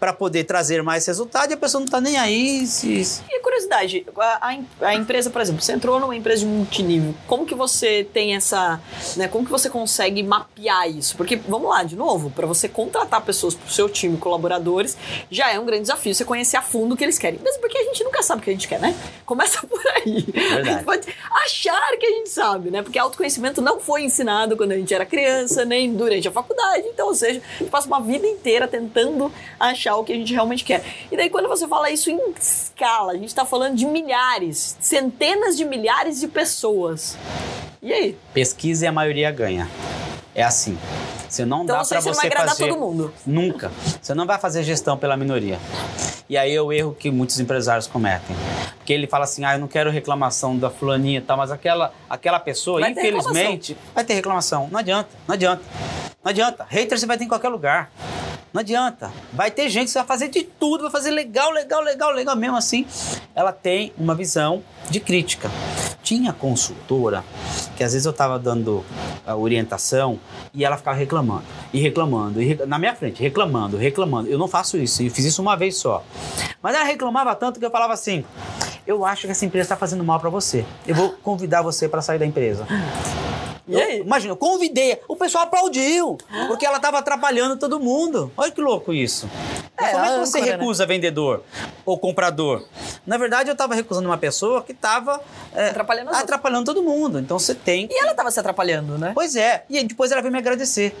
para 0.00 0.14
poder 0.14 0.44
trazer 0.44 0.82
mais 0.82 1.06
resultado 1.06 1.50
e 1.50 1.54
a 1.54 1.56
pessoa 1.58 1.80
não 1.80 1.84
está 1.84 2.00
nem 2.00 2.16
aí. 2.16 2.66
Se, 2.66 3.22
E 3.28 3.40
curiosidade, 3.40 4.06
a, 4.16 4.48
a 4.48 4.60
a 4.80 4.94
empresa, 4.94 5.30
por 5.30 5.40
exemplo, 5.40 5.62
você 5.62 5.72
entrou 5.72 6.00
numa 6.00 6.16
empresa 6.16 6.40
de 6.40 6.46
multinível, 6.46 7.14
como 7.26 7.44
que 7.44 7.54
você 7.54 8.06
tem 8.12 8.34
essa, 8.34 8.80
né, 9.16 9.28
como 9.28 9.44
que 9.44 9.50
você 9.50 9.68
consegue 9.68 10.22
mapear 10.22 10.88
isso? 10.88 11.16
Porque, 11.16 11.36
vamos 11.36 11.68
lá, 11.68 11.82
de 11.82 11.96
novo, 11.96 12.30
para 12.30 12.46
você 12.46 12.68
contratar 12.68 13.20
pessoas 13.22 13.54
pro 13.54 13.70
seu 13.70 13.88
time, 13.88 14.16
colaboradores, 14.16 14.96
já 15.30 15.52
é 15.52 15.58
um 15.58 15.66
grande 15.66 15.82
desafio 15.82 16.14
você 16.14 16.24
conhecer 16.24 16.56
a 16.56 16.62
fundo 16.62 16.94
o 16.94 16.96
que 16.96 17.04
eles 17.04 17.18
querem. 17.18 17.38
Mesmo 17.40 17.60
porque 17.60 17.78
a 17.78 17.84
gente 17.84 18.02
nunca 18.02 18.22
sabe 18.22 18.40
o 18.40 18.44
que 18.44 18.50
a 18.50 18.52
gente 18.52 18.68
quer, 18.68 18.80
né? 18.80 18.96
Começa 19.26 19.60
por 19.66 19.80
aí. 19.96 20.26
A 20.58 20.62
gente 20.62 20.84
pode 20.84 21.06
achar 21.44 21.96
que 21.98 22.06
a 22.06 22.10
gente 22.10 22.30
sabe, 22.30 22.70
né? 22.70 22.82
Porque 22.82 22.98
autoconhecimento 22.98 23.60
não 23.60 23.78
foi 23.78 24.02
ensinado 24.02 24.56
quando 24.56 24.72
a 24.72 24.76
gente 24.76 24.92
era 24.92 25.04
criança, 25.04 25.64
nem 25.64 25.92
durante 25.92 26.26
a 26.26 26.32
faculdade. 26.32 26.86
Então, 26.88 27.08
ou 27.08 27.14
seja, 27.14 27.40
a 27.56 27.58
gente 27.58 27.70
passa 27.70 27.86
uma 27.86 28.00
vida 28.00 28.26
inteira 28.26 28.66
tentando 28.66 29.32
achar 29.58 29.89
o 29.94 30.04
que 30.04 30.12
a 30.12 30.16
gente 30.16 30.32
realmente 30.32 30.64
quer. 30.64 30.84
E 31.10 31.16
daí, 31.16 31.30
quando 31.30 31.48
você 31.48 31.66
fala 31.68 31.90
isso 31.90 32.10
em 32.10 32.18
escala, 32.38 33.12
a 33.12 33.16
gente 33.16 33.34
tá 33.34 33.44
falando 33.44 33.76
de 33.76 33.86
milhares, 33.86 34.76
centenas 34.80 35.56
de 35.56 35.64
milhares 35.64 36.20
de 36.20 36.28
pessoas. 36.28 37.16
E 37.82 37.92
aí? 37.92 38.18
pesquisa 38.34 38.84
e 38.84 38.88
a 38.88 38.92
maioria 38.92 39.30
ganha. 39.30 39.68
É 40.34 40.42
assim. 40.42 40.78
Você 41.28 41.44
não 41.44 41.62
Então 41.62 41.76
dá 41.76 41.84
para 41.84 42.00
você 42.00 42.12
vai 42.12 42.30
fazer 42.30 42.68
todo 42.68 42.78
mundo. 42.78 43.14
nunca. 43.24 43.70
Você 44.02 44.14
não 44.14 44.26
vai 44.26 44.38
fazer 44.38 44.62
gestão 44.64 44.96
pela 44.98 45.16
minoria. 45.16 45.58
E 46.28 46.36
aí 46.36 46.54
é 46.54 46.60
o 46.60 46.72
erro 46.72 46.94
que 46.98 47.10
muitos 47.10 47.38
empresários 47.40 47.86
cometem. 47.86 48.34
Porque 48.76 48.92
ele 48.92 49.06
fala 49.06 49.24
assim: 49.24 49.44
"Ah, 49.44 49.54
eu 49.54 49.58
não 49.60 49.68
quero 49.68 49.90
reclamação 49.90 50.56
da 50.56 50.70
fulaninha 50.70 51.18
e 51.18 51.22
tal", 51.22 51.36
mas 51.36 51.50
aquela 51.50 51.92
aquela 52.08 52.38
pessoa, 52.40 52.80
Vai 52.80 52.92
ter 52.92 53.00
infelizmente, 53.00 53.76
vai 53.94 54.04
ter 54.04 54.14
reclamação. 54.14 54.68
Não 54.70 54.78
adianta, 54.80 55.08
não 55.26 55.34
adianta. 55.34 55.62
Não 56.22 56.30
adianta. 56.30 56.66
Hater 56.68 56.98
você 56.98 57.06
vai 57.06 57.16
ter 57.16 57.24
em 57.24 57.28
qualquer 57.28 57.48
lugar. 57.48 57.90
Não 58.52 58.60
adianta. 58.60 59.12
Vai 59.32 59.50
ter 59.50 59.68
gente 59.68 59.88
que 59.88 59.94
vai 59.94 60.04
fazer 60.04 60.28
de 60.28 60.42
tudo, 60.42 60.82
vai 60.82 60.90
fazer 60.90 61.10
legal, 61.10 61.50
legal, 61.52 61.80
legal, 61.82 62.10
legal. 62.10 62.34
Mesmo 62.36 62.56
assim, 62.56 62.84
ela 63.34 63.52
tem 63.52 63.92
uma 63.96 64.14
visão 64.14 64.62
de 64.90 64.98
crítica. 64.98 65.48
Tinha 66.02 66.32
consultora 66.32 67.22
que 67.76 67.84
às 67.84 67.92
vezes 67.92 68.04
eu 68.06 68.10
estava 68.10 68.38
dando 68.38 68.84
a 69.24 69.36
orientação 69.36 70.18
e 70.52 70.64
ela 70.64 70.76
ficava 70.76 70.96
reclamando, 70.96 71.44
e 71.72 71.78
reclamando, 71.80 72.42
e 72.42 72.46
rec- 72.46 72.66
na 72.66 72.78
minha 72.78 72.94
frente, 72.96 73.22
reclamando, 73.22 73.76
reclamando. 73.76 74.28
Eu 74.28 74.36
não 74.38 74.48
faço 74.48 74.76
isso, 74.76 75.02
eu 75.02 75.10
fiz 75.10 75.24
isso 75.24 75.40
uma 75.40 75.56
vez 75.56 75.76
só. 75.76 76.02
Mas 76.60 76.74
ela 76.74 76.84
reclamava 76.84 77.34
tanto 77.36 77.60
que 77.60 77.64
eu 77.64 77.70
falava 77.70 77.92
assim: 77.92 78.24
eu 78.84 79.04
acho 79.04 79.26
que 79.26 79.30
essa 79.30 79.44
empresa 79.44 79.66
está 79.66 79.76
fazendo 79.76 80.02
mal 80.02 80.18
para 80.18 80.28
você. 80.30 80.64
Eu 80.86 80.96
vou 80.96 81.10
convidar 81.22 81.62
você 81.62 81.88
para 81.88 82.02
sair 82.02 82.18
da 82.18 82.26
empresa. 82.26 82.66
Eu- 83.70 83.98
imagina, 84.02 84.32
eu 84.32 84.36
convidei, 84.36 84.98
o 85.08 85.16
pessoal 85.16 85.44
aplaudiu, 85.44 86.18
porque 86.48 86.64
ela 86.66 86.76
estava 86.76 86.98
atrapalhando 86.98 87.56
todo 87.56 87.78
mundo. 87.80 88.30
Olha 88.36 88.50
que 88.50 88.60
louco 88.60 88.92
isso. 88.92 89.28
É, 89.78 89.92
como 89.92 90.04
é 90.04 90.08
que 90.08 90.18
você 90.18 90.38
âncora, 90.38 90.56
né? 90.56 90.58
recusa 90.62 90.86
vendedor 90.86 91.42
ou 91.86 91.98
comprador? 91.98 92.64
Na 93.06 93.16
verdade, 93.16 93.48
eu 93.48 93.52
estava 93.54 93.74
recusando 93.74 94.06
uma 94.08 94.18
pessoa 94.18 94.62
que 94.62 94.72
estava 94.72 95.20
Atrapalhando 95.54 96.10
os 96.10 96.16
outros. 96.16 96.22
atrapalhando 96.24 96.64
todo 96.66 96.82
mundo. 96.82 97.18
Então 97.18 97.38
você 97.38 97.54
tem. 97.54 97.88
E 97.90 97.98
ela 98.02 98.12
tava 98.14 98.30
se 98.30 98.38
atrapalhando, 98.38 98.98
né? 98.98 99.12
Pois 99.14 99.36
é. 99.36 99.64
E 99.70 99.78
aí 99.78 99.84
depois 99.84 100.12
ela 100.12 100.20
veio 100.20 100.32
me 100.32 100.38
agradecer. 100.38 100.94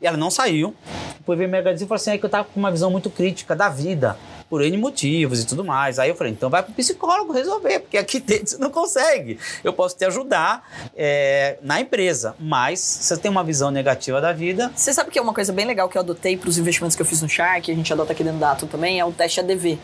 E 0.00 0.06
ela 0.06 0.16
não 0.16 0.30
saiu. 0.30 0.74
Depois 1.18 1.38
veio 1.38 1.50
me 1.50 1.56
agradecer 1.58 1.84
e 1.84 1.88
falou 1.88 1.96
assim: 1.96 2.10
é 2.10 2.18
que 2.18 2.24
eu 2.24 2.30
tava 2.30 2.44
com 2.52 2.60
uma 2.60 2.70
visão 2.70 2.90
muito 2.90 3.08
crítica 3.08 3.56
da 3.56 3.68
vida, 3.70 4.16
por 4.50 4.62
N 4.62 4.76
motivos 4.76 5.40
e 5.40 5.46
tudo 5.46 5.64
mais. 5.64 6.00
Aí 6.00 6.10
eu 6.10 6.16
falei: 6.16 6.32
então 6.32 6.50
vai 6.50 6.62
pro 6.62 6.74
psicólogo 6.74 7.32
resolver, 7.32 7.78
porque 7.80 7.96
aqui 7.96 8.18
dentro 8.20 8.48
você 8.48 8.58
não 8.58 8.68
consegue. 8.68 9.38
Eu 9.62 9.72
posso 9.72 9.96
te 9.96 10.04
ajudar 10.04 10.68
é, 10.96 11.56
na 11.62 11.80
empresa, 11.80 12.34
mas 12.38 12.80
você 12.80 13.16
tem 13.16 13.30
uma 13.30 13.44
visão 13.44 13.70
negativa 13.70 14.20
da 14.20 14.32
vida. 14.32 14.72
Você 14.74 14.92
sabe 14.92 15.10
que 15.10 15.18
é 15.18 15.22
uma 15.22 15.32
coisa 15.32 15.52
bem 15.52 15.64
legal 15.64 15.88
que 15.88 15.96
eu 15.96 16.02
adotei 16.02 16.36
para 16.36 16.50
os 16.50 16.58
investimentos 16.58 16.96
que 16.96 17.02
eu 17.02 17.06
fiz 17.06 17.22
no 17.22 17.28
Shark, 17.28 17.70
a 17.70 17.74
gente 17.74 17.92
adota 17.92 18.12
aqui 18.12 18.24
dentro 18.24 18.40
da 18.40 18.50
Atom 18.50 18.66
também, 18.66 18.98
é 18.98 19.04
o 19.04 19.12
teste 19.12 19.38
ADV. 19.38 19.78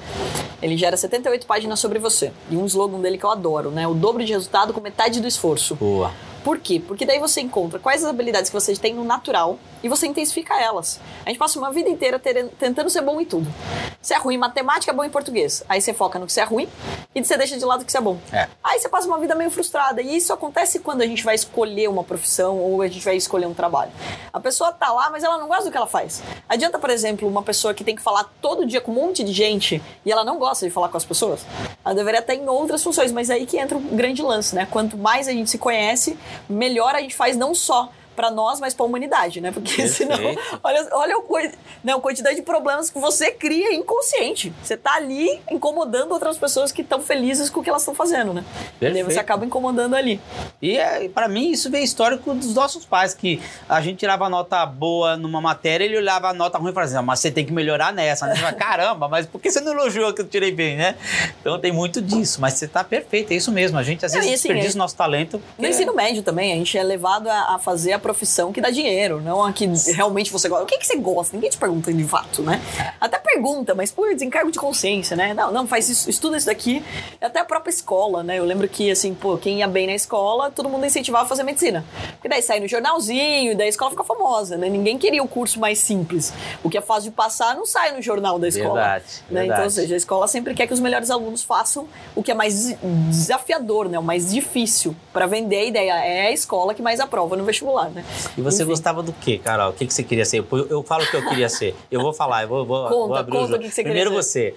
Ele 0.60 0.76
gera 0.76 0.96
78 0.96 1.46
páginas 1.46 1.78
sobre 1.78 2.00
você. 2.00 2.32
E 2.50 2.56
um 2.56 2.66
slogan 2.66 3.00
dele 3.00 3.16
que 3.16 3.24
eu 3.24 3.30
adoro, 3.30 3.70
né? 3.70 3.86
O 3.86 3.94
dobro 3.94 4.24
de 4.24 4.32
resultado 4.32 4.72
com 4.72 4.80
metade 4.80 5.20
do 5.20 5.28
esforço. 5.28 5.76
Boa. 5.76 6.12
Por 6.47 6.61
quê? 6.61 6.78
Porque 6.78 7.05
daí 7.05 7.18
você 7.18 7.40
encontra 7.40 7.76
quais 7.80 8.05
as 8.05 8.09
habilidades 8.09 8.49
que 8.49 8.55
você 8.55 8.72
tem 8.76 8.94
no 8.94 9.03
natural 9.03 9.59
e 9.82 9.88
você 9.88 10.07
intensifica 10.07 10.55
elas. 10.62 11.01
A 11.24 11.28
gente 11.30 11.38
passa 11.40 11.59
uma 11.59 11.72
vida 11.72 11.88
inteira 11.88 12.20
ter- 12.20 12.51
tentando 12.57 12.88
ser 12.88 13.03
bom 13.03 13.20
em 13.20 13.24
tudo. 13.24 13.53
Você 14.01 14.14
é 14.14 14.18
ruim 14.18 14.36
em 14.36 14.38
matemática, 14.38 14.92
é 14.92 14.94
bom 14.94 15.03
em 15.03 15.11
português. 15.11 15.64
Aí 15.68 15.80
você 15.80 15.92
foca 15.92 16.20
no 16.20 16.26
que 16.26 16.32
você 16.32 16.42
é 16.42 16.44
ruim 16.44 16.68
e 17.12 17.24
você 17.24 17.36
deixa 17.36 17.59
de 17.59 17.64
lado 17.64 17.82
o 17.82 17.84
que 17.84 17.90
você 17.90 17.99
é 17.99 18.01
bom. 18.01 18.16
É. 18.32 18.47
Aí 18.62 18.78
você 18.78 18.88
passa 18.88 19.09
uma 19.09 19.18
vida 19.18 19.34
meio 19.34 19.51
frustrada. 19.51 20.01
E 20.01 20.16
isso 20.16 20.32
acontece 20.32 20.78
quando 20.78 21.03
a 21.03 21.07
gente 21.07 21.24
vai 21.24 21.34
escolher 21.34 21.88
uma 21.88 22.05
profissão 22.05 22.57
ou 22.61 22.80
a 22.80 22.86
gente 22.86 23.05
vai 23.05 23.16
escolher 23.16 23.47
um 23.47 23.55
trabalho. 23.55 23.90
A 24.32 24.38
pessoa 24.38 24.70
tá 24.70 24.92
lá, 24.92 25.11
mas 25.11 25.24
ela 25.24 25.38
não 25.38 25.49
gosta 25.49 25.64
do 25.64 25.72
que 25.72 25.76
ela 25.76 25.88
faz. 25.88 26.22
Adianta, 26.49 26.78
por 26.78 26.90
exemplo, 26.90 27.26
uma 27.26 27.42
pessoa 27.42 27.74
que 27.74 27.82
tem 27.82 27.97
que 27.97 28.03
falar 28.03 28.22
todo 28.40 28.64
dia 28.64 28.80
com 28.80 28.92
um 28.92 28.94
monte 28.94 29.24
de 29.24 29.32
gente 29.32 29.82
e 30.05 30.12
ela 30.12 30.24
não 30.24 30.38
gosta 30.38 30.64
de 30.64 30.70
falar 30.72 30.90
com 30.90 30.97
as 30.97 31.05
pessoas? 31.05 31.44
Ela 31.84 31.92
deveria 31.97 32.20
estar 32.20 32.36
em 32.36 32.49
outras 32.49 32.84
funções, 32.84 33.11
mas 33.11 33.30
é 33.30 33.34
aí 33.34 33.47
que 33.47 33.59
entra 33.59 33.76
o 33.76 33.80
grande 33.80 34.22
lance, 34.22 34.55
né? 34.55 34.68
Quanto 34.70 34.97
mais 34.97 35.26
a 35.26 35.32
gente 35.32 35.51
se 35.51 35.59
conhece, 35.59 36.16
melhor 36.49 36.95
a 36.95 37.01
gente 37.01 37.14
faz 37.14 37.37
não 37.37 37.55
só 37.55 37.91
para 38.16 38.30
nós, 38.30 38.58
mas 38.58 38.74
para 38.74 38.84
a 38.84 38.88
humanidade, 38.88 39.40
né? 39.40 39.52
Porque 39.52 39.76
Perfeito. 39.76 40.12
senão, 40.16 40.34
olha, 40.64 40.88
olha 40.92 41.18
o 41.18 41.22
coi- 41.22 41.52
né, 41.84 41.92
a 41.92 42.00
quantidade 42.00 42.36
de 42.36 42.42
problemas 42.42 42.90
que 42.90 42.98
você 42.98 43.30
cria 43.30 43.74
inconsciente. 43.74 44.52
Você 44.62 44.76
tá 44.76 44.94
ali 44.94 45.40
incomodando 45.50 46.12
outras 46.12 46.38
pessoas 46.38 46.72
que 46.72 46.82
estão 46.82 47.00
felizes 47.00 47.50
com 47.50 47.60
o 47.60 47.62
que 47.62 47.68
elas 47.70 47.82
estão 47.82 47.94
fazendo, 47.94 48.32
né? 48.32 48.44
E 48.80 48.84
daí 48.84 48.92
você 48.94 48.98
Perfeito. 49.00 49.20
acaba 49.20 49.44
incomodando 49.44 49.94
ali. 49.94 50.20
E 50.60 50.76
é, 50.78 51.08
para 51.08 51.28
mim 51.28 51.50
isso 51.50 51.70
veio 51.70 51.84
histórico 51.84 52.34
dos 52.34 52.54
nossos 52.54 52.84
pais, 52.84 53.14
que 53.14 53.40
a 53.68 53.80
gente 53.80 53.98
tirava 53.98 54.28
nota 54.28 54.64
boa 54.66 55.16
numa 55.16 55.40
matéria, 55.40 55.84
ele 55.84 55.96
olhava 55.98 56.28
a 56.30 56.34
nota 56.34 56.58
ruim 56.58 56.70
e 56.70 56.74
falava 56.74 56.88
assim, 56.90 56.98
"Ah, 56.98 57.02
mas 57.02 57.20
você 57.20 57.30
tem 57.30 57.44
que 57.44 57.52
melhorar 57.52 57.92
nessa. 57.92 58.26
Né? 58.26 58.34
Fala, 58.36 58.52
Caramba, 58.54 59.08
mas 59.08 59.26
por 59.26 59.40
que 59.40 59.50
você 59.50 59.60
não 59.60 59.72
elogiou 59.72 60.12
que 60.14 60.22
eu 60.22 60.26
tirei 60.26 60.50
bem, 60.52 60.76
né? 60.76 60.96
Então 61.40 61.58
tem 61.58 61.72
muito 61.72 62.00
disso, 62.00 62.40
mas 62.40 62.54
você 62.54 62.66
tá 62.66 62.82
perfeito, 62.82 63.32
é 63.32 63.36
isso 63.36 63.52
mesmo. 63.52 63.78
A 63.78 63.82
gente 63.82 64.04
às 64.04 64.12
Não, 64.12 64.20
vezes 64.20 64.32
e 64.32 64.34
assim, 64.34 64.48
desperdiça 64.48 64.76
é- 64.76 64.78
o 64.78 64.78
nosso 64.78 64.96
talento. 64.96 65.40
No 65.58 65.66
ensino 65.66 65.94
médio 65.94 66.22
também, 66.22 66.52
a 66.52 66.56
gente 66.56 66.76
é 66.78 66.82
levado 66.82 67.28
a, 67.28 67.54
a 67.54 67.58
fazer 67.58 67.92
a 67.92 67.98
profissão 68.07 68.52
que 68.52 68.61
dá 68.61 68.70
dinheiro, 68.70 69.20
não 69.20 69.42
a 69.42 69.52
que 69.52 69.66
realmente 69.92 70.30
você 70.30 70.48
gosta. 70.48 70.62
O 70.62 70.66
que, 70.66 70.78
que 70.78 70.86
você 70.86 70.96
gosta? 70.96 71.36
Ninguém 71.36 71.50
te 71.50 71.59
pergunta 71.59 71.92
de 71.92 72.04
fato, 72.04 72.40
né? 72.40 72.62
Até 73.00 73.18
pergunta, 73.18 73.74
mas 73.74 73.90
por 73.90 74.12
desencargo 74.12 74.52
de 74.52 74.61
consciência, 74.61 75.16
né? 75.16 75.34
Não, 75.34 75.50
não, 75.50 75.66
faz 75.66 75.88
isso, 75.88 76.09
estuda 76.09 76.36
isso 76.36 76.46
daqui. 76.46 76.84
Até 77.20 77.40
a 77.40 77.44
própria 77.44 77.70
escola, 77.70 78.22
né? 78.22 78.38
Eu 78.38 78.44
lembro 78.44 78.68
que, 78.68 78.92
assim, 78.92 79.12
pô, 79.12 79.36
quem 79.36 79.59
ia 79.59 79.66
bem 79.66 79.88
na 79.88 79.94
escola, 79.94 80.52
todo 80.52 80.68
mundo 80.68 80.86
incentivava 80.86 81.24
a 81.24 81.28
fazer 81.28 81.42
medicina. 81.42 81.84
Porque 82.12 82.28
daí 82.28 82.40
sai 82.42 82.61
no 82.61 82.68
jornalzinho, 82.68 83.52
e 83.52 83.54
daí 83.57 83.66
a 83.66 83.70
escola 83.70 83.90
fica 83.90 84.04
famosa, 84.04 84.57
né? 84.57 84.68
Ninguém 84.68 84.96
queria 84.96 85.22
o 85.22 85.26
curso 85.26 85.59
mais 85.59 85.80
simples. 85.80 86.32
O 86.62 86.70
que 86.70 86.78
é 86.78 86.80
fácil 86.80 87.11
de 87.11 87.16
passar 87.16 87.57
não 87.57 87.66
sai 87.66 87.90
no 87.90 88.00
jornal 88.00 88.38
da 88.38 88.46
escola. 88.46 88.74
Verdade, 88.74 89.04
né? 89.28 89.40
verdade. 89.40 89.50
Então, 89.50 89.64
ou 89.64 89.70
seja, 89.70 89.94
a 89.94 89.96
escola 89.96 90.28
sempre 90.28 90.54
quer 90.54 90.68
que 90.68 90.74
os 90.74 90.80
melhores 90.80 91.11
alunos 91.11 91.42
façam 91.42 91.88
o 92.14 92.22
que 92.22 92.30
é 92.30 92.34
mais 92.34 92.72
desafiador, 93.11 93.88
né? 93.88 93.98
O 93.98 94.02
mais 94.02 94.30
difícil 94.30 94.94
para 95.12 95.26
vender 95.26 95.57
a 95.57 95.64
ideia. 95.64 95.92
É 96.07 96.28
a 96.28 96.32
escola 96.32 96.72
que 96.72 96.82
mais 96.82 97.00
aprova 97.00 97.36
no 97.36 97.44
vestibular, 97.44 97.90
né? 97.97 98.05
E 98.36 98.40
você 98.40 98.62
Enfim. 98.62 98.70
gostava 98.70 99.03
do 99.03 99.12
quê, 99.12 99.38
Carol? 99.42 99.70
O 99.70 99.72
que, 99.72 99.86
que 99.86 99.92
você 99.92 100.03
queria 100.03 100.24
ser? 100.24 100.38
Eu, 100.38 100.66
eu 100.68 100.82
falo 100.82 101.03
o 101.05 101.07
que 101.11 101.16
eu 101.16 101.26
queria 101.28 101.49
ser. 101.49 101.74
Eu 101.90 102.01
vou 102.01 102.12
falar, 102.12 102.42
eu 102.42 102.49
vou, 102.49 102.64
vou, 102.64 102.82
Conta, 102.88 102.94
vou 103.09 103.14
abrir 103.16 103.32
conta 103.32 103.44
o 103.44 103.49
jogo. 103.53 103.62
que 103.64 103.70
você 103.70 103.82
Primeiro 103.82 104.12
você. 104.12 104.55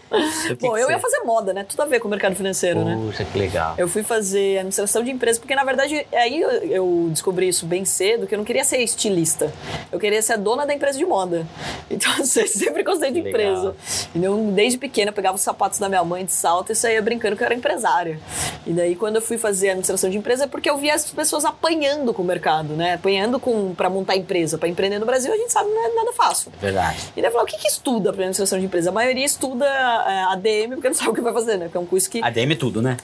Que 0.48 0.56
Bom, 0.56 0.74
que 0.74 0.80
eu 0.82 0.86
você- 0.88 0.92
ia 0.92 1.00
fazer 1.00 1.20
moda, 1.22 1.54
né? 1.54 1.64
Tudo 1.68 1.82
a 1.82 1.86
ver 1.86 2.00
com 2.00 2.08
o 2.08 2.12
mercado 2.12 2.36
financeiro, 2.36 2.84
né? 2.84 2.96
Puxa, 3.02 3.24
que 3.26 3.38
legal. 3.40 3.76
Eu 3.78 3.88
fui 3.88 4.04
fazer 4.04 4.58
administração 4.58 5.04
de 5.04 5.12
empresa, 5.12 5.40
porque 5.40 5.56
na 5.56 5.64
verdade 5.64 6.06
aí 6.14 6.40
eu, 6.42 6.50
eu 6.50 7.08
descobri 7.12 7.48
isso 7.48 7.66
bem 7.66 7.86
cedo, 7.86 8.28
que 8.28 8.34
eu 8.36 8.38
não 8.38 8.46
queria 8.46 8.64
ser 8.64 8.78
estilista. 8.78 9.52
Eu 9.92 10.00
queria 10.00 10.22
ser 10.22 10.34
a 10.34 10.38
dona 10.38 10.66
da 10.66 10.74
empresa 10.74 10.98
de 10.98 11.06
moda. 11.06 11.46
Então, 11.92 12.12
eu 12.20 12.26
sempre 12.26 12.84
gostei 12.84 13.12
de 13.12 13.20
Legal. 13.22 13.30
empresa. 13.30 13.76
Então, 14.16 14.52
desde 14.52 14.78
pequena, 14.78 15.10
eu 15.10 15.14
pegava 15.14 15.36
os 15.36 15.42
sapatos 15.42 15.80
da 15.80 15.90
minha 15.90 16.04
mãe 16.04 16.24
de 16.24 16.32
salto 16.32 16.72
e 16.72 16.76
saía 16.76 17.02
brincando 17.02 17.36
que 17.36 17.42
eu 17.44 17.46
era 17.46 17.56
empresária. 17.56 18.20
E 18.66 18.72
daí, 18.72 18.96
quando 18.96 19.16
eu 19.18 19.22
fui 19.22 19.38
fazer 19.38 19.70
administração 19.70 20.10
de 20.10 20.18
empresa, 20.18 20.44
é 20.44 20.48
porque 20.48 20.70
eu 20.70 20.78
via 20.78 20.94
as 20.94 21.10
pessoas 21.12 21.44
apanhando 21.46 22.14
com 22.14 22.22
o 22.22 22.26
mercado, 22.26 22.74
né? 22.76 22.94
Apanhando 22.94 23.29
com, 23.38 23.76
pra 23.76 23.90
montar 23.90 24.16
empresa. 24.16 24.58
Pra 24.58 24.70
empreender 24.70 24.98
no 24.98 25.06
Brasil, 25.06 25.34
a 25.34 25.36
gente 25.36 25.52
sabe, 25.52 25.70
não 25.70 25.86
é 25.86 25.94
nada 25.94 26.14
fácil. 26.14 26.52
Verdade. 26.62 27.12
E 27.18 27.22
daí 27.22 27.30
falei, 27.30 27.44
o 27.44 27.48
que, 27.48 27.58
que 27.58 27.68
estuda 27.68 28.14
para 28.14 28.22
administração 28.22 28.58
de 28.58 28.66
empresa? 28.66 28.90
A 28.90 28.94
maioria 28.94 29.26
estuda 29.26 29.66
é, 29.66 30.24
ADM 30.32 30.76
porque 30.76 30.88
não 30.88 30.96
sabe 30.96 31.10
o 31.10 31.14
que 31.14 31.22
vai 31.22 31.34
fazer, 31.34 31.58
né? 31.58 31.66
Porque 31.66 31.78
é 31.78 31.82
um 31.82 31.86
curso 31.86 32.10
que. 32.10 32.24
ADM 32.24 32.54
é 32.54 32.56
tudo, 32.56 32.82
né? 32.82 32.96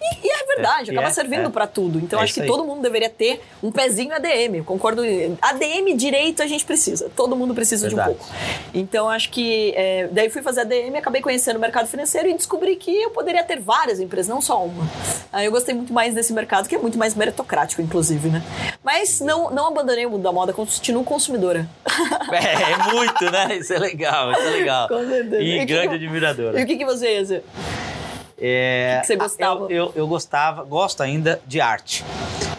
E, 0.00 0.26
e 0.26 0.27
é 0.27 0.27
verdade, 0.62 0.90
É, 0.90 0.92
acaba 0.92 1.08
é, 1.08 1.10
servindo 1.10 1.46
é. 1.46 1.50
para 1.50 1.66
tudo. 1.66 1.98
Então 1.98 2.18
É 2.20 2.22
acho 2.22 2.34
que 2.34 2.42
todo 2.46 2.64
mundo 2.64 2.80
deveria 2.82 3.08
ter 3.10 3.40
um 3.62 3.70
pezinho 3.72 4.12
ADM. 4.14 4.56
Eu 4.58 4.64
concordo. 4.64 5.02
ADM 5.40 5.96
direito 5.96 6.42
a 6.42 6.46
gente 6.46 6.64
precisa. 6.64 7.10
Todo 7.16 7.34
mundo 7.36 7.54
precisa 7.54 7.88
de 7.88 7.94
um 7.94 7.96
Verdade. 7.98 8.18
pouco. 8.18 8.32
Então 8.74 9.08
acho 9.08 9.30
que. 9.30 9.72
é, 9.76 10.08
daí 10.10 10.28
fui 10.30 10.42
fazer 10.42 10.60
ADM, 10.62 10.96
acabei 10.96 11.20
conhecendo 11.22 11.56
o 11.56 11.60
mercado 11.60 11.86
financeiro 11.88 12.28
e 12.28 12.34
descobri 12.34 12.76
que 12.76 12.90
eu 12.94 13.10
poderia 13.10 13.42
ter 13.44 13.60
várias 13.60 14.00
empresas, 14.00 14.28
não 14.28 14.40
só 14.40 14.64
uma. 14.64 14.84
Aí 15.32 15.46
eu 15.46 15.50
gostei 15.52 15.74
muito 15.74 15.92
mais 15.92 16.14
desse 16.14 16.32
mercado, 16.32 16.68
que 16.68 16.74
é 16.74 16.78
muito 16.78 16.98
mais 16.98 17.14
meritocrático, 17.14 17.82
inclusive, 17.82 18.28
né? 18.28 18.42
Mas 18.82 19.20
não, 19.20 19.50
não 19.50 19.66
abandonei 19.68 20.06
o 20.06 20.10
mundo 20.10 20.22
da 20.22 20.32
moda, 20.32 20.52
continuo 20.52 21.04
consumidora. 21.04 21.68
É, 22.30 22.72
é 22.72 22.92
muito, 22.92 23.24
né? 23.30 23.56
Isso 23.56 23.72
é 23.72 23.78
legal, 23.78 24.30
isso 24.32 24.40
é 24.42 24.50
legal. 24.50 24.86
Com 24.88 25.06
certeza. 25.08 25.42
E 25.42 25.60
E 25.60 25.64
grande 25.64 25.88
que- 25.88 25.94
admiradora. 25.94 26.60
E 26.60 26.64
o 26.64 26.66
que, 26.66 26.76
que 26.76 26.84
você 26.84 27.14
ia 27.14 27.24
ser? 27.24 27.44
É, 28.40 28.90
O 28.90 28.94
que 28.96 29.00
que 29.00 29.06
você 29.08 29.16
gostava? 29.16 29.64
Eu, 29.64 29.70
eu, 29.70 29.92
eu 29.96 30.06
gostava, 30.06 30.62
gosto 30.64 31.02
ainda 31.02 31.40
de 31.46 31.60
arte. 31.60 32.04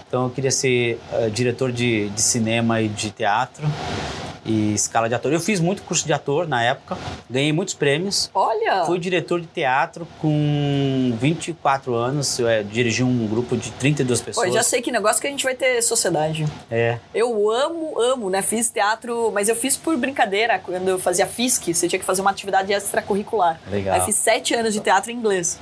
Então 0.08 0.24
eu 0.24 0.30
queria 0.30 0.52
ser 0.52 1.00
eh, 1.14 1.30
diretor 1.30 1.72
de, 1.72 2.10
de 2.10 2.22
cinema 2.22 2.82
e 2.82 2.88
de 2.88 3.12
teatro 3.12 3.64
e 4.50 4.74
escala 4.74 5.08
de 5.08 5.14
ator. 5.16 5.32
Eu 5.32 5.40
fiz 5.40 5.60
muito 5.60 5.84
curso 5.84 6.06
de 6.06 6.12
ator 6.12 6.48
na 6.48 6.64
época, 6.64 6.98
ganhei 7.30 7.54
muitos 7.54 7.76
prêmios. 7.76 8.30
Olha! 8.34 8.84
Fui 8.86 8.98
diretor 9.00 9.40
de 9.40 9.48
teatro 9.48 10.08
com 10.20 11.16
24 11.20 11.94
anos, 11.94 12.40
eu 12.40 12.48
eh, 12.48 12.64
dirigi 12.64 13.04
um 13.04 13.28
grupo 13.28 13.56
de 13.56 13.72
32 13.72 14.20
Pô, 14.20 14.26
pessoas. 14.26 14.48
eu 14.48 14.54
já 14.54 14.64
sei 14.64 14.82
que 14.82 14.92
negócio 14.92 15.22
que 15.22 15.28
a 15.28 15.30
gente 15.30 15.44
vai 15.44 15.54
ter 15.56 15.82
sociedade. 15.82 16.46
É, 16.72 16.98
Eu 17.14 17.50
amo, 17.52 18.00
amo, 18.00 18.30
né? 18.30 18.42
Fiz 18.42 18.70
teatro, 18.70 19.32
mas 19.34 19.48
eu 19.50 19.56
fiz 19.56 19.78
por 19.78 19.96
brincadeira. 19.98 20.58
Quando 20.60 20.88
eu 20.88 20.98
fazia 21.00 21.28
FISC, 21.28 21.74
você 21.74 21.88
tinha 21.88 22.00
que 22.00 22.06
fazer 22.06 22.22
uma 22.22 22.32
atividade 22.32 22.74
extracurricular. 22.74 23.60
Legal. 23.70 23.96
Aí 23.96 24.02
fiz 24.02 24.16
sete 24.16 24.54
anos 24.56 24.74
de 24.74 24.80
teatro 24.80 25.12
em 25.12 25.16
inglês. 25.16 25.60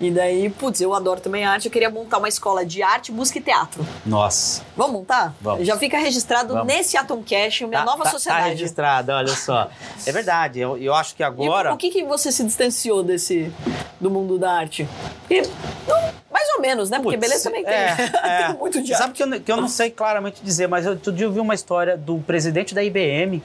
E 0.00 0.10
daí, 0.12 0.48
putz, 0.48 0.80
eu 0.80 0.94
adoro 0.94 1.20
também 1.20 1.44
arte. 1.44 1.66
Eu 1.66 1.72
queria 1.72 1.90
montar 1.90 2.18
uma 2.18 2.28
escola 2.28 2.64
de 2.64 2.82
arte, 2.82 3.10
música 3.10 3.38
e 3.38 3.42
teatro. 3.42 3.84
nossa. 4.06 4.62
Vamos 4.76 4.92
montar? 4.92 5.34
Vamos. 5.40 5.66
Já 5.66 5.76
fica 5.76 5.98
registrado 5.98 6.54
Vamos. 6.54 6.72
nesse 6.72 6.96
Atom 6.96 7.20
Cash, 7.22 7.62
minha 7.62 7.80
Tá- 7.80 7.84
nova 7.84 8.04
tá- 8.04 8.10
sociedade. 8.10 8.27
Tá 8.28 8.38
registrado, 8.40 9.12
olha 9.12 9.34
só. 9.34 9.68
É 10.06 10.12
verdade, 10.12 10.60
eu, 10.60 10.76
eu 10.76 10.94
acho 10.94 11.14
que 11.14 11.22
E 11.22 11.24
agora... 11.24 11.72
o 11.72 11.76
que, 11.76 11.90
que 11.90 12.04
você 12.04 12.30
se 12.30 12.44
distanciou 12.44 13.02
desse 13.02 13.52
do 14.00 14.10
mundo 14.10 14.38
da 14.38 14.52
arte? 14.52 14.88
E, 15.30 15.42
não, 15.86 16.12
mais 16.38 16.48
ou 16.56 16.60
menos, 16.62 16.88
né? 16.90 17.00
Porque 17.00 17.16
beleza 17.16 17.44
também 17.50 17.64
tem, 17.64 17.74
é, 17.74 17.96
é. 18.22 18.46
tem 18.46 18.56
muito 18.56 18.80
de 18.82 18.94
Sabe 18.96 19.12
que 19.12 19.22
eu, 19.22 19.26
não- 19.26 19.40
que 19.40 19.50
eu 19.50 19.56
não 19.56 19.68
sei 19.68 19.90
claramente 19.90 20.40
dizer, 20.42 20.68
mas 20.68 20.86
eu, 20.86 20.92
outro 20.92 21.12
dia 21.12 21.26
eu 21.26 21.32
vi 21.32 21.40
uma 21.40 21.54
história 21.54 21.96
do 21.96 22.18
presidente 22.18 22.74
da 22.74 22.82
IBM, 22.82 23.42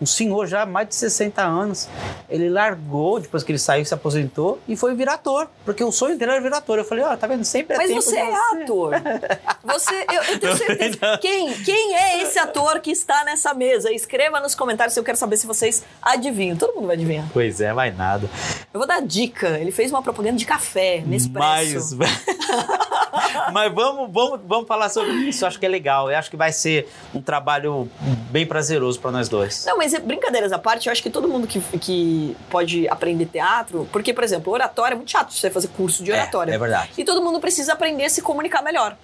um 0.00 0.06
senhor 0.06 0.46
já 0.46 0.66
mais 0.66 0.88
de 0.88 0.94
60 0.96 1.40
anos. 1.42 1.88
Ele 2.28 2.48
largou, 2.50 3.20
depois 3.20 3.42
que 3.44 3.52
ele 3.52 3.58
saiu, 3.58 3.84
se 3.84 3.94
aposentou, 3.94 4.58
e 4.66 4.76
foi 4.76 4.94
virar 4.94 5.14
ator. 5.14 5.48
Porque 5.64 5.84
o 5.84 5.92
sonho 5.92 6.18
dele 6.18 6.32
era 6.32 6.40
virar 6.40 6.58
ator. 6.58 6.78
Eu 6.78 6.84
falei, 6.84 7.04
ó, 7.04 7.16
tá 7.16 7.26
vendo? 7.28 7.44
Sempre 7.44 7.74
é 7.74 7.78
Mas 7.78 7.92
você 7.92 8.16
é 8.16 8.34
ator. 8.62 8.94
Você, 9.62 9.94
eu, 10.12 10.22
eu 10.24 10.38
tenho 10.40 10.56
certeza. 10.58 11.18
Quem, 11.20 11.52
quem 11.62 11.94
é 11.94 12.22
esse 12.22 12.38
ator 12.38 12.80
que 12.80 12.90
está 12.90 13.24
nessa 13.24 13.54
mesa? 13.54 13.92
Escreva 13.92 14.40
nos 14.40 14.54
comentários, 14.54 14.96
eu 14.96 15.04
quero 15.04 15.16
saber 15.16 15.36
se 15.36 15.46
vocês 15.46 15.84
adivinham. 16.02 16.56
Todo 16.56 16.74
mundo 16.74 16.86
vai 16.88 16.96
adivinhar. 16.96 17.26
Pois 17.32 17.60
é, 17.60 17.72
vai 17.72 17.90
nada. 17.92 18.28
Eu 18.72 18.80
vou 18.80 18.86
dar 18.86 19.00
dica. 19.00 19.58
Ele 19.60 19.70
fez 19.70 19.90
uma 19.90 20.02
propaganda 20.02 20.36
de 20.36 20.44
café, 20.44 21.02
Nespresso. 21.06 21.96
Mas, 21.96 22.10
mas 23.52 23.72
vamos, 23.72 24.10
vamos, 24.12 24.40
vamos 24.46 24.66
falar 24.68 24.88
sobre 24.88 25.12
isso. 25.28 25.44
Eu 25.44 25.48
acho 25.48 25.58
que 25.58 25.66
é 25.66 25.68
legal. 25.68 26.10
Eu 26.10 26.18
acho 26.18 26.30
que 26.30 26.36
vai 26.36 26.52
ser 26.52 26.88
um 27.14 27.20
trabalho 27.20 27.88
bem 28.30 28.46
prazeroso 28.46 29.00
para 29.00 29.10
nós 29.10 29.28
dois. 29.28 29.64
Não, 29.66 29.76
mas 29.78 29.94
é- 29.94 29.98
brincadeiras 30.00 30.52
à 30.52 30.58
parte, 30.58 30.86
eu 30.88 30.92
acho 30.92 31.02
que 31.02 31.10
todo 31.10 31.28
mundo 31.28 31.46
que, 31.46 31.60
que 31.78 32.36
pode 32.50 32.88
aprender 32.88 33.26
teatro, 33.26 33.88
porque, 33.92 34.12
por 34.12 34.24
exemplo, 34.24 34.52
oratória 34.52 34.94
é 34.94 34.96
muito 34.96 35.10
chato 35.10 35.32
você 35.32 35.50
fazer 35.50 35.68
curso 35.68 36.02
de 36.02 36.10
É, 36.10 36.14
oratória. 36.14 36.52
é 36.52 36.58
verdade. 36.58 36.90
E 36.98 37.04
todo 37.04 37.22
mundo 37.22 37.40
precisa 37.40 37.72
aprender 37.72 38.04
a 38.04 38.10
se 38.10 38.22
comunicar 38.22 38.62
melhor. 38.62 38.96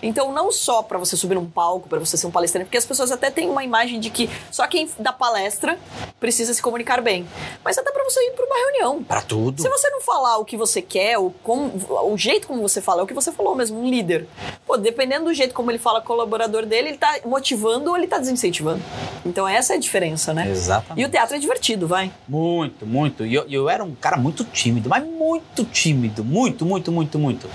Então, 0.00 0.32
não 0.32 0.52
só 0.52 0.80
para 0.80 0.96
você 0.96 1.16
subir 1.16 1.34
num 1.34 1.44
palco, 1.50 1.88
para 1.88 1.98
você 1.98 2.16
ser 2.16 2.28
um 2.28 2.30
palestrante, 2.30 2.66
porque 2.66 2.78
as 2.78 2.86
pessoas 2.86 3.10
até 3.10 3.32
têm 3.32 3.50
uma 3.50 3.64
imagem 3.64 3.98
de 3.98 4.10
que 4.10 4.30
só 4.48 4.64
quem 4.68 4.88
dá 4.96 5.12
palestra 5.12 5.76
precisa 6.20 6.54
se 6.54 6.62
comunicar 6.62 7.00
bem. 7.02 7.26
Mas 7.64 7.76
até 7.78 7.90
para 7.90 8.04
você 8.04 8.20
ir 8.20 8.30
para 8.30 8.44
uma 8.46 8.56
reunião. 8.56 9.02
Para 9.02 9.22
tudo. 9.22 9.60
Se 9.60 9.68
você 9.68 9.90
não 9.90 10.00
falar 10.00 10.38
o 10.38 10.44
que 10.44 10.56
você 10.56 10.80
quer, 10.80 11.18
o, 11.18 11.30
como, 11.42 11.72
o 12.12 12.16
jeito 12.16 12.46
como 12.46 12.57
você 12.60 12.80
fala, 12.80 13.00
é 13.00 13.04
o 13.04 13.06
que 13.06 13.14
você 13.14 13.30
falou 13.32 13.54
mesmo, 13.54 13.80
um 13.80 13.88
líder. 13.88 14.26
Pô, 14.66 14.76
dependendo 14.76 15.26
do 15.26 15.34
jeito 15.34 15.54
como 15.54 15.70
ele 15.70 15.78
fala 15.78 16.00
colaborador 16.00 16.64
dele, 16.66 16.88
ele 16.90 16.98
tá 16.98 17.18
motivando 17.24 17.90
ou 17.90 17.96
ele 17.96 18.06
tá 18.06 18.18
desincentivando. 18.18 18.82
Então 19.24 19.46
essa 19.46 19.72
é 19.74 19.76
a 19.76 19.80
diferença, 19.80 20.32
né? 20.34 20.48
Exatamente. 20.50 21.02
E 21.02 21.06
o 21.06 21.10
teatro 21.10 21.36
é 21.36 21.38
divertido, 21.38 21.86
vai. 21.86 22.10
Muito, 22.28 22.86
muito. 22.86 23.24
E 23.26 23.34
eu, 23.34 23.44
eu 23.48 23.68
era 23.68 23.82
um 23.84 23.94
cara 23.94 24.16
muito 24.16 24.44
tímido, 24.44 24.88
mas 24.88 25.04
muito 25.04 25.64
tímido. 25.64 26.24
Muito, 26.24 26.64
muito, 26.64 26.90
muito, 26.92 27.18
muito. 27.18 27.48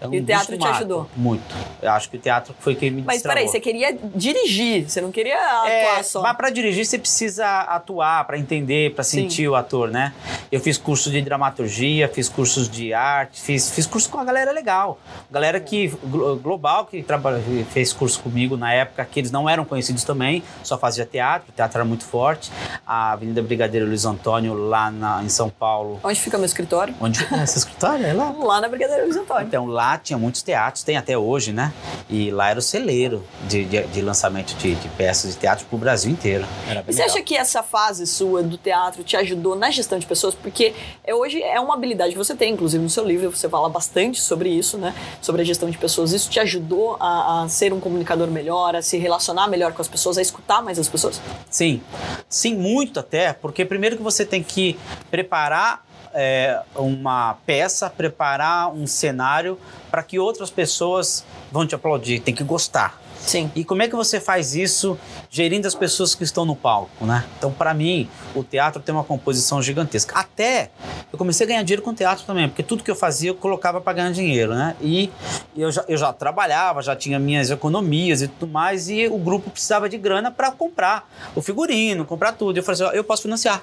É 0.00 0.06
E 0.06 0.20
o 0.20 0.24
teatro 0.24 0.56
te 0.56 0.66
ajudou? 0.66 1.08
Muito. 1.16 1.42
Eu 1.82 1.90
acho 1.90 2.08
que 2.08 2.16
o 2.16 2.20
teatro 2.20 2.54
foi 2.60 2.74
quem 2.76 2.88
me 2.90 3.02
Mas 3.02 3.16
destravou. 3.16 3.36
peraí, 3.36 3.50
você 3.50 3.58
queria 3.58 3.98
dirigir, 4.14 4.88
você 4.88 5.00
não 5.00 5.10
queria 5.10 5.36
atuar 5.40 5.68
É, 5.68 6.02
só. 6.04 6.22
mas 6.22 6.36
para 6.36 6.50
dirigir 6.50 6.84
você 6.86 6.98
precisa 6.98 7.46
atuar, 7.62 8.24
para 8.24 8.38
entender, 8.38 8.94
para 8.94 9.02
Sim. 9.02 9.22
sentir 9.22 9.48
o 9.48 9.56
ator, 9.56 9.90
né? 9.90 10.12
Eu 10.52 10.60
fiz 10.60 10.78
curso 10.78 11.10
de 11.10 11.20
dramaturgia, 11.20 12.08
fiz 12.08 12.28
cursos 12.28 12.68
de 12.68 12.92
arte, 12.94 13.40
fiz, 13.40 13.70
fiz 13.70 13.86
curso 13.86 14.08
com 14.08 14.18
a 14.18 14.24
galera 14.28 14.52
legal. 14.52 14.98
Galera 15.30 15.58
que 15.60 15.88
glo- 16.04 16.36
global 16.36 16.84
que 16.86 17.02
trabalha, 17.02 17.42
fez 17.70 17.92
curso 17.92 18.20
comigo 18.20 18.56
na 18.56 18.72
época, 18.72 19.04
que 19.04 19.20
eles 19.20 19.30
não 19.30 19.48
eram 19.48 19.64
conhecidos 19.64 20.04
também, 20.04 20.42
só 20.62 20.76
fazia 20.78 21.04
teatro, 21.06 21.50
o 21.50 21.52
teatro 21.52 21.78
era 21.78 21.84
muito 21.84 22.04
forte. 22.04 22.50
A 22.86 23.12
Avenida 23.12 23.42
Brigadeiro 23.42 23.86
Luiz 23.86 24.04
Antônio, 24.04 24.54
lá 24.54 24.90
na, 24.90 25.22
em 25.22 25.28
São 25.28 25.48
Paulo. 25.48 25.98
Onde 26.04 26.20
fica 26.20 26.36
meu 26.38 26.44
escritório? 26.46 26.94
Onde 27.00 27.22
é 27.32 27.42
esse 27.44 27.58
escritório? 27.58 28.04
É 28.06 28.12
lá? 28.12 28.30
Lá 28.38 28.60
na 28.60 28.68
Brigadeiro 28.68 29.04
Luiz 29.04 29.16
Antônio. 29.16 29.46
Então 29.46 29.66
lá 29.66 29.96
tinha 29.98 30.18
muitos 30.18 30.42
teatros, 30.42 30.82
tem 30.84 30.96
até 30.96 31.16
hoje, 31.16 31.52
né? 31.52 31.72
E 32.08 32.30
lá 32.30 32.50
era 32.50 32.58
o 32.58 32.62
celeiro 32.62 33.24
de, 33.48 33.64
de, 33.64 33.82
de 33.86 34.02
lançamento 34.02 34.54
de, 34.56 34.74
de 34.74 34.88
peças 34.90 35.32
de 35.34 35.38
teatro 35.40 35.66
pro 35.66 35.78
Brasil 35.78 36.10
inteiro. 36.10 36.44
Você 36.86 36.98
legal. 37.02 37.06
acha 37.06 37.22
que 37.22 37.36
essa 37.36 37.62
fase 37.62 38.06
sua 38.06 38.42
do 38.42 38.56
teatro 38.56 39.02
te 39.02 39.16
ajudou 39.16 39.54
na 39.56 39.70
gestão 39.70 39.98
de 39.98 40.06
pessoas? 40.06 40.34
Porque 40.34 40.74
é, 41.04 41.14
hoje 41.14 41.42
é 41.42 41.58
uma 41.60 41.74
habilidade 41.74 42.12
que 42.12 42.18
você 42.18 42.34
tem, 42.34 42.52
inclusive 42.54 42.82
no 42.82 42.90
seu 42.90 43.04
livro 43.04 43.30
você 43.30 43.48
fala 43.48 43.68
bastante 43.68 44.17
sobre 44.20 44.48
isso, 44.48 44.78
né? 44.78 44.94
Sobre 45.20 45.42
a 45.42 45.44
gestão 45.44 45.70
de 45.70 45.78
pessoas. 45.78 46.12
Isso 46.12 46.30
te 46.30 46.40
ajudou 46.40 46.96
a, 47.00 47.42
a 47.42 47.48
ser 47.48 47.72
um 47.72 47.80
comunicador 47.80 48.28
melhor, 48.28 48.76
a 48.76 48.82
se 48.82 48.98
relacionar 48.98 49.48
melhor 49.48 49.72
com 49.72 49.82
as 49.82 49.88
pessoas, 49.88 50.18
a 50.18 50.22
escutar 50.22 50.62
mais 50.62 50.78
as 50.78 50.88
pessoas? 50.88 51.20
Sim, 51.50 51.80
sim, 52.28 52.54
muito 52.54 53.00
até, 53.00 53.32
porque 53.32 53.64
primeiro 53.64 53.96
que 53.96 54.02
você 54.02 54.24
tem 54.24 54.42
que 54.42 54.78
preparar 55.10 55.84
é, 56.12 56.60
uma 56.74 57.34
peça, 57.46 57.88
preparar 57.90 58.72
um 58.72 58.86
cenário 58.86 59.58
para 59.90 60.02
que 60.02 60.18
outras 60.18 60.50
pessoas 60.50 61.24
vão 61.50 61.66
te 61.66 61.74
aplaudir, 61.74 62.20
tem 62.20 62.34
que 62.34 62.44
gostar. 62.44 63.00
Sim. 63.20 63.50
E 63.54 63.64
como 63.64 63.82
é 63.82 63.88
que 63.88 63.96
você 63.96 64.20
faz 64.20 64.54
isso 64.54 64.98
gerindo 65.30 65.66
as 65.66 65.74
pessoas 65.74 66.14
que 66.14 66.24
estão 66.24 66.44
no 66.44 66.56
palco, 66.56 67.04
né? 67.04 67.24
Então, 67.36 67.52
para 67.52 67.74
mim, 67.74 68.08
o 68.34 68.42
teatro 68.42 68.80
tem 68.80 68.94
uma 68.94 69.04
composição 69.04 69.60
gigantesca. 69.62 70.18
Até 70.18 70.70
eu 71.12 71.18
comecei 71.18 71.44
a 71.44 71.48
ganhar 71.48 71.62
dinheiro 71.62 71.82
com 71.82 71.94
teatro 71.94 72.24
também, 72.24 72.48
porque 72.48 72.62
tudo 72.62 72.82
que 72.82 72.90
eu 72.90 72.96
fazia 72.96 73.30
eu 73.30 73.34
colocava 73.34 73.80
para 73.80 73.92
ganhar 73.92 74.10
dinheiro, 74.12 74.54
né? 74.54 74.76
E 74.80 75.10
eu 75.56 75.70
já, 75.70 75.84
eu 75.88 75.96
já 75.96 76.12
trabalhava, 76.12 76.82
já 76.82 76.96
tinha 76.96 77.18
minhas 77.18 77.50
economias 77.50 78.22
e 78.22 78.28
tudo 78.28 78.50
mais, 78.50 78.88
e 78.88 79.06
o 79.06 79.18
grupo 79.18 79.50
precisava 79.50 79.88
de 79.88 79.98
grana 79.98 80.30
para 80.30 80.50
comprar 80.50 81.08
o 81.34 81.42
figurino, 81.42 82.04
comprar 82.04 82.32
tudo. 82.32 82.56
Eu 82.56 82.62
falei 82.62 82.82
assim: 82.82 82.96
eu 82.96 83.04
posso 83.04 83.22
financiar 83.22 83.62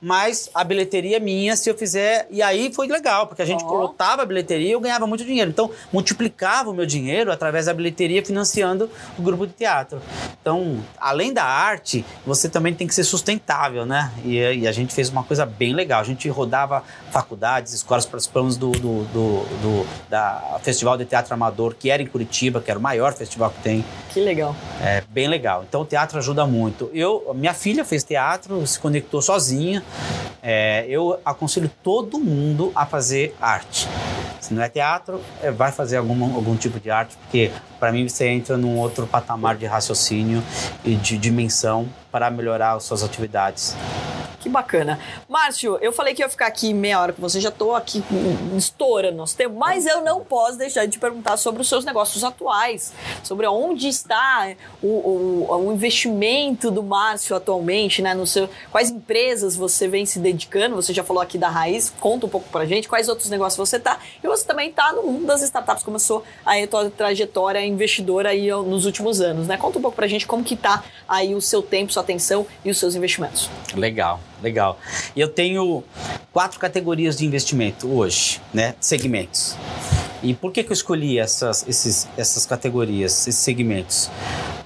mas 0.00 0.50
a 0.54 0.62
bilheteria 0.62 1.16
é 1.16 1.20
minha 1.20 1.56
se 1.56 1.68
eu 1.70 1.76
fizer. 1.76 2.26
E 2.30 2.42
aí 2.42 2.72
foi 2.72 2.86
legal, 2.86 3.26
porque 3.26 3.42
a 3.42 3.44
gente 3.44 3.64
oh. 3.64 3.74
lotava 3.74 4.22
a 4.22 4.26
bilheteria 4.26 4.68
e 4.68 4.72
eu 4.72 4.80
ganhava 4.80 5.06
muito 5.06 5.24
dinheiro. 5.24 5.50
Então, 5.50 5.70
multiplicava 5.92 6.70
o 6.70 6.74
meu 6.74 6.86
dinheiro 6.86 7.32
através 7.32 7.66
da 7.66 7.74
bilheteria 7.74 8.24
financiando 8.24 8.90
o 9.18 9.22
grupo 9.22 9.46
de 9.46 9.52
teatro. 9.52 10.00
Então, 10.40 10.65
além 10.98 11.32
da 11.32 11.44
arte, 11.44 12.04
você 12.24 12.48
também 12.48 12.74
tem 12.74 12.86
que 12.86 12.94
ser 12.94 13.04
sustentável, 13.04 13.84
né? 13.84 14.12
E, 14.24 14.36
e 14.36 14.68
a 14.68 14.72
gente 14.72 14.94
fez 14.94 15.08
uma 15.08 15.22
coisa 15.22 15.44
bem 15.44 15.74
legal. 15.74 16.00
A 16.00 16.04
gente 16.04 16.28
rodava 16.28 16.82
faculdades, 17.10 17.72
escolas, 17.72 18.06
participamos 18.06 18.56
do, 18.56 18.70
do, 18.72 19.04
do, 19.04 19.44
do 19.62 19.86
da 20.08 20.58
Festival 20.62 20.96
de 20.96 21.04
Teatro 21.04 21.34
Amador, 21.34 21.74
que 21.74 21.90
era 21.90 22.02
em 22.02 22.06
Curitiba, 22.06 22.60
que 22.60 22.70
era 22.70 22.78
o 22.78 22.82
maior 22.82 23.12
festival 23.12 23.50
que 23.50 23.62
tem. 23.62 23.84
Que 24.10 24.20
legal. 24.20 24.54
É 24.82 25.02
bem 25.10 25.28
legal. 25.28 25.64
Então, 25.68 25.82
o 25.82 25.84
teatro 25.84 26.18
ajuda 26.18 26.46
muito. 26.46 26.90
Eu, 26.94 27.32
minha 27.34 27.54
filha 27.54 27.84
fez 27.84 28.02
teatro, 28.02 28.66
se 28.66 28.78
conectou 28.78 29.20
sozinha. 29.20 29.82
É, 30.42 30.86
eu 30.88 31.18
aconselho 31.24 31.70
todo 31.82 32.18
mundo 32.18 32.72
a 32.74 32.86
fazer 32.86 33.34
arte. 33.40 33.88
Se 34.40 34.54
não 34.54 34.62
é 34.62 34.68
teatro, 34.68 35.20
é, 35.42 35.50
vai 35.50 35.72
fazer 35.72 35.96
algum, 35.96 36.34
algum 36.34 36.54
tipo 36.56 36.78
de 36.78 36.88
arte, 36.88 37.16
porque 37.16 37.50
para 37.80 37.90
mim 37.90 38.08
você 38.08 38.28
entra 38.28 38.56
num 38.56 38.78
outro 38.78 39.06
patamar 39.06 39.56
de 39.56 39.66
raciocínio 39.66 40.42
de 40.84 41.18
dimensão 41.18 41.88
para 42.16 42.30
melhorar 42.30 42.72
as 42.72 42.84
suas 42.84 43.02
atividades. 43.02 43.76
Que 44.46 44.50
bacana. 44.50 45.00
Márcio, 45.28 45.76
eu 45.82 45.92
falei 45.92 46.14
que 46.14 46.22
ia 46.22 46.28
ficar 46.28 46.46
aqui 46.46 46.72
meia 46.72 47.00
hora 47.00 47.12
com 47.12 47.20
você, 47.20 47.40
já 47.40 47.48
estou 47.48 47.74
aqui 47.74 48.00
estourando 48.56 49.16
nosso 49.16 49.36
tempo, 49.36 49.56
mas 49.56 49.86
eu 49.86 50.02
não 50.02 50.20
posso 50.20 50.56
deixar 50.56 50.84
de 50.84 50.92
te 50.92 51.00
perguntar 51.00 51.36
sobre 51.36 51.60
os 51.60 51.68
seus 51.68 51.84
negócios 51.84 52.22
atuais, 52.22 52.92
sobre 53.24 53.44
onde 53.48 53.88
está 53.88 54.54
o, 54.80 54.86
o, 54.86 55.66
o 55.66 55.72
investimento 55.72 56.70
do 56.70 56.80
Márcio 56.80 57.34
atualmente, 57.34 58.00
né? 58.00 58.14
No 58.14 58.24
seu, 58.24 58.48
quais 58.70 58.88
empresas 58.88 59.56
você 59.56 59.88
vem 59.88 60.06
se 60.06 60.20
dedicando? 60.20 60.76
Você 60.76 60.94
já 60.94 61.02
falou 61.02 61.20
aqui 61.20 61.36
da 61.36 61.48
Raiz, 61.48 61.92
conta 61.98 62.26
um 62.26 62.28
pouco 62.28 62.48
pra 62.48 62.64
gente, 62.66 62.86
quais 62.86 63.08
outros 63.08 63.28
negócios 63.28 63.58
você 63.68 63.78
está? 63.78 63.98
E 64.22 64.28
você 64.28 64.46
também 64.46 64.70
está 64.70 64.92
no 64.92 65.02
mundo 65.02 65.26
das 65.26 65.42
startups, 65.42 65.82
começou 65.82 66.22
a 66.44 66.54
tua 66.68 66.88
trajetória 66.88 67.66
investidora 67.66 68.28
aí 68.28 68.48
nos 68.48 68.86
últimos 68.86 69.20
anos, 69.20 69.48
né? 69.48 69.56
Conta 69.56 69.80
um 69.80 69.82
pouco 69.82 69.96
pra 69.96 70.06
gente 70.06 70.24
como 70.24 70.44
que 70.44 70.54
está 70.54 70.84
aí 71.08 71.34
o 71.34 71.40
seu 71.40 71.62
tempo, 71.62 71.92
sua 71.92 72.04
atenção 72.06 72.46
e 72.64 72.70
os 72.70 72.78
seus 72.78 72.94
investimentos. 72.94 73.50
Legal. 73.74 74.20
Legal. 74.42 74.78
Eu 75.16 75.28
tenho 75.28 75.82
quatro 76.32 76.58
categorias 76.58 77.16
de 77.18 77.26
investimento 77.26 77.88
hoje, 77.88 78.40
né? 78.52 78.74
Segmentos. 78.80 79.56
E 80.22 80.34
por 80.34 80.52
que, 80.52 80.62
que 80.62 80.70
eu 80.70 80.74
escolhi 80.74 81.18
essas, 81.18 81.66
esses, 81.68 82.08
essas 82.16 82.46
categorias, 82.46 83.26
esses 83.28 83.36
segmentos? 83.36 84.10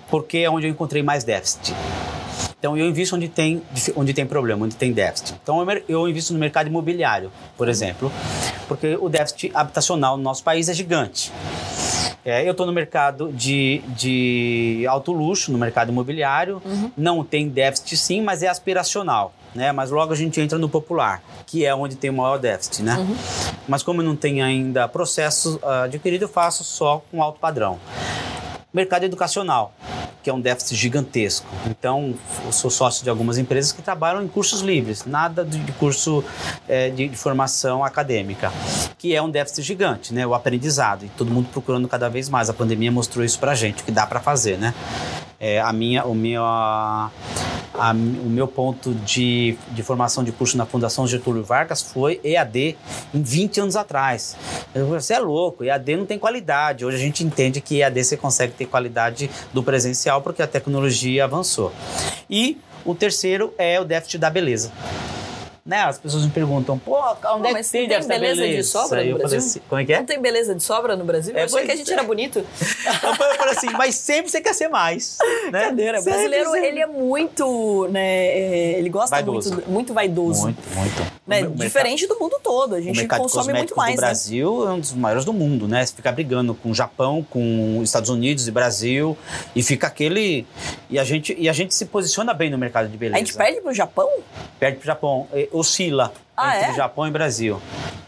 Porque 0.09 0.39
é 0.39 0.51
onde 0.51 0.67
eu 0.67 0.71
encontrei 0.71 1.03
mais 1.03 1.25
déficit. 1.25 1.75
Então 2.59 2.77
eu 2.77 2.87
invisto 2.87 3.17
onde 3.17 3.29
tem, 3.29 3.63
onde 3.97 4.13
tem 4.13 4.27
problema, 4.27 4.67
onde 4.67 4.77
tem 4.77 4.93
déficit. 4.93 5.35
Então 5.43 5.67
eu 5.89 6.09
invisto 6.09 6.33
no 6.33 6.39
mercado 6.39 6.67
imobiliário, 6.67 7.33
por 7.57 7.69
exemplo, 7.69 8.13
porque 8.69 8.97
o 9.01 9.09
déficit 9.09 9.51
habitacional 9.55 10.17
no 10.17 10.23
nosso 10.23 10.45
país 10.45 10.69
é 10.69 10.75
gigante. 10.75 11.33
É, 12.25 12.47
eu 12.47 12.53
estou 12.53 12.67
no 12.67 12.73
mercado 12.73 13.33
de, 13.33 13.83
de 13.89 14.85
alto 14.89 15.13
luxo, 15.13 15.51
no 15.51 15.59
mercado 15.59 15.91
imobiliário. 15.91 16.61
Uhum. 16.65 16.91
Não 16.97 17.25
tem 17.25 17.49
déficit 17.49 17.97
sim, 17.97 18.23
mas 18.23 18.43
é 18.43 18.49
aspiracional 18.49 19.33
né? 19.55 19.73
Mas 19.73 19.91
logo 19.91 20.13
a 20.13 20.17
gente 20.17 20.41
entra 20.41 20.59
no 20.59 20.69
popular, 20.69 21.23
que 21.47 21.65
é 21.65 21.75
onde 21.75 21.97
tem 21.97 22.11
o 22.11 22.13
maior 22.13 22.39
déficit, 22.39 22.83
né? 22.83 22.97
Uhum. 22.97 23.17
Mas 23.69 23.83
como 23.83 24.03
não 24.03 24.17
tem 24.17 24.43
ainda 24.43 24.89
processo 24.89 25.59
uh, 25.63 25.85
adquirido, 25.85 26.23
eu 26.23 26.29
faço 26.29 26.65
só 26.65 27.03
com 27.11 27.23
alto 27.23 27.41
padrão. 27.41 27.79
Mercado 28.73 29.03
educacional, 29.05 29.75
que 30.23 30.31
é 30.31 30.33
um 30.33 30.41
déficit 30.41 30.77
gigantesco. 30.77 31.47
Então, 31.67 32.15
eu 32.45 32.53
sou 32.53 32.71
sócio 32.71 33.03
de 33.03 33.11
algumas 33.11 33.37
empresas 33.37 33.73
que 33.73 33.83
trabalham 33.83 34.23
em 34.23 34.29
cursos 34.29 34.61
livres, 34.61 35.05
nada 35.05 35.45
de, 35.45 35.73
curso 35.73 36.23
é, 36.69 36.89
de, 36.89 37.09
de, 37.09 37.17
formação 37.17 37.85
acadêmica, 37.85 38.53
que 38.97 39.13
é 39.13 39.21
um 39.21 39.29
déficit 39.29 39.63
gigante, 39.63 40.15
né? 40.15 40.25
O 40.25 40.35
aprendizado, 40.35 41.05
e 41.05 41.09
todo 41.09 41.33
mundo 41.33 41.49
procurando 41.51 41.89
cada 41.89 42.09
vez 42.09 42.29
mais. 42.29 42.49
A 42.49 42.53
pandemia 42.53 42.93
mostrou 42.93 43.25
isso 43.25 43.41
pra 43.41 43.57
gente, 43.57 43.83
o 43.83 43.85
que 43.85 43.91
dá 43.91 44.07
para 44.07 44.21
fazer, 44.21 44.57
né? 44.57 44.73
É, 45.41 45.59
a 45.59 45.73
minha, 45.73 46.05
o 46.05 46.15
meu, 46.15 46.45
a, 46.45 47.11
a, 47.73 47.93
o 47.93 48.29
meu 48.29 48.47
ponto 48.47 48.93
de, 48.93 49.57
de 49.71 49.83
formação 49.83 50.23
de 50.23 50.31
curso 50.33 50.55
na 50.59 50.67
Fundação 50.67 51.07
Getúlio 51.07 51.43
Vargas 51.43 51.81
foi 51.81 52.21
EAD 52.23 52.77
em 53.15 53.23
20 53.23 53.61
anos 53.63 53.75
atrás. 53.75 54.37
Eu, 54.75 54.87
você 54.89 55.15
é 55.15 55.19
louco, 55.19 55.65
EAD 55.65 55.97
não 55.97 56.05
tem 56.05 56.19
qualidade. 56.19 56.85
Hoje 56.85 56.99
a 56.99 57.01
gente 57.01 57.25
entende 57.25 57.59
que 57.63 57.81
EAD 57.81 58.05
você 58.05 58.17
consegue 58.19 58.53
ter 58.53 58.67
qualidade 58.67 59.31
do 59.51 59.63
presencial 59.63 60.21
porque 60.21 60.43
a 60.43 60.47
tecnologia 60.47 61.25
avançou. 61.25 61.73
E 62.29 62.59
o 62.85 62.95
terceiro 62.95 63.55
é 63.57 63.81
o 63.81 63.85
déficit 63.85 64.19
da 64.19 64.29
beleza 64.29 64.71
né? 65.65 65.83
As 65.83 65.99
pessoas 65.99 66.25
me 66.25 66.31
perguntam, 66.31 66.79
pô, 66.79 66.99
onde 67.35 67.49
é 67.49 67.55
que 67.55 67.71
tem, 67.71 67.89
tem 67.89 67.89
beleza, 67.89 68.09
beleza 68.09 68.49
de 68.49 68.65
sobra 68.65 69.05
no 69.05 69.19
Brasil? 69.19 69.39
Assim, 69.39 69.61
como 69.69 69.81
é 69.81 69.85
que 69.85 69.93
é? 69.93 69.99
Não 69.99 70.07
tem 70.07 70.21
beleza 70.21 70.55
de 70.55 70.63
sobra 70.63 70.97
no 70.97 71.05
Brasil? 71.05 71.37
É, 71.37 71.43
eu 71.43 71.45
achei 71.45 71.65
que 71.65 71.73
a 71.73 71.77
gente 71.77 71.91
é. 71.91 71.95
era 71.95 72.03
bonito. 72.03 72.39
eu 72.41 73.15
falei 73.15 73.55
assim, 73.57 73.71
mas 73.71 73.95
sempre 73.95 74.31
você 74.31 74.41
quer 74.41 74.55
ser 74.55 74.69
mais, 74.69 75.19
né? 75.53 75.67
Cadeira. 75.67 76.01
O 76.01 76.05
brasileiro, 76.05 76.57
ele 76.57 76.81
é 76.81 76.87
muito, 76.87 77.89
né, 77.91 78.27
é, 78.27 78.79
ele 78.79 78.89
gosta 78.89 79.17
vaidoso. 79.17 79.53
muito, 79.53 79.71
muito 79.71 79.95
vaidoso. 79.95 80.43
Muito, 80.43 80.63
muito. 80.75 81.21
Né? 81.27 81.43
Diferente 81.55 82.07
do 82.07 82.19
mundo 82.19 82.37
todo, 82.43 82.75
a 82.75 82.81
gente 82.81 83.07
consome 83.07 83.53
muito 83.53 83.77
mais, 83.77 83.93
O 83.93 84.01
né? 84.01 84.07
Brasil 84.07 84.69
é 84.69 84.73
um 84.73 84.81
dos 84.81 84.93
maiores 84.93 85.25
do 85.25 85.33
mundo, 85.33 85.69
né? 85.69 85.85
Você 85.85 85.95
fica 85.95 86.11
brigando 86.11 86.55
com 86.55 86.71
o 86.71 86.75
Japão, 86.75 87.25
com 87.29 87.81
Estados 87.83 88.11
Unidos 88.11 88.49
e 88.49 88.51
Brasil, 88.51 89.17
e 89.55 89.63
fica 89.63 89.87
aquele... 89.87 90.47
E 90.89 90.99
a 90.99 91.05
gente, 91.05 91.37
e 91.39 91.49
a 91.49 91.53
gente 91.53 91.75
se 91.75 91.87
posiciona 91.87 92.35
bem 92.35 92.51
no 92.51 92.59
mercado 92.59 92.89
de 92.89 92.97
beleza. 92.97 93.17
A 93.17 93.19
gente 93.21 93.37
perde 93.37 93.61
pro 93.61 93.73
Japão? 93.73 94.11
Perde 94.59 94.79
pro 94.79 94.87
Japão. 94.87 95.29
Oscila 95.53 96.13
ah, 96.37 96.57
entre 96.57 96.71
é? 96.71 96.75
Japão 96.75 97.07
e 97.07 97.11
Brasil. 97.11 97.61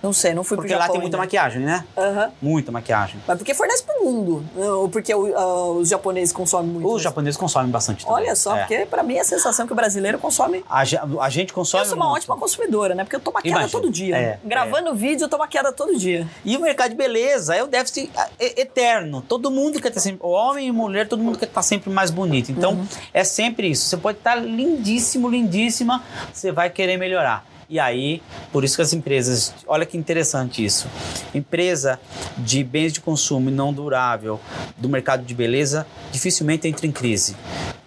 Não 0.02 0.12
sei, 0.12 0.34
não 0.34 0.42
fui 0.42 0.56
porque 0.56 0.72
pro 0.72 0.78
Japão. 0.78 0.86
Porque 0.86 0.88
lá 0.88 0.92
tem 0.92 1.00
muita 1.00 1.16
ainda. 1.16 1.26
maquiagem, 1.26 1.62
né? 1.62 1.84
Uhum. 1.96 2.32
Muita 2.42 2.72
maquiagem. 2.72 3.20
Mas 3.26 3.38
porque 3.38 3.54
fornece 3.54 3.84
pro 3.84 4.04
mundo? 4.04 4.44
Ou 4.56 4.88
porque 4.88 5.14
uh, 5.14 5.72
os 5.78 5.88
japoneses 5.88 6.32
consomem 6.32 6.70
muito? 6.72 6.92
Os 6.92 7.02
japoneses 7.02 7.36
consomem 7.36 7.70
bastante 7.70 8.04
também. 8.04 8.24
Olha 8.24 8.34
só, 8.34 8.56
é. 8.56 8.60
porque 8.60 8.86
pra 8.86 9.02
mim 9.02 9.14
é 9.14 9.20
a 9.20 9.24
sensação 9.24 9.66
que 9.66 9.72
o 9.72 9.76
brasileiro 9.76 10.18
consome. 10.18 10.64
A, 10.68 10.82
a 11.20 11.30
gente 11.30 11.52
consome. 11.52 11.84
Eu 11.84 11.88
sou 11.88 11.96
uma 11.96 12.06
muito. 12.06 12.18
ótima 12.18 12.36
consumidora, 12.36 12.94
né? 12.94 13.04
Porque 13.04 13.16
eu 13.16 13.20
tô 13.20 13.30
maquiada 13.30 13.60
Imagina. 13.60 13.80
todo 13.80 13.90
dia. 13.92 14.16
É, 14.16 14.38
Gravando 14.44 14.90
é. 14.90 14.94
vídeo, 14.94 15.24
eu 15.24 15.28
tô 15.28 15.38
maquiada 15.38 15.72
todo 15.72 15.96
dia. 15.96 16.26
E 16.44 16.56
o 16.56 16.60
mercado 16.60 16.90
de 16.90 16.96
beleza 16.96 17.54
é 17.54 17.62
o 17.62 17.66
déficit 17.66 18.10
eterno. 18.40 19.22
Todo 19.22 19.50
mundo 19.50 19.80
quer 19.80 19.88
estar 19.88 20.00
sempre. 20.00 20.26
Homem 20.26 20.68
e 20.68 20.72
mulher, 20.72 21.06
todo 21.06 21.22
mundo 21.22 21.38
quer 21.38 21.46
estar 21.46 21.62
sempre 21.62 21.90
mais 21.90 22.10
bonito. 22.10 22.50
Então, 22.50 22.72
uhum. 22.72 22.86
é 23.14 23.22
sempre 23.22 23.68
isso. 23.68 23.86
Você 23.88 23.96
pode 23.96 24.18
estar 24.18 24.34
lindíssimo, 24.34 25.28
lindíssima, 25.28 26.02
você 26.32 26.50
vai 26.50 26.70
querer 26.70 26.96
melhorar. 26.96 27.51
E 27.72 27.80
aí, 27.80 28.20
por 28.52 28.64
isso 28.64 28.76
que 28.76 28.82
as 28.82 28.92
empresas, 28.92 29.54
olha 29.66 29.86
que 29.86 29.96
interessante 29.96 30.62
isso. 30.62 30.86
Empresa 31.34 31.98
de 32.36 32.62
bens 32.62 32.92
de 32.92 33.00
consumo 33.00 33.50
não 33.50 33.72
durável 33.72 34.38
do 34.76 34.90
mercado 34.90 35.24
de 35.24 35.34
beleza 35.34 35.86
dificilmente 36.10 36.68
entra 36.68 36.86
em 36.86 36.92
crise. 36.92 37.34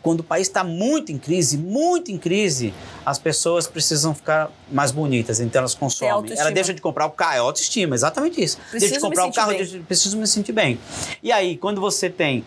Quando 0.05 0.19
o 0.19 0.23
país 0.23 0.45
está 0.45 0.63
muito 0.63 1.11
em 1.11 1.17
crise, 1.17 1.57
muito 1.57 2.11
em 2.11 2.17
crise, 2.19 2.71
as 3.03 3.17
pessoas 3.17 3.65
precisam 3.65 4.13
ficar 4.13 4.51
mais 4.71 4.91
bonitas, 4.91 5.39
então 5.39 5.57
elas 5.57 5.73
consomem. 5.73 6.31
Ela 6.37 6.51
deixa 6.51 6.75
de 6.75 6.79
comprar 6.79 7.07
o 7.07 7.09
carro, 7.09 7.33
é 7.33 7.39
autoestima, 7.39 7.95
exatamente 7.95 8.39
isso. 8.39 8.59
Preciso 8.69 8.79
deixa 8.81 8.95
de 8.97 9.01
comprar 9.01 9.25
o 9.25 9.33
carro, 9.33 9.53
deixa, 9.53 9.79
preciso 9.79 10.15
me 10.15 10.27
sentir 10.27 10.51
bem. 10.51 10.77
E 11.23 11.31
aí, 11.31 11.57
quando 11.57 11.81
você 11.81 12.07
tem 12.07 12.45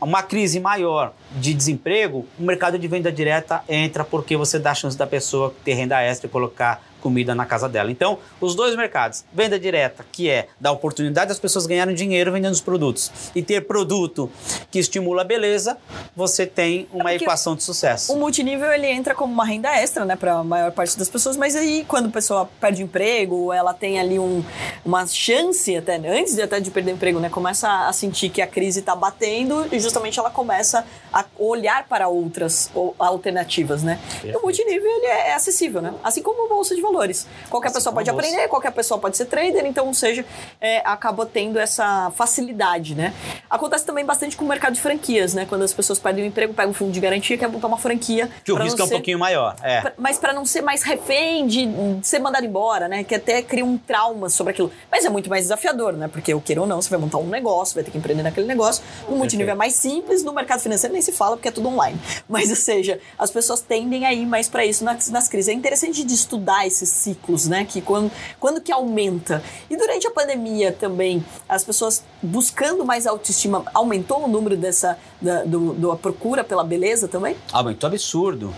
uma 0.00 0.20
crise 0.20 0.58
maior 0.58 1.14
de 1.36 1.54
desemprego, 1.54 2.26
o 2.36 2.42
mercado 2.42 2.76
de 2.76 2.88
venda 2.88 3.12
direta 3.12 3.62
entra 3.68 4.02
porque 4.02 4.36
você 4.36 4.58
dá 4.58 4.72
a 4.72 4.74
chance 4.74 4.98
da 4.98 5.06
pessoa 5.06 5.54
ter 5.64 5.74
renda 5.74 6.02
extra 6.02 6.26
e 6.26 6.30
colocar 6.30 6.82
comida 7.00 7.34
na 7.34 7.46
casa 7.46 7.68
dela. 7.68 7.90
Então, 7.90 8.18
os 8.40 8.54
dois 8.54 8.76
mercados, 8.76 9.24
venda 9.32 9.58
direta, 9.58 10.04
que 10.10 10.28
é 10.28 10.48
dar 10.60 10.72
oportunidade 10.72 11.28
das 11.28 11.38
pessoas 11.38 11.66
ganharem 11.66 11.94
dinheiro 11.94 12.32
vendendo 12.32 12.52
os 12.52 12.60
produtos, 12.60 13.10
e 13.34 13.42
ter 13.42 13.66
produto 13.66 14.30
que 14.70 14.78
estimula 14.78 15.22
a 15.22 15.24
beleza, 15.24 15.78
você 16.14 16.46
tem 16.46 16.88
uma 16.92 17.12
é 17.12 17.16
equação 17.16 17.54
de 17.54 17.62
sucesso. 17.62 18.12
O 18.12 18.16
multinível 18.16 18.72
ele 18.72 18.86
entra 18.86 19.14
como 19.14 19.32
uma 19.32 19.44
renda 19.44 19.68
extra, 19.76 20.04
né, 20.04 20.16
para 20.16 20.34
a 20.34 20.44
maior 20.44 20.72
parte 20.72 20.98
das 20.98 21.08
pessoas, 21.08 21.36
mas 21.36 21.54
aí 21.56 21.84
quando 21.86 22.06
a 22.06 22.12
pessoa 22.12 22.48
perde 22.60 22.82
emprego, 22.82 23.52
ela 23.52 23.72
tem 23.74 23.98
ali 23.98 24.18
um, 24.18 24.44
uma 24.84 25.06
chance 25.06 25.76
até 25.76 25.96
antes 25.96 26.34
de 26.34 26.42
até 26.42 26.60
de 26.60 26.70
perder 26.70 26.92
emprego, 26.92 27.20
né, 27.20 27.28
começa 27.28 27.88
a 27.88 27.92
sentir 27.92 28.30
que 28.30 28.42
a 28.42 28.46
crise 28.46 28.80
está 28.80 28.94
batendo 28.94 29.66
e 29.72 29.78
justamente 29.78 30.18
ela 30.18 30.30
começa 30.30 30.84
a 31.12 31.24
olhar 31.38 31.86
para 31.88 32.08
outras 32.08 32.70
alternativas, 32.98 33.82
né? 33.82 34.00
E 34.24 34.36
o 34.36 34.42
multinível 34.42 34.90
ele 34.90 35.06
é 35.06 35.34
acessível, 35.34 35.80
né? 35.80 35.94
Assim 36.02 36.22
como 36.22 36.44
o 36.44 36.48
bolsa 36.48 36.74
de 36.74 36.80
valores. 36.92 37.26
Qualquer 37.50 37.68
Assim 37.68 37.74
pessoa 37.78 37.92
pode 37.94 38.10
você. 38.10 38.16
aprender, 38.16 38.48
qualquer 38.48 38.72
pessoa 38.72 38.98
pode 39.00 39.16
ser 39.16 39.26
trader, 39.26 39.64
então, 39.66 39.86
ou 39.86 39.94
seja, 39.94 40.24
é, 40.60 40.78
acaba 40.84 41.26
tendo 41.26 41.58
essa 41.58 42.10
facilidade, 42.14 42.94
né? 42.94 43.12
Acontece 43.48 43.84
também 43.84 44.04
bastante 44.04 44.36
com 44.36 44.44
o 44.44 44.48
mercado 44.48 44.74
de 44.74 44.80
franquias, 44.80 45.34
né? 45.34 45.46
Quando 45.48 45.62
as 45.62 45.72
pessoas 45.72 45.98
perdem 45.98 46.24
o 46.24 46.26
emprego, 46.26 46.52
pegam 46.54 46.70
um 46.70 46.74
fundo 46.74 46.92
de 46.92 47.00
garantia, 47.00 47.36
quer 47.38 47.48
montar 47.48 47.66
uma 47.68 47.78
franquia. 47.78 48.30
Que 48.44 48.52
o 48.52 48.56
risco 48.56 48.78
não 48.78 48.84
é 48.84 48.86
um 48.86 48.88
ser- 48.88 48.94
pouquinho 48.94 49.18
maior. 49.18 49.56
É. 49.62 49.80
Pra- 49.80 49.92
mas 49.98 50.18
para 50.18 50.32
não 50.32 50.44
ser 50.44 50.62
mais 50.62 50.82
refém 50.82 51.46
de, 51.46 51.66
de 51.66 52.06
ser 52.06 52.18
mandado 52.18 52.44
embora, 52.44 52.88
né? 52.88 53.04
Que 53.04 53.14
até 53.14 53.42
cria 53.42 53.64
um 53.64 53.76
trauma 53.78 54.28
sobre 54.28 54.52
aquilo. 54.52 54.70
Mas 54.90 55.04
é 55.04 55.08
muito 55.08 55.28
mais 55.30 55.42
desafiador, 55.44 55.92
né? 55.94 56.08
Porque 56.08 56.32
eu 56.32 56.40
queira 56.40 56.60
ou 56.60 56.66
não, 56.66 56.80
você 56.80 56.88
vai 56.90 56.98
montar 56.98 57.18
um 57.18 57.26
negócio, 57.28 57.74
vai 57.74 57.84
ter 57.84 57.90
que 57.90 57.98
empreender 57.98 58.22
naquele 58.22 58.46
negócio. 58.46 58.82
No 59.08 59.16
multinível 59.16 59.52
é 59.52 59.56
mais 59.56 59.74
simples, 59.74 60.22
no 60.22 60.32
mercado 60.32 60.60
financeiro 60.60 60.92
nem 60.92 61.02
se 61.02 61.12
fala 61.12 61.36
porque 61.36 61.48
é 61.48 61.52
tudo 61.52 61.68
online. 61.68 61.98
Mas, 62.28 62.50
ou 62.50 62.56
seja, 62.56 63.00
as 63.18 63.30
pessoas 63.30 63.60
tendem 63.60 64.04
a 64.06 64.12
ir 64.12 64.26
mais 64.26 64.48
para 64.48 64.64
isso 64.64 64.84
nas, 64.84 65.08
nas 65.10 65.28
crises. 65.28 65.48
É 65.48 65.52
interessante 65.52 66.04
de 66.04 66.14
estudar 66.14 66.66
esses 66.76 66.88
ciclos, 66.88 67.46
né? 67.46 67.64
Que 67.64 67.80
quando, 67.80 68.10
quando 68.38 68.60
que 68.60 68.72
aumenta. 68.72 69.42
E 69.68 69.76
durante 69.76 70.06
a 70.06 70.10
pandemia 70.10 70.72
também, 70.72 71.24
as 71.48 71.64
pessoas 71.64 72.02
buscando 72.22 72.84
mais 72.84 73.06
autoestima, 73.06 73.64
aumentou 73.74 74.24
o 74.24 74.28
número 74.28 74.56
dessa, 74.56 74.98
da, 75.20 75.44
do, 75.44 75.74
da 75.74 75.96
procura 75.96 76.44
pela 76.44 76.64
beleza 76.64 77.08
também? 77.08 77.36
Aumentou 77.52 77.88
absurdo. 77.88 78.54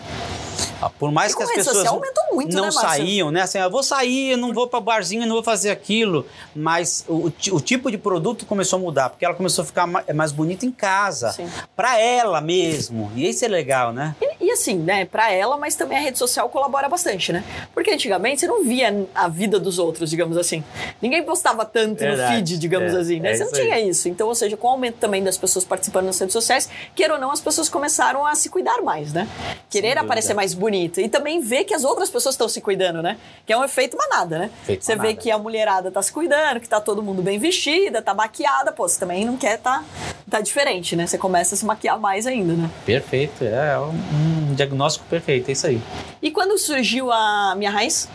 Ah, 0.81 0.89
Por 0.91 1.11
mais 1.11 1.33
E 1.33 1.37
que 1.37 1.43
as 1.43 1.49
rede 1.49 1.59
pessoas 1.61 1.77
social 1.79 1.95
aumentou 1.97 2.25
muito, 2.33 2.57
não 2.57 2.65
né, 2.67 2.71
saíam, 2.71 3.31
né? 3.31 3.43
Assim, 3.43 3.59
eu 3.59 3.71
vou 3.71 3.83
sair, 3.83 4.31
eu 4.33 4.39
não 4.39 4.53
vou 4.53 4.67
para 4.69 4.81
barzinho, 4.81 5.23
eu 5.23 5.27
não 5.27 5.35
vou 5.35 5.43
fazer 5.45 5.71
aquilo. 5.71 6.25
Mas 6.55 7.05
o, 7.09 7.33
o 7.53 7.61
tipo 7.61 7.91
de 7.91 7.99
produto 7.99 8.47
começou 8.47 8.79
a 8.79 8.83
mudar, 8.83 9.11
porque 9.11 9.25
ela 9.25 9.35
começou 9.35 9.63
a 9.63 9.67
ficar 9.67 9.87
ma- 9.87 10.05
mais 10.15 10.31
bonita 10.33 10.65
em 10.67 10.71
casa, 10.71 11.35
para 11.75 11.99
ela 11.99 12.41
mesmo. 12.41 13.11
E 13.17 13.29
isso 13.29 13.45
é 13.45 13.49
legal, 13.49 13.93
né? 13.93 14.15
E, 14.21 14.47
e 14.47 14.51
assim, 14.51 14.77
né, 14.77 15.05
pra 15.05 15.33
ela, 15.33 15.57
mas 15.57 15.75
também 15.75 15.99
a 15.99 16.01
rede 16.01 16.19
social 16.19 16.49
colabora 16.49 16.89
bastante, 16.89 17.33
né? 17.33 17.43
Porque 17.75 17.91
antigamente 17.91 18.41
você 18.41 18.47
não 18.47 18.63
via 18.65 19.07
a 19.15 19.29
vida 19.29 19.59
dos 19.59 19.79
outros, 19.79 20.11
digamos 20.11 20.37
assim. 20.37 20.63
Ninguém 21.03 21.23
postava 21.25 21.65
tanto 21.65 21.91
no 22.05 22.11
Verdade. 22.11 22.37
feed, 22.37 22.59
digamos 22.59 22.95
É, 22.95 22.99
assim, 22.99 23.21
né? 23.21 23.33
é 23.33 23.35
você 23.35 23.41
não 23.45 23.51
isso 23.53 23.61
aí. 23.61 23.67
tinha 23.67 23.81
isso. 23.81 24.09
Então, 24.09 24.29
ou 24.29 24.35
seja, 24.35 24.57
com 24.57 24.67
o 24.67 24.71
aumento 24.71 24.97
também 24.97 25.23
das 25.23 25.37
pessoas 25.37 25.65
participando 25.65 26.07
nas 26.07 26.19
redes 26.19 26.33
sociais, 26.33 26.69
queira 26.95 27.15
ou 27.15 27.21
não, 27.21 27.31
as 27.31 27.41
pessoas 27.41 27.69
começaram 27.69 28.25
a 28.25 28.35
se 28.35 28.49
cuidar 28.49 28.81
mais, 28.83 29.13
né? 29.13 29.29
Querer 29.71 29.99
aparecer 29.99 30.35
mais 30.35 30.55
bonita. 30.69 31.01
E 31.01 31.09
também 31.09 31.41
ver 31.41 31.65
que 31.65 31.75
as 31.75 31.83
outras 31.83 32.11
pessoas 32.11 32.35
estão 32.35 32.49
se 32.49 32.61
cuidando, 32.61 33.03
né? 33.03 33.17
Que 33.47 33.53
é 33.53 33.57
um 33.57 33.65
efeito 33.65 33.97
manada, 33.97 34.39
né? 34.39 34.51
Efeito 34.63 34.85
você 34.85 34.93
vê 34.93 34.99
manada. 34.99 35.17
que 35.17 35.31
a 35.31 35.39
mulherada 35.39 35.91
tá 35.91 36.03
se 36.03 36.13
cuidando, 36.13 36.61
que 36.61 36.69
tá 36.69 36.81
todo 36.81 37.03
mundo 37.03 37.23
bem 37.23 37.39
vestida, 37.39 38.03
tá 38.03 38.13
maquiada, 38.13 38.71
pô, 38.71 38.87
você 38.87 39.01
também 39.01 39.25
não 39.25 39.37
quer 39.37 39.59
tá, 39.59 39.83
tá 40.31 40.41
diferente, 40.41 40.95
né? 40.95 41.07
Você 41.07 41.17
começa 41.17 41.55
a 41.55 41.59
se 41.59 41.65
maquiar 41.65 41.99
mais 41.99 42.27
ainda, 42.27 42.53
né? 42.53 42.71
Perfeito, 42.85 43.45
é 43.45 43.79
um, 43.79 44.51
um 44.51 44.55
diagnóstico 44.55 45.07
perfeito, 45.09 45.49
é 45.49 45.53
isso 45.53 45.67
aí. 45.67 45.81
E 46.21 46.31
quando 46.31 46.59
surgiu 46.59 47.11
a 47.11 47.55
minha 47.57 47.71
raiz? 47.71 48.09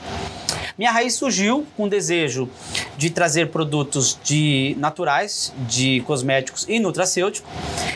Minha 0.77 0.91
raiz 0.91 1.13
surgiu 1.13 1.65
com 1.77 1.83
o 1.83 1.89
desejo 1.89 2.49
de 2.97 3.09
trazer 3.09 3.49
produtos 3.49 4.17
de 4.23 4.75
naturais, 4.79 5.53
de 5.67 6.01
cosméticos 6.01 6.65
e 6.67 6.79
nutracêutico 6.79 7.47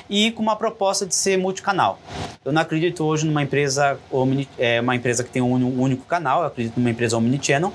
e 0.07 0.31
com 0.31 0.43
uma 0.43 0.55
proposta 0.55 1.05
de 1.05 1.15
ser 1.15 1.37
multicanal. 1.37 1.99
Eu 2.45 2.53
não 2.53 2.61
acredito 2.61 3.03
hoje 3.03 3.25
numa 3.25 3.41
empresa 3.41 3.99
omni, 4.11 4.46
é, 4.57 4.81
uma 4.81 4.95
empresa 4.95 5.23
que 5.23 5.29
tem 5.29 5.41
um 5.41 5.55
um 5.55 5.81
único 5.81 6.05
canal, 6.05 6.41
eu 6.41 6.47
acredito 6.47 6.77
numa 6.77 6.89
empresa 6.89 7.17
omnichannel 7.17 7.73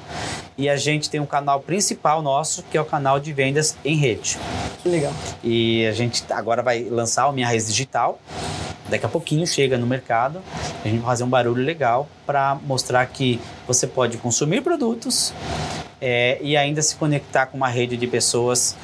e 0.56 0.68
a 0.68 0.76
gente 0.76 1.08
tem 1.08 1.20
um 1.20 1.26
canal 1.26 1.60
principal 1.60 2.22
nosso 2.22 2.62
que 2.64 2.76
é 2.76 2.80
o 2.80 2.84
canal 2.84 3.18
de 3.18 3.32
vendas 3.32 3.76
em 3.84 3.96
rede. 3.96 4.38
Que 4.82 4.88
legal. 4.88 5.12
E 5.42 5.86
a 5.86 5.92
gente 5.92 6.24
agora 6.30 6.62
vai 6.62 6.84
lançar 6.84 7.28
o 7.28 7.32
Minha 7.32 7.46
Raiz 7.46 7.66
Digital. 7.66 8.20
Daqui 8.88 9.06
a 9.06 9.08
pouquinho 9.08 9.46
chega 9.46 9.78
no 9.78 9.86
mercado. 9.86 10.42
A 10.84 10.88
gente 10.88 10.98
vai 10.98 11.06
fazer 11.06 11.24
um 11.24 11.28
barulho 11.28 11.62
legal 11.62 12.08
para 12.26 12.58
mostrar 12.66 13.06
que 13.06 13.40
você 13.66 13.86
pode 13.86 14.18
consumir 14.18 14.60
produtos 14.60 15.32
é, 16.00 16.36
e 16.42 16.56
ainda 16.56 16.82
se 16.82 16.96
conectar 16.96 17.46
com 17.46 17.56
uma 17.56 17.68
rede 17.68 17.96
de 17.96 18.06
pessoas 18.06 18.76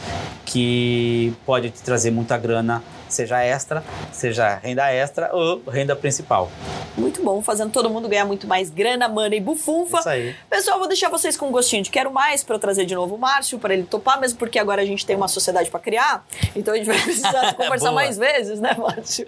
que 0.46 1.34
pode 1.44 1.70
te 1.70 1.82
trazer 1.82 2.10
muita 2.10 2.38
grana, 2.38 2.82
seja 3.08 3.42
extra, 3.42 3.82
seja 4.12 4.56
renda 4.56 4.90
extra 4.92 5.30
ou 5.34 5.62
renda 5.68 5.94
principal. 5.96 6.50
Muito 6.96 7.22
bom, 7.22 7.40
fazendo 7.42 7.70
todo 7.70 7.88
mundo 7.88 8.08
ganhar 8.08 8.24
muito 8.24 8.46
mais 8.46 8.70
grana, 8.70 9.08
mana 9.08 9.34
e 9.34 9.40
bufunfa. 9.40 10.00
Isso 10.00 10.08
aí. 10.08 10.34
Pessoal, 10.50 10.78
vou 10.78 10.88
deixar 10.88 11.08
vocês 11.08 11.36
com 11.36 11.46
um 11.46 11.52
gostinho 11.52 11.82
de 11.82 11.90
quero 11.90 12.12
mais 12.12 12.42
para 12.42 12.56
eu 12.56 12.58
trazer 12.58 12.84
de 12.84 12.94
novo 12.94 13.14
o 13.14 13.18
Márcio, 13.18 13.58
para 13.58 13.72
ele 13.74 13.84
topar, 13.84 14.20
mesmo 14.20 14.38
porque 14.38 14.58
agora 14.58 14.82
a 14.82 14.84
gente 14.84 15.06
tem 15.06 15.14
uma 15.14 15.28
sociedade 15.28 15.70
para 15.70 15.78
criar, 15.80 16.26
então 16.56 16.74
a 16.74 16.76
gente 16.76 16.86
vai 16.86 17.00
precisar 17.00 17.54
conversar 17.54 17.90
Boa. 17.90 18.02
mais 18.02 18.16
vezes, 18.16 18.60
né, 18.60 18.74
Márcio? 18.76 19.26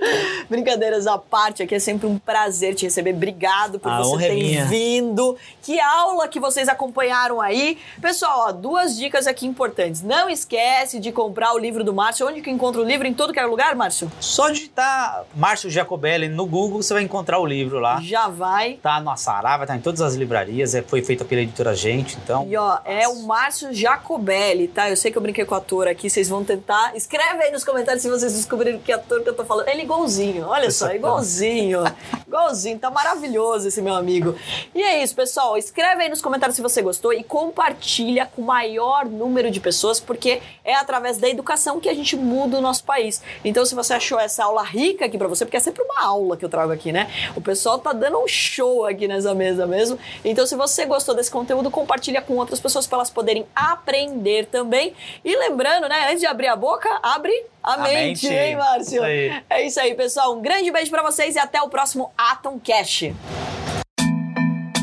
Brincadeiras 0.48 1.06
à 1.06 1.16
parte, 1.16 1.62
aqui 1.62 1.74
é 1.74 1.78
sempre 1.78 2.06
um 2.06 2.18
prazer 2.18 2.74
te 2.74 2.84
receber. 2.84 3.14
Obrigado 3.14 3.78
por 3.78 3.90
A 3.90 3.98
você 4.02 4.24
é 4.24 4.28
ter 4.28 4.34
minha. 4.34 4.64
vindo. 4.64 5.36
Que 5.62 5.80
aula 5.80 6.26
que 6.28 6.40
vocês 6.40 6.68
acompanharam 6.68 7.40
aí. 7.40 7.78
Pessoal, 8.00 8.46
ó, 8.48 8.52
duas 8.52 8.96
dicas 8.96 9.26
aqui 9.26 9.46
importantes. 9.46 10.02
Não 10.02 10.28
esquece 10.28 10.98
de 10.98 11.12
comprar 11.12 11.52
o 11.54 11.58
livro 11.58 11.84
do 11.84 11.92
Márcio. 11.94 12.26
Onde 12.26 12.40
que 12.40 12.50
encontra 12.50 12.80
o 12.80 12.84
livro? 12.84 13.06
Em 13.06 13.14
todo 13.14 13.32
que 13.32 13.38
é 13.38 13.44
lugar, 13.46 13.69
Márcio? 13.74 14.10
Só 14.20 14.48
digitar 14.50 15.24
Márcio 15.34 15.70
Jacobelli 15.70 16.28
no 16.28 16.46
Google, 16.46 16.82
você 16.82 16.94
vai 16.94 17.02
encontrar 17.02 17.38
o 17.38 17.46
livro 17.46 17.78
lá. 17.78 18.00
Já 18.00 18.28
vai. 18.28 18.74
Tá 18.82 19.00
no 19.00 19.16
Sarava, 19.16 19.66
tá 19.66 19.76
em 19.76 19.80
todas 19.80 20.00
as 20.00 20.14
livrarias, 20.14 20.74
é, 20.74 20.82
foi 20.82 21.02
feito 21.02 21.24
pela 21.24 21.40
editora 21.40 21.74
Gente, 21.74 22.18
então. 22.22 22.46
E 22.46 22.56
ó, 22.56 22.78
é 22.84 23.08
o 23.08 23.22
Márcio 23.22 23.72
Jacobelli, 23.72 24.68
tá? 24.68 24.90
Eu 24.90 24.96
sei 24.96 25.10
que 25.10 25.16
eu 25.16 25.22
brinquei 25.22 25.44
com 25.44 25.54
o 25.54 25.58
ator 25.58 25.88
aqui, 25.88 26.10
vocês 26.10 26.28
vão 26.28 26.44
tentar. 26.44 26.94
Escreve 26.94 27.44
aí 27.44 27.50
nos 27.50 27.64
comentários 27.64 28.02
se 28.02 28.10
vocês 28.10 28.34
descobriram 28.34 28.78
que 28.78 28.92
ator 28.92 29.22
que 29.22 29.28
eu 29.28 29.34
tô 29.34 29.44
falando. 29.44 29.68
Ele 29.68 29.80
é 29.80 29.84
igualzinho, 29.84 30.46
olha 30.46 30.70
só, 30.70 30.90
igualzinho. 30.94 31.82
igualzinho, 32.26 32.78
tá 32.78 32.90
maravilhoso 32.90 33.68
esse 33.68 33.80
meu 33.80 33.94
amigo. 33.94 34.34
E 34.74 34.82
é 34.82 35.02
isso, 35.02 35.14
pessoal. 35.14 35.56
Escreve 35.56 36.02
aí 36.02 36.08
nos 36.08 36.20
comentários 36.20 36.56
se 36.56 36.62
você 36.62 36.82
gostou 36.82 37.12
e 37.12 37.24
compartilha 37.24 38.26
com 38.26 38.42
o 38.42 38.44
maior 38.44 39.06
número 39.06 39.50
de 39.50 39.60
pessoas, 39.60 39.98
porque 39.98 40.40
é 40.64 40.74
através 40.74 41.18
da 41.18 41.28
educação 41.28 41.80
que 41.80 41.88
a 41.88 41.94
gente 41.94 42.16
muda 42.16 42.58
o 42.58 42.60
nosso 42.60 42.84
país. 42.84 43.22
Então, 43.44 43.59
se 43.64 43.74
você 43.74 43.94
achou 43.94 44.18
essa 44.18 44.44
aula 44.44 44.62
rica 44.62 45.04
aqui 45.04 45.16
pra 45.18 45.28
você, 45.28 45.44
porque 45.44 45.56
é 45.56 45.60
sempre 45.60 45.82
uma 45.82 46.02
aula 46.04 46.36
que 46.36 46.44
eu 46.44 46.48
trago 46.48 46.72
aqui, 46.72 46.92
né? 46.92 47.10
O 47.36 47.40
pessoal 47.40 47.78
tá 47.78 47.92
dando 47.92 48.18
um 48.18 48.28
show 48.28 48.84
aqui 48.86 49.06
nessa 49.08 49.34
mesa 49.34 49.66
mesmo. 49.66 49.98
Então, 50.24 50.46
se 50.46 50.56
você 50.56 50.86
gostou 50.86 51.14
desse 51.14 51.30
conteúdo, 51.30 51.70
compartilha 51.70 52.20
com 52.20 52.34
outras 52.36 52.60
pessoas 52.60 52.86
para 52.86 52.98
elas 52.98 53.10
poderem 53.10 53.46
aprender 53.54 54.46
também. 54.46 54.94
E 55.24 55.36
lembrando, 55.36 55.88
né, 55.88 56.06
antes 56.08 56.20
de 56.20 56.26
abrir 56.26 56.48
a 56.48 56.56
boca, 56.56 56.88
abre 57.02 57.32
a, 57.62 57.74
A 57.74 57.78
mente, 57.78 58.26
mente. 58.26 58.34
hein, 58.34 58.56
Márcio? 58.56 59.04
Isso. 59.06 59.42
É 59.50 59.66
isso 59.66 59.80
aí, 59.80 59.94
pessoal. 59.94 60.36
Um 60.36 60.40
grande 60.40 60.70
beijo 60.70 60.90
pra 60.90 61.02
vocês 61.02 61.36
e 61.36 61.38
até 61.38 61.60
o 61.62 61.68
próximo 61.68 62.10
Atom 62.16 62.58
Cash. 62.58 63.12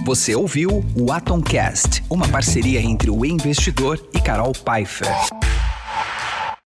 Você 0.05 0.34
ouviu 0.36 0.86
o 0.97 1.11
Atomcast, 1.11 2.01
uma 2.09 2.25
parceria 2.30 2.80
entre 2.80 3.09
o 3.09 3.25
investidor 3.25 3.99
e 4.15 4.21
Carol 4.21 4.53
Pfeiffer. 4.53 5.07